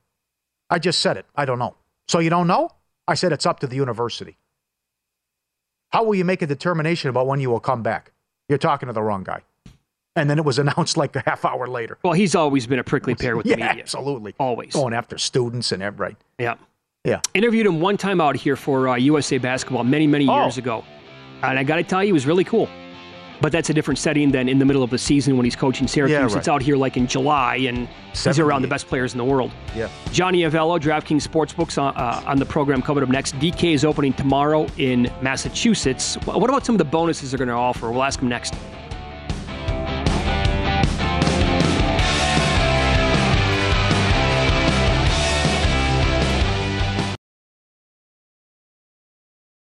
I 0.70 0.78
just 0.78 1.00
said 1.00 1.16
it. 1.16 1.26
I 1.34 1.44
don't 1.44 1.58
know. 1.58 1.74
So 2.08 2.18
you 2.18 2.30
don't 2.30 2.46
know? 2.46 2.70
I 3.06 3.14
said 3.14 3.32
it's 3.32 3.46
up 3.46 3.60
to 3.60 3.66
the 3.66 3.76
university. 3.76 4.36
How 5.90 6.04
will 6.04 6.14
you 6.14 6.24
make 6.24 6.42
a 6.42 6.46
determination 6.46 7.08
about 7.08 7.26
when 7.26 7.40
you 7.40 7.48
will 7.50 7.60
come 7.60 7.82
back? 7.82 8.12
You're 8.48 8.58
talking 8.58 8.88
to 8.88 8.92
the 8.92 9.02
wrong 9.02 9.24
guy. 9.24 9.40
And 10.16 10.28
then 10.28 10.38
it 10.38 10.44
was 10.44 10.58
announced 10.64 10.96
like 10.96 11.16
a 11.16 11.22
half 11.24 11.44
hour 11.44 11.66
later. 11.66 11.98
well, 12.02 12.12
he's 12.12 12.34
always 12.34 12.66
been 12.66 12.78
a 12.78 12.84
prickly 12.84 13.14
pear 13.14 13.36
with 13.36 13.46
yeah, 13.46 13.56
the 13.56 13.64
media. 13.64 13.82
absolutely. 13.82 14.34
Always. 14.38 14.72
Going 14.74 14.92
after 14.92 15.16
students 15.16 15.72
and 15.72 15.82
every 15.82 16.08
right. 16.08 16.16
Yeah. 16.38 16.54
Yeah. 17.04 17.20
Interviewed 17.32 17.66
him 17.66 17.80
one 17.80 17.96
time 17.96 18.20
out 18.20 18.36
here 18.36 18.56
for 18.56 18.88
uh, 18.88 18.96
USA 18.96 19.38
Basketball 19.38 19.84
many, 19.84 20.06
many 20.06 20.28
Oh. 20.28 20.42
years 20.42 20.58
ago. 20.58 20.84
And 21.42 21.58
I 21.58 21.62
got 21.64 21.76
to 21.76 21.84
tell 21.84 22.02
you, 22.02 22.08
he 22.08 22.12
was 22.12 22.26
really 22.26 22.44
cool. 22.44 22.68
But 23.40 23.52
that's 23.52 23.70
a 23.70 23.74
different 23.74 23.98
setting 23.98 24.30
than 24.32 24.48
in 24.48 24.58
the 24.58 24.64
middle 24.64 24.82
of 24.82 24.90
the 24.90 24.98
season 24.98 25.36
when 25.36 25.44
he's 25.44 25.56
coaching 25.56 25.86
Syracuse. 25.86 26.18
right. 26.18 26.36
It's 26.36 26.48
out 26.48 26.62
here 26.62 26.76
like 26.76 26.96
in 26.96 27.06
July, 27.06 27.56
and 27.56 27.88
he's 28.12 28.38
around 28.38 28.62
the 28.62 28.68
best 28.68 28.86
players 28.88 29.12
in 29.14 29.18
the 29.18 29.24
world. 29.24 29.52
Yeah. 29.76 29.88
Johnny 30.12 30.40
Avello, 30.40 30.80
DraftKings 30.80 31.26
Sportsbooks 31.26 31.80
on, 31.80 31.94
uh, 31.96 32.22
on 32.26 32.38
the 32.38 32.46
program 32.46 32.82
coming 32.82 33.02
up 33.02 33.08
next. 33.08 33.34
DK 33.38 33.74
is 33.74 33.84
opening 33.84 34.12
tomorrow 34.12 34.66
in 34.76 35.10
Massachusetts. 35.22 36.16
What 36.24 36.50
about 36.50 36.66
some 36.66 36.74
of 36.74 36.78
the 36.78 36.84
bonuses 36.84 37.30
they're 37.30 37.38
going 37.38 37.48
to 37.48 37.54
offer? 37.54 37.90
We'll 37.90 38.02
ask 38.02 38.20
him 38.20 38.28
next. 38.28 38.54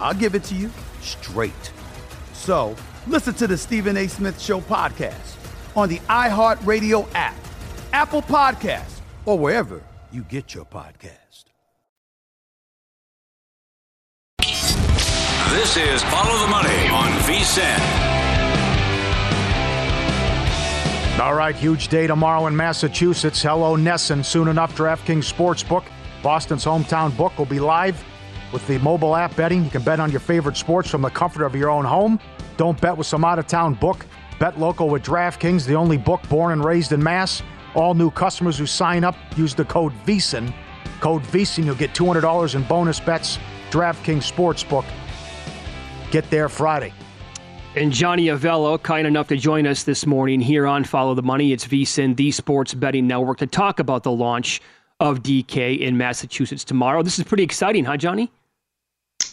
I'll 0.00 0.14
give 0.14 0.34
it 0.34 0.44
to 0.44 0.54
you 0.54 0.70
straight. 1.00 1.72
So 2.32 2.74
listen 3.06 3.34
to 3.34 3.46
the 3.46 3.56
Stephen 3.56 3.96
A. 3.96 4.08
Smith 4.08 4.40
Show 4.40 4.60
podcast 4.60 5.36
on 5.76 5.88
the 5.88 5.98
iHeartRadio 5.98 7.06
app, 7.14 7.36
Apple 7.92 8.22
Podcasts, 8.22 9.00
or 9.26 9.38
wherever 9.38 9.82
you 10.10 10.22
get 10.22 10.54
your 10.54 10.64
podcast. 10.64 11.44
This 15.50 15.76
is 15.76 16.02
Follow 16.04 16.38
the 16.44 16.50
Money 16.50 16.88
on 16.88 17.10
VSIN. 17.22 18.20
All 21.20 21.34
right, 21.34 21.54
huge 21.54 21.88
day 21.88 22.06
tomorrow 22.06 22.46
in 22.46 22.56
Massachusetts. 22.56 23.42
Hello, 23.42 23.76
NESN. 23.76 24.24
Soon 24.24 24.48
enough, 24.48 24.74
DraftKings 24.74 25.30
Sportsbook, 25.30 25.84
Boston's 26.22 26.64
hometown 26.64 27.14
book, 27.14 27.36
will 27.36 27.44
be 27.44 27.60
live 27.60 28.02
with 28.52 28.66
the 28.66 28.78
mobile 28.78 29.16
app 29.16 29.34
betting. 29.36 29.64
You 29.64 29.70
can 29.70 29.82
bet 29.82 30.00
on 30.00 30.10
your 30.10 30.20
favorite 30.20 30.56
sports 30.56 30.90
from 30.90 31.02
the 31.02 31.10
comfort 31.10 31.44
of 31.44 31.54
your 31.54 31.70
own 31.70 31.84
home. 31.84 32.20
Don't 32.56 32.80
bet 32.80 32.96
with 32.96 33.06
some 33.06 33.24
out 33.24 33.38
of 33.38 33.46
town 33.46 33.74
book. 33.74 34.04
Bet 34.38 34.58
local 34.58 34.88
with 34.88 35.02
DraftKings, 35.02 35.66
the 35.66 35.74
only 35.74 35.98
book 35.98 36.22
born 36.28 36.52
and 36.52 36.64
raised 36.64 36.92
in 36.92 37.02
Mass. 37.02 37.42
All 37.74 37.94
new 37.94 38.10
customers 38.10 38.58
who 38.58 38.66
sign 38.66 39.04
up 39.04 39.14
use 39.36 39.54
the 39.54 39.64
code 39.64 39.92
VSIN. 40.06 40.52
Code 41.00 41.22
VSIN, 41.24 41.66
you'll 41.66 41.74
get 41.74 41.94
$200 41.94 42.54
in 42.54 42.62
bonus 42.64 43.00
bets. 43.00 43.38
DraftKings 43.70 44.30
Sportsbook. 44.30 44.84
Get 46.10 46.28
there 46.30 46.48
Friday. 46.48 46.92
And 47.76 47.92
Johnny 47.92 48.26
Avello, 48.26 48.82
kind 48.82 49.06
enough 49.06 49.28
to 49.28 49.36
join 49.36 49.66
us 49.66 49.84
this 49.84 50.04
morning 50.04 50.40
here 50.40 50.66
on 50.66 50.82
Follow 50.82 51.14
the 51.14 51.22
Money. 51.22 51.52
It's 51.52 51.66
VSIN, 51.66 52.16
the 52.16 52.32
Sports 52.32 52.74
Betting 52.74 53.06
Network, 53.06 53.38
to 53.38 53.46
talk 53.46 53.78
about 53.78 54.02
the 54.02 54.10
launch 54.10 54.60
of 54.98 55.22
DK 55.22 55.78
in 55.78 55.96
Massachusetts 55.96 56.64
tomorrow. 56.64 57.02
This 57.02 57.18
is 57.18 57.24
pretty 57.24 57.44
exciting, 57.44 57.84
huh, 57.84 57.96
Johnny? 57.96 58.32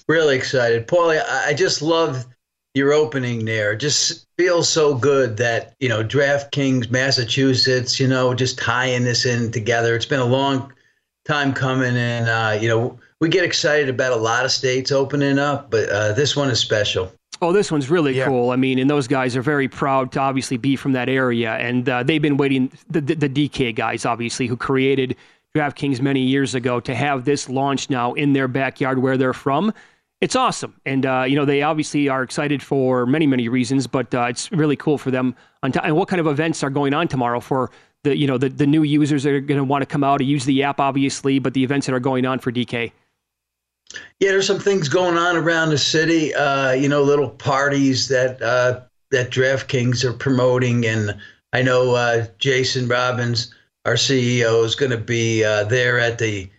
Really 0.07 0.35
excited. 0.35 0.87
Paulie, 0.87 1.21
I 1.27 1.53
just 1.53 1.81
love 1.81 2.25
your 2.73 2.93
opening 2.93 3.43
there. 3.43 3.75
Just 3.75 4.25
feels 4.37 4.69
so 4.69 4.95
good 4.95 5.35
that, 5.37 5.73
you 5.79 5.89
know, 5.89 6.03
DraftKings, 6.03 6.89
Massachusetts, 6.89 7.99
you 7.99 8.07
know, 8.07 8.33
just 8.33 8.57
tying 8.57 9.03
this 9.03 9.25
in 9.25 9.51
together. 9.51 9.95
It's 9.95 10.05
been 10.05 10.19
a 10.19 10.25
long 10.25 10.71
time 11.25 11.53
coming, 11.53 11.97
and, 11.97 12.29
uh, 12.29 12.57
you 12.61 12.69
know, 12.69 12.97
we 13.19 13.29
get 13.29 13.43
excited 13.43 13.89
about 13.89 14.13
a 14.13 14.17
lot 14.17 14.45
of 14.45 14.51
states 14.51 14.91
opening 14.91 15.39
up, 15.39 15.71
but 15.71 15.89
uh, 15.89 16.13
this 16.13 16.35
one 16.35 16.49
is 16.49 16.59
special. 16.59 17.11
Oh, 17.41 17.51
this 17.51 17.71
one's 17.71 17.89
really 17.89 18.15
yeah. 18.17 18.25
cool. 18.25 18.51
I 18.51 18.55
mean, 18.55 18.79
and 18.79 18.89
those 18.89 19.07
guys 19.07 19.35
are 19.35 19.41
very 19.41 19.67
proud 19.67 20.11
to 20.13 20.19
obviously 20.19 20.57
be 20.57 20.75
from 20.75 20.93
that 20.93 21.09
area, 21.09 21.55
and 21.55 21.87
uh, 21.87 22.03
they've 22.03 22.21
been 22.21 22.37
waiting. 22.37 22.71
The, 22.89 23.01
the, 23.01 23.15
the, 23.15 23.29
DK 23.29 23.75
guys, 23.75 24.05
obviously, 24.05 24.47
who 24.47 24.57
created 24.57 25.15
DraftKings 25.55 26.01
many 26.01 26.21
years 26.21 26.55
ago, 26.55 26.79
to 26.79 26.95
have 26.95 27.25
this 27.25 27.49
launch 27.49 27.89
now 27.89 28.13
in 28.13 28.33
their 28.33 28.47
backyard 28.47 28.99
where 28.99 29.17
they're 29.17 29.33
from. 29.33 29.73
It's 30.19 30.35
awesome, 30.35 30.79
and 30.85 31.05
uh, 31.05 31.25
you 31.27 31.35
know 31.35 31.45
they 31.45 31.61
obviously 31.61 32.09
are 32.09 32.23
excited 32.23 32.63
for 32.63 33.05
many, 33.05 33.27
many 33.27 33.49
reasons, 33.49 33.85
but 33.85 34.13
uh, 34.15 34.23
it's 34.23 34.51
really 34.51 34.75
cool 34.75 34.97
for 34.97 35.11
them. 35.11 35.35
On 35.61 35.71
t- 35.71 35.79
and 35.83 35.95
what 35.95 36.07
kind 36.07 36.19
of 36.19 36.25
events 36.25 36.63
are 36.63 36.71
going 36.71 36.93
on 36.93 37.07
tomorrow 37.07 37.39
for 37.39 37.69
the 38.03 38.17
you 38.17 38.25
know 38.25 38.37
the, 38.37 38.49
the 38.49 38.65
new 38.65 38.83
users 38.83 39.23
that 39.23 39.33
are 39.33 39.39
going 39.39 39.59
to 39.59 39.63
want 39.63 39.83
to 39.83 39.85
come 39.85 40.03
out 40.03 40.19
and 40.19 40.29
use 40.29 40.45
the 40.45 40.63
app, 40.63 40.79
obviously, 40.79 41.37
but 41.37 41.53
the 41.53 41.63
events 41.63 41.85
that 41.85 41.93
are 41.93 41.99
going 41.99 42.25
on 42.25 42.39
for 42.39 42.51
DK? 42.51 42.91
Yeah, 44.19 44.31
there's 44.31 44.47
some 44.47 44.59
things 44.59 44.89
going 44.89 45.17
on 45.17 45.37
around 45.37 45.69
the 45.69 45.77
city. 45.77 46.33
Uh, 46.33 46.71
you 46.71 46.89
know, 46.89 47.03
little 47.03 47.29
parties 47.29 48.07
that 48.07 48.41
uh, 48.41 48.81
that 49.11 49.29
DraftKings 49.29 50.03
are 50.03 50.13
promoting, 50.13 50.85
and 50.85 51.15
I 51.53 51.61
know 51.61 51.95
uh, 51.95 52.25
Jason 52.39 52.87
Robbins, 52.87 53.53
our 53.85 53.93
CEO, 53.93 54.65
is 54.65 54.75
going 54.75 54.91
to 54.91 54.97
be 54.97 55.43
uh, 55.43 55.63
there 55.65 55.99
at 55.99 56.17
the, 56.17 56.49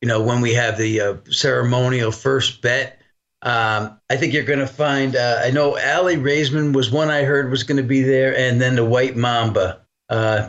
you 0.00 0.08
know, 0.08 0.22
when 0.22 0.40
we 0.40 0.54
have 0.54 0.78
the 0.78 1.00
uh, 1.00 1.16
ceremonial 1.30 2.12
first 2.12 2.62
bet. 2.62 2.96
Um, 3.42 3.98
I 4.10 4.16
think 4.16 4.34
you're 4.34 4.44
going 4.44 4.58
to 4.58 4.66
find. 4.66 5.16
Uh, 5.16 5.40
I 5.42 5.50
know 5.50 5.78
Aly 5.78 6.16
Raisman 6.16 6.74
was 6.74 6.90
one 6.90 7.08
I 7.08 7.22
heard 7.22 7.50
was 7.50 7.62
going 7.62 7.78
to 7.78 7.82
be 7.82 8.02
there, 8.02 8.36
and 8.36 8.60
then 8.60 8.76
the 8.76 8.84
White 8.84 9.16
Mamba. 9.16 9.80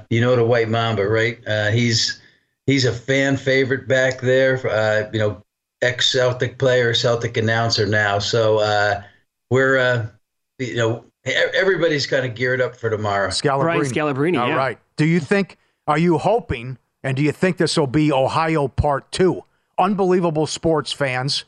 you 0.10 0.20
know 0.20 0.36
the 0.36 0.45
White 0.45 0.68
Mamba, 0.68 1.08
right? 1.08 1.39
he's 1.72 2.22
he's 2.66 2.84
a 2.84 2.91
fan 2.91 3.38
favorite 3.38 3.88
back 3.88 4.20
there. 4.20 4.58
you 5.14 5.20
know, 5.20 5.41
ex 5.82 6.12
Celtic 6.12 6.58
player, 6.58 6.93
Celtic 6.93 7.38
announcer 7.38 7.86
now. 7.86 8.20
So 8.20 8.60
uh, 8.60 9.04
we're, 9.49 9.78
uh, 9.78 10.08
you 10.60 10.76
know, 10.76 11.06
everybody's 11.26 12.08
kind 12.08 12.26
of 12.26 12.36
geared 12.36 12.62
up 12.62 12.76
for 12.76 12.89
tomorrow. 12.89 13.30
Scalabrine. 13.30 13.66
Right, 13.66 13.82
Scalabrine. 13.82 14.39
All 14.39 14.49
yeah. 14.49 14.56
right. 14.56 14.80
Do 14.97 15.06
you 15.06 15.20
think? 15.20 15.58
Are 15.88 15.97
you 15.97 16.18
hoping? 16.18 16.78
And 17.04 17.18
do 17.18 17.24
you 17.24 17.32
think 17.32 17.58
this 17.58 17.78
will 17.78 17.88
be 17.88 18.12
Ohio 18.12 18.68
Part 18.68 19.12
Two? 19.12 19.43
Unbelievable 19.78 20.47
sports 20.47 20.91
fans. 20.91 21.45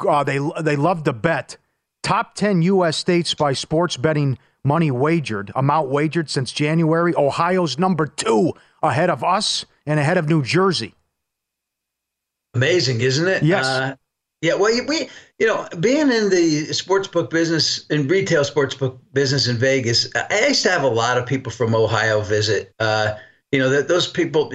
Uh, 0.00 0.24
they 0.24 0.38
they 0.60 0.76
love 0.76 1.04
to 1.04 1.12
bet. 1.12 1.56
Top 2.02 2.34
ten 2.34 2.62
U.S. 2.62 2.96
states 2.96 3.34
by 3.34 3.52
sports 3.52 3.96
betting 3.96 4.38
money 4.64 4.90
wagered, 4.90 5.50
amount 5.54 5.88
wagered 5.88 6.28
since 6.28 6.52
January. 6.52 7.14
Ohio's 7.16 7.78
number 7.78 8.06
two, 8.06 8.52
ahead 8.82 9.10
of 9.10 9.24
us 9.24 9.64
and 9.86 10.00
ahead 10.00 10.18
of 10.18 10.28
New 10.28 10.42
Jersey. 10.42 10.94
Amazing, 12.54 13.00
isn't 13.00 13.28
it? 13.28 13.42
Yes. 13.42 13.66
Uh, 13.66 13.94
yeah. 14.42 14.54
Well, 14.54 14.72
we, 14.88 15.08
you 15.38 15.46
know, 15.46 15.68
being 15.78 16.10
in 16.10 16.30
the 16.30 16.66
sportsbook 16.70 17.30
business 17.30 17.86
and 17.90 18.10
retail 18.10 18.42
sportsbook 18.42 18.98
business 19.12 19.46
in 19.46 19.56
Vegas, 19.56 20.10
I 20.14 20.48
used 20.48 20.62
to 20.64 20.70
have 20.70 20.82
a 20.82 20.88
lot 20.88 21.18
of 21.18 21.26
people 21.26 21.52
from 21.52 21.74
Ohio 21.74 22.22
visit. 22.22 22.74
Uh, 22.80 23.14
you 23.52 23.58
know, 23.58 23.68
that 23.68 23.88
those 23.88 24.08
people 24.08 24.52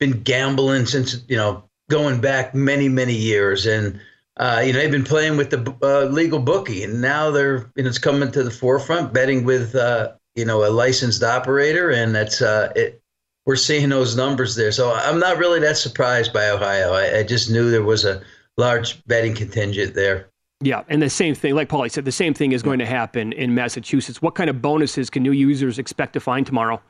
been 0.00 0.22
gambling 0.22 0.86
since 0.86 1.22
you 1.28 1.36
know 1.36 1.62
going 1.88 2.20
back 2.20 2.54
many 2.54 2.88
many 2.88 3.14
years, 3.14 3.66
and 3.66 4.00
uh, 4.38 4.62
you 4.64 4.72
know 4.72 4.80
they've 4.80 4.90
been 4.90 5.04
playing 5.04 5.36
with 5.36 5.50
the 5.50 5.76
uh, 5.82 6.06
legal 6.06 6.40
bookie, 6.40 6.82
and 6.82 7.00
now 7.00 7.30
they're 7.30 7.70
you 7.76 7.84
know 7.84 7.88
it's 7.88 7.98
coming 7.98 8.32
to 8.32 8.42
the 8.42 8.50
forefront, 8.50 9.12
betting 9.12 9.44
with 9.44 9.74
uh, 9.74 10.12
you 10.34 10.44
know 10.44 10.66
a 10.66 10.70
licensed 10.70 11.22
operator, 11.22 11.90
and 11.90 12.14
that's 12.14 12.42
uh, 12.42 12.72
it 12.74 13.00
we're 13.46 13.56
seeing 13.56 13.88
those 13.88 14.16
numbers 14.16 14.54
there. 14.54 14.72
So 14.72 14.92
I'm 14.92 15.18
not 15.18 15.38
really 15.38 15.60
that 15.60 15.76
surprised 15.76 16.32
by 16.32 16.50
Ohio. 16.50 16.92
I, 16.92 17.18
I 17.18 17.22
just 17.22 17.50
knew 17.50 17.70
there 17.70 17.82
was 17.82 18.04
a 18.04 18.22
large 18.56 19.04
betting 19.06 19.34
contingent 19.34 19.94
there. 19.94 20.28
Yeah, 20.62 20.82
and 20.88 21.00
the 21.00 21.08
same 21.08 21.34
thing, 21.34 21.54
like 21.54 21.70
Paulie 21.70 21.90
said, 21.90 22.04
the 22.04 22.12
same 22.12 22.34
thing 22.34 22.52
is 22.52 22.62
going 22.62 22.78
to 22.80 22.86
happen 22.86 23.32
in 23.32 23.54
Massachusetts. 23.54 24.20
What 24.20 24.34
kind 24.34 24.50
of 24.50 24.60
bonuses 24.60 25.08
can 25.08 25.22
new 25.22 25.32
users 25.32 25.78
expect 25.78 26.12
to 26.12 26.20
find 26.20 26.46
tomorrow? 26.46 26.82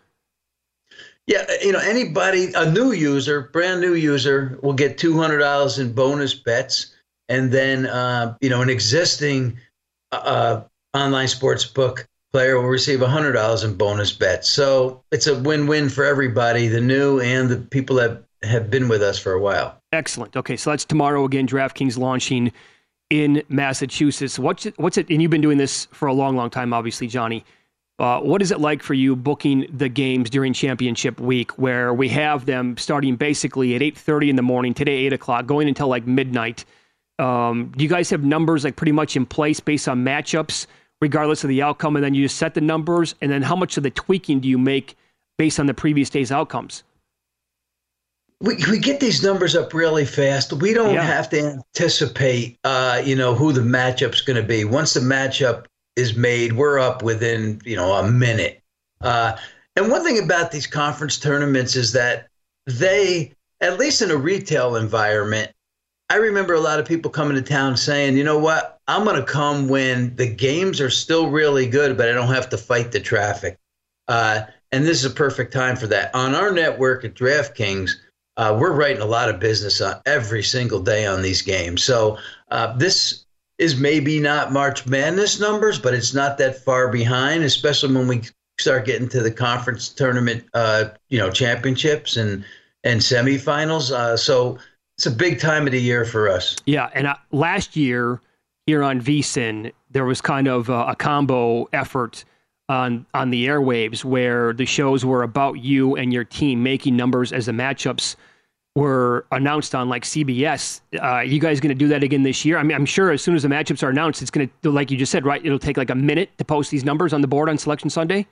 Yeah, 1.31 1.47
you 1.63 1.71
know, 1.71 1.79
anybody, 1.79 2.53
a 2.57 2.69
new 2.69 2.91
user, 2.91 3.43
brand 3.53 3.81
new 3.81 3.95
user, 3.95 4.59
will 4.65 4.73
get 4.73 4.99
two 4.99 5.17
hundred 5.17 5.39
dollars 5.39 5.79
in 5.79 5.93
bonus 5.93 6.35
bets, 6.35 6.93
and 7.29 7.53
then 7.53 7.87
uh, 7.87 8.37
you 8.41 8.51
know, 8.51 8.63
an 8.63 8.69
existing 8.69 9.57
uh, 10.11 10.63
online 10.93 11.29
sports 11.29 11.65
book 11.65 12.09
player 12.33 12.61
will 12.61 12.69
receive 12.69 13.01
$100 13.01 13.65
in 13.65 13.75
bonus 13.77 14.13
bets. 14.13 14.49
So 14.49 15.03
it's 15.13 15.29
a 15.29 15.39
win 15.39 15.67
win 15.67 15.89
for 15.89 16.05
everybody, 16.05 16.67
the 16.67 16.81
new 16.81 17.21
and 17.21 17.49
the 17.49 17.57
people 17.59 17.97
that 17.97 18.25
have 18.43 18.69
been 18.69 18.89
with 18.89 19.03
us 19.03 19.17
for 19.19 19.33
a 19.33 19.41
while. 19.41 19.81
Excellent. 19.93 20.37
Okay, 20.37 20.57
so 20.57 20.71
that's 20.71 20.85
tomorrow 20.85 21.25
again. 21.25 21.47
DraftKings 21.47 21.97
launching 21.97 22.53
in 23.11 23.43
Massachusetts. 23.49 24.37
What's 24.37 24.67
it, 24.67 24.79
what's 24.79 24.97
it? 24.97 25.09
And 25.11 25.21
you've 25.23 25.31
been 25.31 25.41
doing 25.41 25.59
this 25.59 25.87
for 25.93 26.07
a 26.09 26.13
long, 26.13 26.37
long 26.37 26.51
time, 26.51 26.73
obviously, 26.73 27.07
Johnny. 27.07 27.45
Uh, 28.01 28.19
what 28.21 28.41
is 28.41 28.51
it 28.51 28.61
like 28.61 28.83
for 28.83 28.95
you 28.95 29.15
booking 29.15 29.67
the 29.73 29.89
games 29.89 30.31
during 30.31 30.55
championship 30.55 31.21
week, 31.21 31.51
where 31.59 31.93
we 31.93 32.09
have 32.09 32.47
them 32.47 32.75
starting 32.79 33.15
basically 33.15 33.75
at 33.75 33.83
8:30 33.83 34.31
in 34.31 34.37
the 34.37 34.43
morning 34.43 34.73
today, 34.73 35.05
8 35.07 35.13
o'clock, 35.13 35.47
going 35.47 35.69
until 35.69 35.89
like 35.89 36.07
midnight? 36.07 36.65
Um, 37.19 37.73
do 37.77 37.85
you 37.85 37.91
guys 37.91 38.09
have 38.09 38.25
numbers 38.25 38.65
like 38.65 38.77
pretty 38.77 38.93
much 38.93 39.17
in 39.17 39.27
place 39.27 39.61
based 39.61 39.87
on 39.87 40.03
matchups, 40.03 40.67
regardless 41.03 41.45
of 41.45 41.49
the 41.49 41.61
outcome, 41.61 41.95
and 41.95 42.03
then 42.03 42.15
you 42.15 42.25
just 42.25 42.39
set 42.39 42.55
the 42.55 42.63
numbers, 42.63 43.15
and 43.21 43.31
then 43.31 43.43
how 43.43 43.55
much 43.55 43.77
of 43.77 43.83
the 43.83 43.91
tweaking 43.91 44.41
do 44.41 44.49
you 44.49 44.57
make 44.57 44.97
based 45.37 45.61
on 45.61 45.67
the 45.67 45.75
previous 45.75 46.09
day's 46.09 46.33
outcomes? 46.33 46.85
we, 48.41 48.57
we 48.71 48.79
get 48.79 49.01
these 49.01 49.23
numbers 49.23 49.55
up 49.55 49.75
really 49.75 50.07
fast. 50.07 50.53
We 50.53 50.73
don't 50.73 50.95
yeah. 50.95 51.03
have 51.03 51.29
to 51.31 51.41
anticipate, 51.41 52.59
uh, 52.65 53.03
you 53.05 53.15
know, 53.15 53.35
who 53.35 53.53
the 53.53 53.61
matchup's 53.61 54.23
going 54.23 54.41
to 54.41 54.47
be. 54.47 54.65
Once 54.65 54.95
the 54.95 55.01
matchup 55.01 55.67
is 55.97 56.17
made, 56.17 56.53
we're 56.53 56.79
up 56.79 57.03
within, 57.03 57.61
you 57.65 57.77
know, 57.77 57.93
a 57.95 58.11
minute. 58.11 58.63
Uh, 59.01 59.37
and 59.77 59.91
one 59.91 60.05
thing 60.05 60.23
about 60.23 60.51
these 60.51 60.67
conference 60.67 61.19
tournaments 61.19 61.77
is 61.77 61.93
that 61.93 62.29
they, 62.67 63.33
at 63.61 63.79
least 63.79 64.03
in 64.03 64.11
a 64.11 64.17
retail 64.17 64.77
environment, 64.77 65.53
I 66.11 66.17
remember 66.17 66.55
a 66.55 66.61
lot 66.61 66.81
of 66.81 66.87
people 66.87 67.11
coming 67.11 67.37
to 67.37 67.43
town 67.43 67.77
saying, 67.77 68.17
you 68.17 68.25
know 68.25 68.39
what, 68.39 68.79
I'm 68.89 69.05
going 69.05 69.17
to 69.17 69.23
come 69.23 69.69
when 69.69 70.17
the 70.17 70.27
games 70.27 70.81
are 70.81 70.91
still 70.91 71.31
really 71.31 71.67
good, 71.67 71.97
but 71.97 72.09
I 72.09 72.13
don't 72.13 72.35
have 72.35 72.49
to 72.51 72.59
fight 72.59 72.91
the 72.91 73.01
traffic. 73.01 73.59
Uh, 74.09 74.43
and 74.73 74.85
this 74.85 75.05
is 75.05 75.11
a 75.11 75.15
perfect 75.15 75.53
time 75.53 75.77
for 75.77 75.87
that. 75.87 76.13
On 76.15 76.35
our 76.35 76.51
network 76.51 77.05
at 77.05 77.15
DraftKings, 77.15 77.93
uh, 78.37 78.57
we're 78.59 78.73
writing 78.73 79.03
a 79.03 79.07
lot 79.07 79.29
of 79.29 79.39
business 79.39 79.81
on 79.81 80.01
every 80.07 80.43
single 80.43 80.81
day 80.81 81.07
on 81.07 81.23
these 81.23 81.43
games. 81.43 81.83
So 81.85 82.19
uh, 82.51 82.77
this 82.77 83.25
is 83.61 83.79
maybe 83.79 84.19
not 84.19 84.53
March 84.53 84.87
Madness 84.87 85.39
numbers, 85.39 85.79
but 85.79 85.93
it's 85.93 86.15
not 86.15 86.39
that 86.39 86.65
far 86.65 86.89
behind, 86.89 87.45
especially 87.45 87.95
when 87.95 88.09
we 88.09 88.23
start 88.59 88.87
getting 88.87 89.09
to 89.11 89.23
the 89.23 89.31
conference 89.31 89.91
tournament, 89.91 90.45
uh, 90.55 90.87
you 91.11 91.19
know, 91.19 91.31
championships 91.31 92.17
and 92.17 92.43
and 92.85 93.01
semifinals. 93.01 93.91
Uh, 93.93 94.17
so 94.17 94.59
it's 94.97 95.05
a 95.05 95.11
big 95.11 95.39
time 95.39 95.67
of 95.67 95.73
the 95.73 95.81
year 95.81 96.07
for 96.07 96.29
us. 96.29 96.57
Yeah, 96.65 96.89
and 96.95 97.07
uh, 97.07 97.17
last 97.33 97.77
year 97.77 98.23
here 98.67 98.83
on 98.83 98.99
VSIN, 98.99 99.73
there 99.91 100.07
was 100.07 100.23
kind 100.23 100.49
of 100.49 100.71
a, 100.71 100.87
a 100.87 100.97
combo 100.97 101.69
effort 101.75 102.25
on 102.71 103.05
on 103.13 103.29
the 103.29 103.47
airwaves 103.47 104.05
where 104.05 104.55
the 104.55 104.65
shows 104.65 105.05
were 105.05 105.23
about 105.23 105.59
you 105.59 105.97
and 105.97 106.15
your 106.15 106.25
team 106.25 106.63
making 106.63 106.97
numbers 106.97 107.31
as 107.31 107.45
the 107.45 107.53
matchups 107.53 108.17
were 108.77 109.27
announced 109.33 109.75
on 109.75 109.89
like 109.89 110.05
CBS. 110.05 110.81
Uh, 111.03 111.21
you 111.21 111.41
guys 111.41 111.61
going 111.61 111.71
to 111.71 111.75
do 111.75 111.89
that 111.89 112.03
again 112.03 112.23
this 112.23 112.45
year? 112.45 112.57
I 112.57 112.63
mean, 112.63 112.77
I'm 112.77 112.87
sure 112.87 113.11
as 113.11 113.23
soon 113.23 113.35
as 113.35 113.43
the 113.43 113.49
matchups 113.49 113.83
are 113.83 113.91
announced, 113.91 114.23
it's 114.23 114.31
going 114.31 114.51
to, 114.63 114.71
like 114.71 114.91
you 114.91 114.97
just 114.97 115.11
said, 115.11 115.25
right? 115.25 115.45
It'll 115.45 115.59
take 115.59 115.77
like 115.77 115.91
a 115.91 115.95
minute 115.95 116.31
to 116.39 116.45
post 116.45 116.71
these 116.71 116.85
numbers 116.85 117.13
on 117.13 117.21
the 117.21 117.29
board 117.29 117.49
on 117.49 117.59
Selection 117.59 117.91
Sunday. 117.91 118.27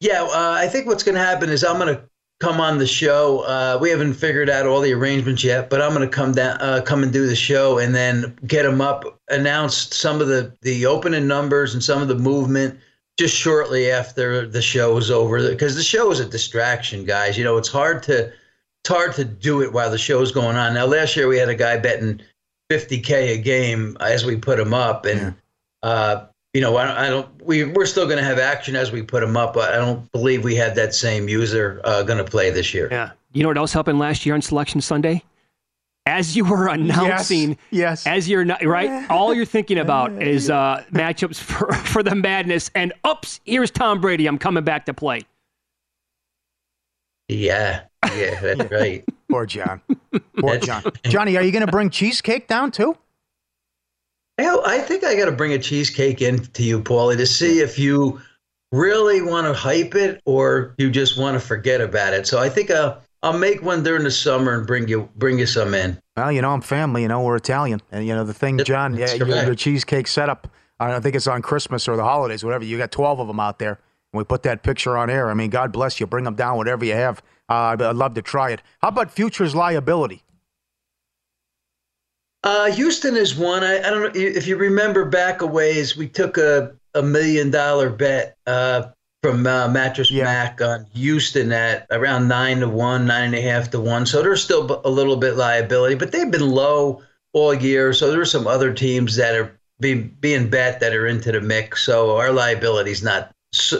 Yeah, 0.00 0.22
uh, 0.22 0.54
I 0.58 0.68
think 0.68 0.86
what's 0.86 1.02
going 1.02 1.14
to 1.14 1.20
happen 1.20 1.50
is 1.50 1.64
I'm 1.64 1.78
going 1.78 1.94
to 1.94 2.02
come 2.40 2.60
on 2.60 2.78
the 2.78 2.86
show. 2.86 3.40
Uh, 3.40 3.78
we 3.80 3.90
haven't 3.90 4.14
figured 4.14 4.50
out 4.50 4.66
all 4.66 4.80
the 4.80 4.92
arrangements 4.92 5.42
yet, 5.42 5.70
but 5.70 5.80
I'm 5.80 5.94
going 5.94 6.08
to 6.08 6.14
come 6.14 6.32
down, 6.32 6.60
uh, 6.60 6.82
come 6.84 7.02
and 7.02 7.12
do 7.12 7.26
the 7.26 7.36
show, 7.36 7.78
and 7.78 7.94
then 7.94 8.36
get 8.46 8.64
them 8.64 8.80
up, 8.80 9.04
announce 9.30 9.96
some 9.96 10.20
of 10.20 10.28
the 10.28 10.52
the 10.62 10.86
opening 10.86 11.26
numbers 11.26 11.74
and 11.74 11.82
some 11.82 12.02
of 12.02 12.08
the 12.08 12.16
movement 12.16 12.78
just 13.16 13.36
shortly 13.36 13.90
after 13.90 14.46
the 14.46 14.60
show 14.60 14.96
is 14.96 15.10
over, 15.10 15.48
because 15.48 15.76
the 15.76 15.82
show 15.82 16.10
is 16.10 16.20
a 16.20 16.28
distraction, 16.28 17.04
guys. 17.04 17.38
You 17.38 17.44
know, 17.44 17.56
it's 17.56 17.68
hard 17.68 18.02
to 18.04 18.32
it's 18.84 18.94
hard 18.94 19.14
to 19.14 19.24
do 19.24 19.62
it 19.62 19.72
while 19.72 19.90
the 19.90 19.96
show's 19.96 20.30
going 20.30 20.56
on. 20.56 20.74
Now, 20.74 20.84
last 20.84 21.16
year 21.16 21.26
we 21.26 21.38
had 21.38 21.48
a 21.48 21.54
guy 21.54 21.78
betting 21.78 22.20
50k 22.70 23.30
a 23.30 23.38
game 23.38 23.96
as 23.98 24.26
we 24.26 24.36
put 24.36 24.60
him 24.60 24.74
up, 24.74 25.06
and 25.06 25.34
yeah. 25.82 25.88
uh, 25.88 26.26
you 26.52 26.60
know, 26.60 26.76
I 26.76 26.84
don't, 26.86 26.96
I 26.98 27.08
don't, 27.08 27.42
we 27.42 27.64
we're 27.64 27.86
still 27.86 28.04
going 28.04 28.18
to 28.18 28.24
have 28.24 28.38
action 28.38 28.76
as 28.76 28.92
we 28.92 29.00
put 29.00 29.22
him 29.22 29.38
up, 29.38 29.54
but 29.54 29.72
I 29.72 29.78
don't 29.78 30.10
believe 30.12 30.44
we 30.44 30.54
had 30.54 30.74
that 30.74 30.94
same 30.94 31.30
user 31.30 31.80
uh, 31.84 32.02
going 32.02 32.22
to 32.22 32.30
play 32.30 32.50
this 32.50 32.74
year. 32.74 32.88
Yeah, 32.90 33.12
you 33.32 33.42
know 33.42 33.48
what 33.48 33.56
else 33.56 33.72
happened 33.72 33.98
last 33.98 34.26
year 34.26 34.34
on 34.34 34.42
Selection 34.42 34.82
Sunday? 34.82 35.22
As 36.04 36.36
you 36.36 36.44
were 36.44 36.68
announcing, 36.68 37.56
yes, 37.70 38.04
yes. 38.04 38.06
as 38.06 38.28
you're 38.28 38.44
not 38.44 38.62
right, 38.62 39.08
all 39.10 39.32
you're 39.32 39.46
thinking 39.46 39.78
about 39.78 40.22
is 40.22 40.50
uh, 40.50 40.84
matchups 40.92 41.36
for 41.40 41.72
for 41.72 42.02
the 42.02 42.14
madness, 42.14 42.70
and 42.74 42.92
oops, 43.06 43.40
here's 43.46 43.70
Tom 43.70 44.02
Brady. 44.02 44.26
I'm 44.26 44.36
coming 44.36 44.62
back 44.62 44.84
to 44.86 44.92
play. 44.92 45.22
Yeah, 47.28 47.82
yeah, 48.14 48.40
that's 48.40 48.70
right. 48.70 49.04
Poor 49.30 49.46
John. 49.46 49.80
Poor 50.38 50.58
John. 50.58 50.82
Johnny, 51.04 51.36
are 51.36 51.42
you 51.42 51.52
going 51.52 51.64
to 51.64 51.72
bring 51.72 51.90
cheesecake 51.90 52.48
down 52.48 52.70
too? 52.70 52.96
I 54.64 54.78
think 54.78 55.04
I 55.04 55.14
got 55.14 55.26
to 55.26 55.32
bring 55.32 55.52
a 55.52 55.58
cheesecake 55.58 56.20
in 56.20 56.38
to 56.38 56.62
you, 56.62 56.80
Paulie, 56.80 57.16
to 57.16 57.26
see 57.26 57.60
if 57.60 57.78
you 57.78 58.20
really 58.72 59.22
want 59.22 59.46
to 59.46 59.52
hype 59.52 59.94
it 59.94 60.20
or 60.24 60.74
you 60.78 60.90
just 60.90 61.18
want 61.18 61.34
to 61.34 61.40
forget 61.40 61.80
about 61.80 62.12
it. 62.12 62.26
So 62.26 62.40
I 62.40 62.48
think 62.48 62.70
I'll, 62.70 63.00
I'll 63.22 63.38
make 63.38 63.62
one 63.62 63.82
during 63.84 64.02
the 64.02 64.10
summer 64.10 64.58
and 64.58 64.66
bring 64.66 64.88
you 64.88 65.08
bring 65.16 65.38
you 65.38 65.46
some 65.46 65.74
in. 65.74 65.98
Well, 66.16 66.32
you 66.32 66.42
know, 66.42 66.50
I'm 66.50 66.60
family. 66.60 67.02
You 67.02 67.08
know, 67.08 67.22
we're 67.22 67.36
Italian, 67.36 67.80
and 67.92 68.06
you 68.06 68.14
know 68.14 68.24
the 68.24 68.34
thing, 68.34 68.58
John. 68.58 68.96
yeah, 68.96 69.14
your, 69.14 69.28
your 69.28 69.54
cheesecake 69.54 70.08
setup. 70.08 70.48
I 70.80 70.90
don't 70.90 71.02
think 71.02 71.14
it's 71.14 71.28
on 71.28 71.40
Christmas 71.40 71.86
or 71.86 71.96
the 71.96 72.02
holidays, 72.02 72.44
whatever. 72.44 72.64
You 72.64 72.76
got 72.76 72.90
12 72.90 73.20
of 73.20 73.28
them 73.28 73.38
out 73.38 73.60
there. 73.60 73.78
We 74.14 74.24
put 74.24 74.42
that 74.44 74.62
picture 74.62 74.96
on 74.96 75.10
air. 75.10 75.30
I 75.30 75.34
mean, 75.34 75.50
God 75.50 75.72
bless 75.72 76.00
you. 76.00 76.06
Bring 76.06 76.24
them 76.24 76.34
down, 76.34 76.56
whatever 76.56 76.84
you 76.84 76.94
have. 76.94 77.22
Uh, 77.48 77.76
I'd 77.78 77.96
love 77.96 78.14
to 78.14 78.22
try 78.22 78.50
it. 78.50 78.62
How 78.80 78.88
about 78.88 79.10
futures 79.10 79.54
liability? 79.54 80.22
Uh, 82.42 82.70
Houston 82.70 83.16
is 83.16 83.34
one. 83.34 83.64
I, 83.64 83.78
I, 83.78 83.90
don't 83.90 84.02
know 84.02 84.10
if 84.14 84.46
you 84.46 84.56
remember 84.56 85.06
back 85.06 85.40
a 85.40 85.46
ways. 85.46 85.96
We 85.96 86.08
took 86.08 86.36
a, 86.36 86.74
a 86.94 87.02
million 87.02 87.50
dollar 87.50 87.88
bet 87.88 88.36
uh, 88.46 88.88
from 89.22 89.46
uh, 89.46 89.68
Mattress 89.68 90.10
yeah. 90.10 90.24
Mac 90.24 90.60
on 90.60 90.84
Houston 90.92 91.52
at 91.52 91.86
around 91.90 92.28
nine 92.28 92.60
to 92.60 92.68
one, 92.68 93.06
nine 93.06 93.24
and 93.24 93.34
a 93.34 93.40
half 93.40 93.70
to 93.70 93.80
one. 93.80 94.04
So 94.04 94.20
there's 94.20 94.44
still 94.44 94.82
a 94.84 94.90
little 94.90 95.16
bit 95.16 95.36
liability, 95.36 95.94
but 95.94 96.12
they've 96.12 96.30
been 96.30 96.50
low 96.50 97.02
all 97.32 97.54
year. 97.54 97.94
So 97.94 98.10
there's 98.10 98.30
some 98.30 98.46
other 98.46 98.74
teams 98.74 99.16
that 99.16 99.34
are 99.34 99.58
being 99.80 100.14
being 100.20 100.50
bet 100.50 100.80
that 100.80 100.92
are 100.92 101.06
into 101.06 101.32
the 101.32 101.40
mix. 101.40 101.82
So 101.82 102.16
our 102.16 102.30
liability 102.30 102.90
is 102.90 103.02
not 103.02 103.34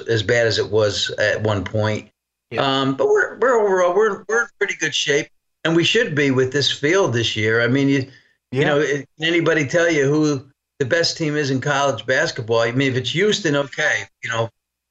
as 0.08 0.22
bad 0.22 0.46
as 0.46 0.58
it 0.58 0.70
was 0.70 1.10
at 1.18 1.42
one 1.42 1.64
point. 1.64 2.10
Yeah. 2.50 2.62
Um, 2.62 2.96
but 2.96 3.08
we're 3.08 3.38
we're 3.38 3.60
overall 3.60 3.94
we're 3.94 4.24
we're 4.28 4.42
in 4.42 4.48
pretty 4.58 4.76
good 4.76 4.94
shape, 4.94 5.28
and 5.64 5.74
we 5.74 5.84
should 5.84 6.14
be 6.14 6.30
with 6.30 6.52
this 6.52 6.70
field 6.70 7.12
this 7.12 7.36
year. 7.36 7.62
I 7.62 7.68
mean, 7.68 7.88
you 7.88 8.10
yeah. 8.50 8.60
you 8.60 8.64
know, 8.64 8.86
can 8.86 9.04
anybody 9.20 9.66
tell 9.66 9.90
you 9.90 10.04
who 10.04 10.46
the 10.78 10.84
best 10.84 11.16
team 11.16 11.36
is 11.36 11.50
in 11.50 11.60
college 11.60 12.06
basketball? 12.06 12.60
I 12.60 12.72
mean, 12.72 12.92
if 12.92 12.96
it's 12.96 13.10
Houston, 13.10 13.56
okay, 13.56 14.02
you 14.22 14.30
know, 14.30 14.48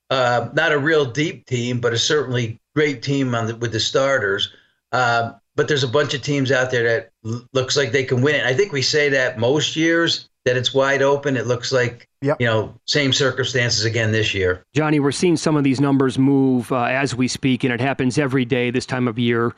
uh, 0.09 0.49
not 0.53 0.71
a 0.71 0.79
real 0.79 1.05
deep 1.05 1.45
team, 1.45 1.79
but 1.79 1.93
a 1.93 1.97
certainly 1.97 2.59
great 2.75 3.01
team 3.03 3.33
on 3.35 3.47
the, 3.47 3.55
with 3.55 3.71
the 3.71 3.79
starters. 3.79 4.53
Uh, 4.91 5.33
but 5.55 5.67
there's 5.67 5.83
a 5.83 5.87
bunch 5.87 6.13
of 6.13 6.21
teams 6.21 6.51
out 6.51 6.71
there 6.71 6.83
that 6.83 7.11
l- 7.25 7.47
looks 7.53 7.77
like 7.77 7.91
they 7.91 8.03
can 8.03 8.21
win 8.21 8.35
it. 8.35 8.45
I 8.45 8.53
think 8.53 8.71
we 8.71 8.81
say 8.81 9.09
that 9.09 9.39
most 9.39 9.75
years 9.75 10.29
that 10.45 10.57
it's 10.57 10.73
wide 10.73 11.01
open. 11.01 11.37
It 11.37 11.47
looks 11.47 11.71
like 11.71 12.07
yep. 12.23 12.37
you 12.39 12.47
know 12.47 12.73
same 12.87 13.13
circumstances 13.13 13.85
again 13.85 14.11
this 14.11 14.33
year. 14.33 14.63
Johnny, 14.73 14.99
we're 14.99 15.11
seeing 15.11 15.37
some 15.37 15.55
of 15.55 15.63
these 15.63 15.79
numbers 15.79 16.17
move 16.17 16.71
uh, 16.71 16.83
as 16.83 17.15
we 17.15 17.27
speak, 17.27 17.63
and 17.63 17.73
it 17.73 17.81
happens 17.81 18.17
every 18.17 18.45
day 18.45 18.71
this 18.71 18.85
time 18.85 19.07
of 19.07 19.19
year. 19.19 19.53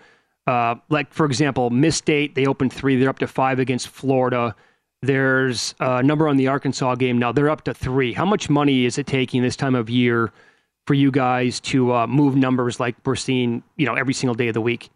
Uh, 0.47 0.75
like 0.89 1.13
for 1.13 1.25
example, 1.25 1.69
Miss 1.69 1.97
State 1.97 2.35
they 2.35 2.45
opened 2.45 2.73
three, 2.73 2.97
they're 2.97 3.09
up 3.09 3.19
to 3.19 3.27
five 3.27 3.59
against 3.59 3.87
Florida. 3.87 4.55
There's 5.01 5.75
a 5.79 6.01
number 6.01 6.27
on 6.27 6.37
the 6.37 6.47
Arkansas 6.47 6.95
game 6.95 7.19
now; 7.19 7.31
they're 7.31 7.49
up 7.49 7.63
to 7.65 7.73
three. 7.73 8.13
How 8.13 8.25
much 8.25 8.49
money 8.49 8.85
is 8.85 8.97
it 8.97 9.07
taking 9.07 9.41
this 9.41 9.55
time 9.55 9.75
of 9.75 9.89
year 9.89 10.31
for 10.87 10.93
you 10.93 11.11
guys 11.11 11.59
to 11.59 11.93
uh, 11.93 12.07
move 12.07 12.35
numbers 12.35 12.79
like 12.79 12.95
we're 13.05 13.15
seeing, 13.15 13.63
you 13.75 13.85
know, 13.85 13.95
every 13.95 14.13
single 14.13 14.35
day 14.35 14.47
of 14.47 14.53
the 14.53 14.61
week? 14.61 14.89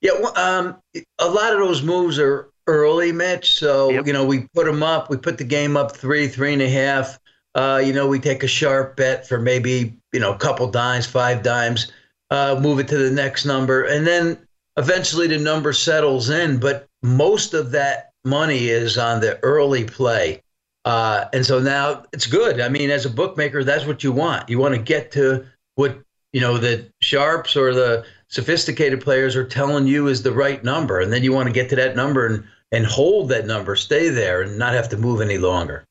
Yeah, 0.00 0.12
um, 0.34 0.76
a 1.18 1.28
lot 1.28 1.52
of 1.52 1.58
those 1.58 1.82
moves 1.82 2.18
are 2.18 2.48
early, 2.66 3.12
Mitch. 3.12 3.52
So 3.52 3.90
yep. 3.90 4.06
you 4.06 4.12
know, 4.12 4.24
we 4.24 4.48
put 4.54 4.66
them 4.66 4.82
up. 4.82 5.10
We 5.10 5.16
put 5.16 5.38
the 5.38 5.44
game 5.44 5.76
up 5.76 5.96
three, 5.96 6.28
three 6.28 6.52
and 6.52 6.62
a 6.62 6.68
half. 6.68 7.18
Uh, 7.54 7.80
you 7.84 7.92
know, 7.92 8.06
we 8.06 8.18
take 8.18 8.42
a 8.42 8.48
sharp 8.48 8.96
bet 8.96 9.26
for 9.26 9.38
maybe 9.38 9.96
you 10.12 10.20
know 10.20 10.32
a 10.32 10.38
couple 10.38 10.70
dimes, 10.70 11.06
five 11.06 11.42
dimes. 11.42 11.92
Uh, 12.30 12.58
move 12.60 12.78
it 12.80 12.88
to 12.88 12.98
the 12.98 13.10
next 13.10 13.44
number, 13.44 13.84
and 13.84 14.06
then 14.06 14.36
eventually 14.76 15.26
the 15.26 15.38
number 15.38 15.72
settles 15.72 16.28
in. 16.28 16.58
But 16.58 16.88
most 17.02 17.54
of 17.54 17.70
that 17.70 18.10
money 18.24 18.68
is 18.68 18.98
on 18.98 19.20
the 19.20 19.38
early 19.42 19.84
play. 19.84 20.42
Uh, 20.84 21.26
and 21.32 21.44
so 21.44 21.58
now 21.58 22.04
it's 22.12 22.26
good. 22.26 22.60
I 22.60 22.68
mean, 22.68 22.90
as 22.90 23.06
a 23.06 23.10
bookmaker, 23.10 23.64
that's 23.64 23.86
what 23.86 24.04
you 24.04 24.12
want. 24.12 24.48
You 24.48 24.58
want 24.58 24.74
to 24.74 24.80
get 24.80 25.10
to 25.12 25.44
what 25.76 25.98
you 26.32 26.40
know 26.40 26.58
the 26.58 26.90
sharps 27.00 27.56
or 27.56 27.72
the 27.72 28.04
sophisticated 28.28 29.00
players 29.00 29.36
are 29.36 29.46
telling 29.46 29.86
you 29.86 30.08
is 30.08 30.22
the 30.22 30.32
right 30.32 30.62
number, 30.62 31.00
and 31.00 31.12
then 31.12 31.22
you 31.22 31.32
want 31.32 31.46
to 31.46 31.52
get 31.52 31.68
to 31.70 31.76
that 31.76 31.96
number 31.96 32.26
and 32.26 32.44
and 32.72 32.86
hold 32.86 33.28
that 33.30 33.46
number, 33.46 33.76
stay 33.76 34.08
there, 34.08 34.42
and 34.42 34.58
not 34.58 34.74
have 34.74 34.88
to 34.90 34.96
move 34.96 35.20
any 35.20 35.38
longer. 35.38 35.84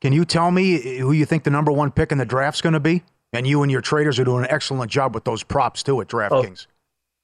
Can 0.00 0.12
you 0.12 0.24
tell 0.24 0.50
me 0.50 0.98
who 0.98 1.12
you 1.12 1.24
think 1.24 1.44
the 1.44 1.50
number 1.50 1.72
one 1.72 1.90
pick 1.90 2.12
in 2.12 2.18
the 2.18 2.24
draft's 2.24 2.60
going 2.60 2.74
to 2.74 2.80
be? 2.80 3.02
And 3.32 3.46
you 3.46 3.62
and 3.62 3.72
your 3.72 3.80
traders 3.80 4.18
are 4.18 4.24
doing 4.24 4.44
an 4.44 4.50
excellent 4.50 4.90
job 4.90 5.14
with 5.14 5.24
those 5.24 5.42
props 5.42 5.82
too 5.82 6.00
at 6.00 6.08
DraftKings. 6.08 6.66
Oh, 6.68 6.72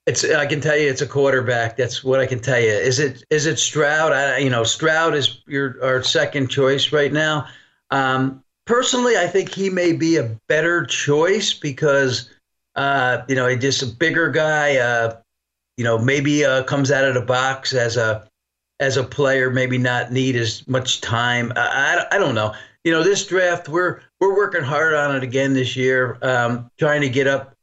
it's 0.07 0.24
I 0.24 0.47
can 0.47 0.61
tell 0.61 0.76
you 0.76 0.90
it's 0.90 1.01
a 1.01 1.07
quarterback. 1.07 1.76
That's 1.76 2.03
what 2.03 2.18
I 2.18 2.26
can 2.26 2.40
tell 2.40 2.59
you. 2.59 2.70
Is 2.70 2.99
it 2.99 3.24
is 3.30 3.47
it 3.47 3.59
Stroud? 3.59 4.12
I, 4.12 4.38
you 4.38 4.51
know, 4.51 4.64
Stroud 4.64 5.14
is 5.14 5.43
your 5.47 5.82
our 5.82 6.03
second 6.03 6.49
choice 6.49 6.93
right 6.93 7.12
now. 7.12 7.47
Um, 7.90 8.43
personally, 8.66 9.16
I 9.16 9.28
think 9.28 9.55
he 9.55 9.70
may 9.70 9.93
be 9.93 10.16
a 10.16 10.36
better 10.49 10.84
choice 10.84 11.55
because 11.55 12.30
uh, 12.74 13.22
you 13.28 13.36
know 13.36 13.47
he's 13.47 13.61
just 13.61 13.82
a 13.82 13.86
bigger 13.86 14.28
guy. 14.28 14.76
Uh, 14.76 15.18
you 15.76 15.84
know, 15.84 15.99
maybe 15.99 16.45
uh, 16.45 16.64
comes 16.64 16.90
out 16.90 17.05
of 17.05 17.14
the 17.14 17.22
box 17.22 17.72
as 17.72 17.97
a 17.97 18.28
as 18.82 18.96
a 18.96 19.04
player, 19.04 19.48
maybe 19.48 19.78
not 19.78 20.10
need 20.10 20.34
as 20.34 20.66
much 20.66 21.00
time. 21.00 21.52
I, 21.54 22.04
I, 22.10 22.16
I 22.16 22.18
don't 22.18 22.34
know. 22.34 22.52
You 22.82 22.90
know, 22.90 23.04
this 23.04 23.24
draft 23.24 23.68
we're 23.68 24.00
we're 24.20 24.36
working 24.36 24.64
hard 24.64 24.92
on 24.92 25.14
it 25.14 25.22
again 25.22 25.54
this 25.54 25.76
year, 25.76 26.18
um, 26.20 26.68
trying 26.78 27.00
to 27.02 27.08
get 27.08 27.28
up 27.28 27.54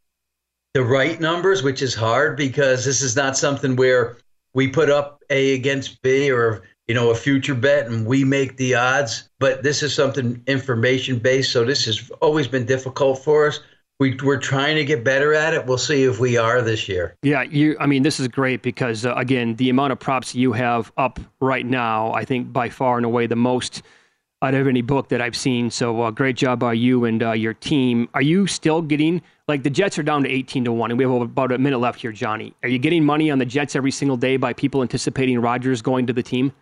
the 0.73 0.83
right 0.83 1.19
numbers, 1.19 1.61
which 1.61 1.81
is 1.81 1.93
hard 1.93 2.37
because 2.37 2.85
this 2.85 3.01
is 3.01 3.17
not 3.17 3.37
something 3.37 3.75
where 3.75 4.17
we 4.53 4.69
put 4.69 4.89
up 4.89 5.21
A 5.29 5.55
against 5.55 6.01
B 6.01 6.31
or 6.31 6.63
you 6.87 6.95
know 6.95 7.09
a 7.09 7.15
future 7.15 7.55
bet 7.55 7.87
and 7.87 8.05
we 8.05 8.23
make 8.23 8.55
the 8.55 8.75
odds. 8.75 9.29
But 9.39 9.61
this 9.61 9.83
is 9.83 9.93
something 9.93 10.41
information 10.47 11.19
based, 11.19 11.51
so 11.51 11.65
this 11.65 11.85
has 11.85 12.09
always 12.21 12.47
been 12.47 12.65
difficult 12.65 13.21
for 13.21 13.45
us. 13.47 13.59
We, 13.99 14.17
we're 14.23 14.37
trying 14.37 14.77
to 14.77 14.85
get 14.85 15.03
better 15.03 15.33
at 15.33 15.53
it. 15.53 15.65
We'll 15.65 15.77
see 15.77 16.03
if 16.03 16.21
we 16.21 16.37
are 16.37 16.61
this 16.61 16.87
year. 16.87 17.15
Yeah, 17.21 17.41
you. 17.41 17.75
I 17.81 17.85
mean, 17.85 18.01
this 18.03 18.17
is 18.17 18.29
great 18.29 18.61
because 18.61 19.05
uh, 19.05 19.13
again, 19.15 19.55
the 19.55 19.69
amount 19.69 19.91
of 19.91 19.99
props 19.99 20.33
you 20.33 20.53
have 20.53 20.89
up 20.95 21.19
right 21.41 21.65
now, 21.65 22.13
I 22.13 22.23
think 22.23 22.53
by 22.53 22.69
far 22.69 22.95
and 22.95 23.05
away 23.05 23.27
the 23.27 23.35
most 23.35 23.81
out 24.41 24.53
of 24.53 24.67
any 24.67 24.81
book 24.81 25.09
that 25.09 25.21
I've 25.21 25.35
seen. 25.35 25.69
So 25.69 26.01
uh, 26.01 26.11
great 26.11 26.37
job 26.37 26.59
by 26.59 26.73
you 26.73 27.03
and 27.03 27.21
uh, 27.21 27.33
your 27.33 27.53
team. 27.53 28.07
Are 28.13 28.21
you 28.21 28.47
still 28.47 28.81
getting 28.81 29.21
like 29.49 29.63
the 29.63 29.69
Jets 29.69 29.99
are 29.99 30.03
down 30.03 30.23
to 30.23 30.29
18 30.29 30.63
to 30.63 30.71
1 30.71 30.91
and 30.91 30.97
we 30.97 31.03
have 31.03 31.21
about 31.21 31.51
a 31.51 31.57
minute 31.57 31.79
left 31.79 31.99
here, 31.99 32.13
Johnny. 32.13 32.53
Are 32.63 32.69
you 32.69 32.79
getting 32.79 33.03
money 33.03 33.29
on 33.31 33.39
the 33.39 33.45
Jets 33.45 33.75
every 33.75 33.91
single 33.91 34.15
day 34.15 34.37
by 34.37 34.53
people 34.53 34.81
anticipating 34.81 35.39
Rodgers 35.41 35.81
going 35.81 36.07
to 36.07 36.13
the 36.13 36.23
team? 36.23 36.53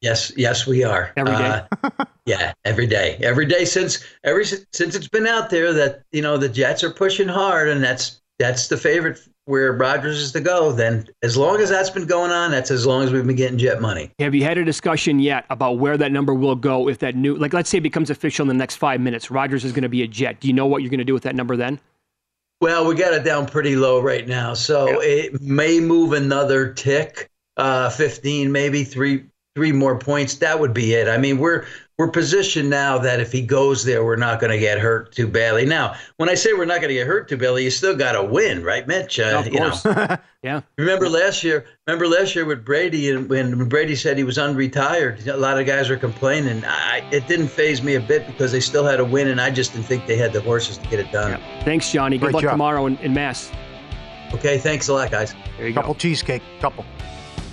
Yes, 0.00 0.32
yes, 0.36 0.66
we 0.66 0.84
are 0.84 1.12
every 1.16 1.32
day. 1.32 1.62
Uh, 1.82 2.04
yeah, 2.26 2.52
every 2.64 2.86
day, 2.86 3.16
every 3.22 3.46
day 3.46 3.64
since 3.64 4.04
every 4.24 4.44
since 4.44 4.94
it's 4.94 5.08
been 5.08 5.26
out 5.26 5.50
there 5.50 5.72
that 5.72 6.02
you 6.12 6.22
know 6.22 6.36
the 6.36 6.48
Jets 6.48 6.84
are 6.84 6.90
pushing 6.90 7.28
hard, 7.28 7.68
and 7.68 7.82
that's 7.82 8.20
that's 8.38 8.68
the 8.68 8.76
favorite 8.76 9.18
where 9.46 9.72
Rodgers 9.72 10.18
is 10.18 10.32
to 10.32 10.40
go, 10.40 10.72
then 10.72 11.08
as 11.22 11.36
long 11.36 11.60
as 11.60 11.70
that's 11.70 11.88
been 11.88 12.06
going 12.06 12.32
on, 12.32 12.50
that's 12.50 12.70
as 12.70 12.84
long 12.84 13.04
as 13.04 13.12
we've 13.12 13.26
been 13.26 13.36
getting 13.36 13.58
jet 13.58 13.80
money. 13.80 14.10
Have 14.18 14.34
you 14.34 14.42
had 14.42 14.58
a 14.58 14.64
discussion 14.64 15.20
yet 15.20 15.46
about 15.50 15.78
where 15.78 15.96
that 15.96 16.10
number 16.10 16.34
will 16.34 16.56
go 16.56 16.88
if 16.88 16.98
that 16.98 17.14
new, 17.14 17.36
like, 17.36 17.52
let's 17.52 17.70
say 17.70 17.78
it 17.78 17.82
becomes 17.82 18.10
official 18.10 18.42
in 18.42 18.48
the 18.48 18.54
next 18.54 18.74
five 18.76 19.00
minutes? 19.00 19.30
Rodgers 19.30 19.64
is 19.64 19.70
going 19.70 19.84
to 19.84 19.88
be 19.88 20.02
a 20.02 20.08
jet. 20.08 20.40
Do 20.40 20.48
you 20.48 20.54
know 20.54 20.66
what 20.66 20.82
you're 20.82 20.90
going 20.90 20.98
to 20.98 21.04
do 21.04 21.14
with 21.14 21.22
that 21.22 21.36
number 21.36 21.56
then? 21.56 21.78
Well, 22.60 22.86
we 22.86 22.96
got 22.96 23.14
it 23.14 23.22
down 23.22 23.46
pretty 23.46 23.76
low 23.76 24.00
right 24.00 24.26
now, 24.26 24.54
so 24.54 25.00
yeah. 25.00 25.08
it 25.08 25.40
may 25.40 25.78
move 25.78 26.12
another 26.12 26.72
tick, 26.72 27.30
uh, 27.56 27.90
15, 27.90 28.50
maybe 28.50 28.82
three, 28.82 29.26
three 29.56 29.72
more 29.72 29.98
points. 29.98 30.34
That 30.36 30.60
would 30.60 30.74
be 30.74 30.92
it. 30.92 31.08
I 31.08 31.16
mean, 31.16 31.38
we're 31.38 31.64
we're 31.96 32.10
positioned 32.10 32.68
now 32.68 32.98
that 32.98 33.20
if 33.20 33.32
he 33.32 33.40
goes 33.40 33.82
there, 33.84 34.04
we're 34.04 34.16
not 34.16 34.38
going 34.38 34.52
to 34.52 34.58
get 34.58 34.78
hurt 34.78 35.12
too 35.12 35.26
badly. 35.26 35.64
Now, 35.64 35.94
when 36.18 36.28
I 36.28 36.34
say 36.34 36.52
we're 36.52 36.66
not 36.66 36.82
going 36.82 36.90
to 36.90 36.94
get 36.94 37.06
hurt 37.06 37.26
too 37.26 37.38
badly, 37.38 37.64
you 37.64 37.70
still 37.70 37.96
got 37.96 38.12
to 38.12 38.22
win, 38.22 38.62
right, 38.62 38.86
Mitch? 38.86 39.18
Uh, 39.18 39.42
of 39.44 39.50
course. 39.50 39.82
Know. 39.82 40.18
yeah. 40.42 40.60
Remember 40.76 41.08
last 41.08 41.42
year? 41.42 41.64
Remember 41.86 42.06
last 42.06 42.34
year 42.34 42.44
with 42.44 42.66
Brady, 42.66 43.10
and 43.10 43.30
when 43.30 43.66
Brady 43.66 43.96
said 43.96 44.18
he 44.18 44.24
was 44.24 44.36
unretired, 44.36 45.26
a 45.26 45.38
lot 45.38 45.58
of 45.58 45.64
guys 45.64 45.88
were 45.88 45.96
complaining. 45.96 46.62
I, 46.66 47.08
it 47.10 47.26
didn't 47.28 47.48
faze 47.48 47.82
me 47.82 47.94
a 47.94 48.00
bit 48.00 48.26
because 48.26 48.52
they 48.52 48.60
still 48.60 48.84
had 48.84 48.96
to 48.96 49.04
win, 49.06 49.28
and 49.28 49.40
I 49.40 49.48
just 49.48 49.72
didn't 49.72 49.86
think 49.86 50.06
they 50.06 50.18
had 50.18 50.34
the 50.34 50.42
horses 50.42 50.76
to 50.76 50.86
get 50.88 51.00
it 51.00 51.10
done. 51.10 51.30
Yeah. 51.30 51.64
Thanks, 51.64 51.90
Johnny. 51.90 52.18
Good 52.18 52.24
Great 52.24 52.34
luck 52.34 52.42
job. 52.42 52.52
tomorrow 52.52 52.84
in, 52.84 52.98
in 52.98 53.14
Mass. 53.14 53.50
Okay, 54.34 54.58
thanks 54.58 54.88
a 54.88 54.92
lot, 54.92 55.10
guys. 55.10 55.34
There 55.56 55.66
you 55.66 55.72
couple 55.72 55.94
go. 55.94 55.98
cheesecake, 55.98 56.42
couple. 56.60 56.84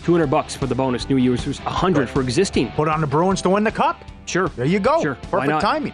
200 0.04 0.28
bucks 0.28 0.56
for 0.56 0.68
the 0.68 0.76
bonus 0.76 1.10
new 1.10 1.18
users, 1.18 1.60
100 1.62 2.10
for 2.10 2.22
existing. 2.22 2.72
Put 2.72 2.88
on 2.88 3.02
the 3.02 3.08
Bruins 3.08 3.42
to 3.44 3.50
win 3.50 3.64
the 3.64 3.72
cup. 3.72 4.04
Sure. 4.26 4.50
There 4.50 4.66
you 4.66 4.80
go. 4.80 5.02
Sure. 5.02 5.16
Perfect 5.30 5.62
timing. 5.62 5.94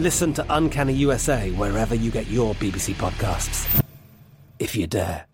Listen 0.00 0.32
to 0.32 0.46
Uncanny 0.48 0.94
USA 0.94 1.50
wherever 1.50 1.94
you 1.94 2.10
get 2.10 2.26
your 2.28 2.54
BBC 2.54 2.94
podcasts. 2.94 3.84
If 4.58 4.74
you 4.74 4.86
dare. 4.86 5.26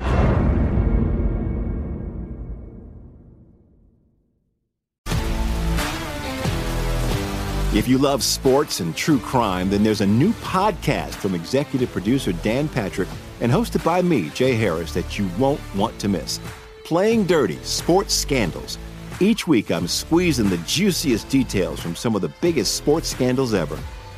If 7.77 7.87
you 7.87 7.99
love 7.99 8.25
sports 8.25 8.81
and 8.81 8.97
true 8.97 9.21
crime, 9.21 9.71
then 9.71 9.85
there's 9.85 10.01
a 10.01 10.07
new 10.07 10.33
podcast 10.33 11.15
from 11.15 11.37
executive 11.37 11.93
producer 11.93 12.33
Dan 12.33 12.69
Patrick 12.69 13.09
and 13.41 13.53
hosted 13.53 13.85
by 13.85 14.03
me, 14.03 14.31
Jay 14.31 14.55
Harris, 14.55 14.93
that 14.95 15.17
you 15.17 15.31
won't 15.39 15.61
want 15.77 15.97
to 16.01 16.09
miss. 16.09 16.41
Playing 16.85 17.25
Dirty 17.25 17.59
Sports 17.63 18.15
Scandals. 18.15 18.79
Each 19.21 19.47
week, 19.47 19.71
I'm 19.71 19.87
squeezing 19.87 20.49
the 20.49 20.59
juiciest 20.67 21.29
details 21.29 21.79
from 21.79 21.95
some 21.95 22.17
of 22.17 22.21
the 22.23 22.33
biggest 22.41 22.75
sports 22.75 23.09
scandals 23.09 23.55
ever. 23.55 23.79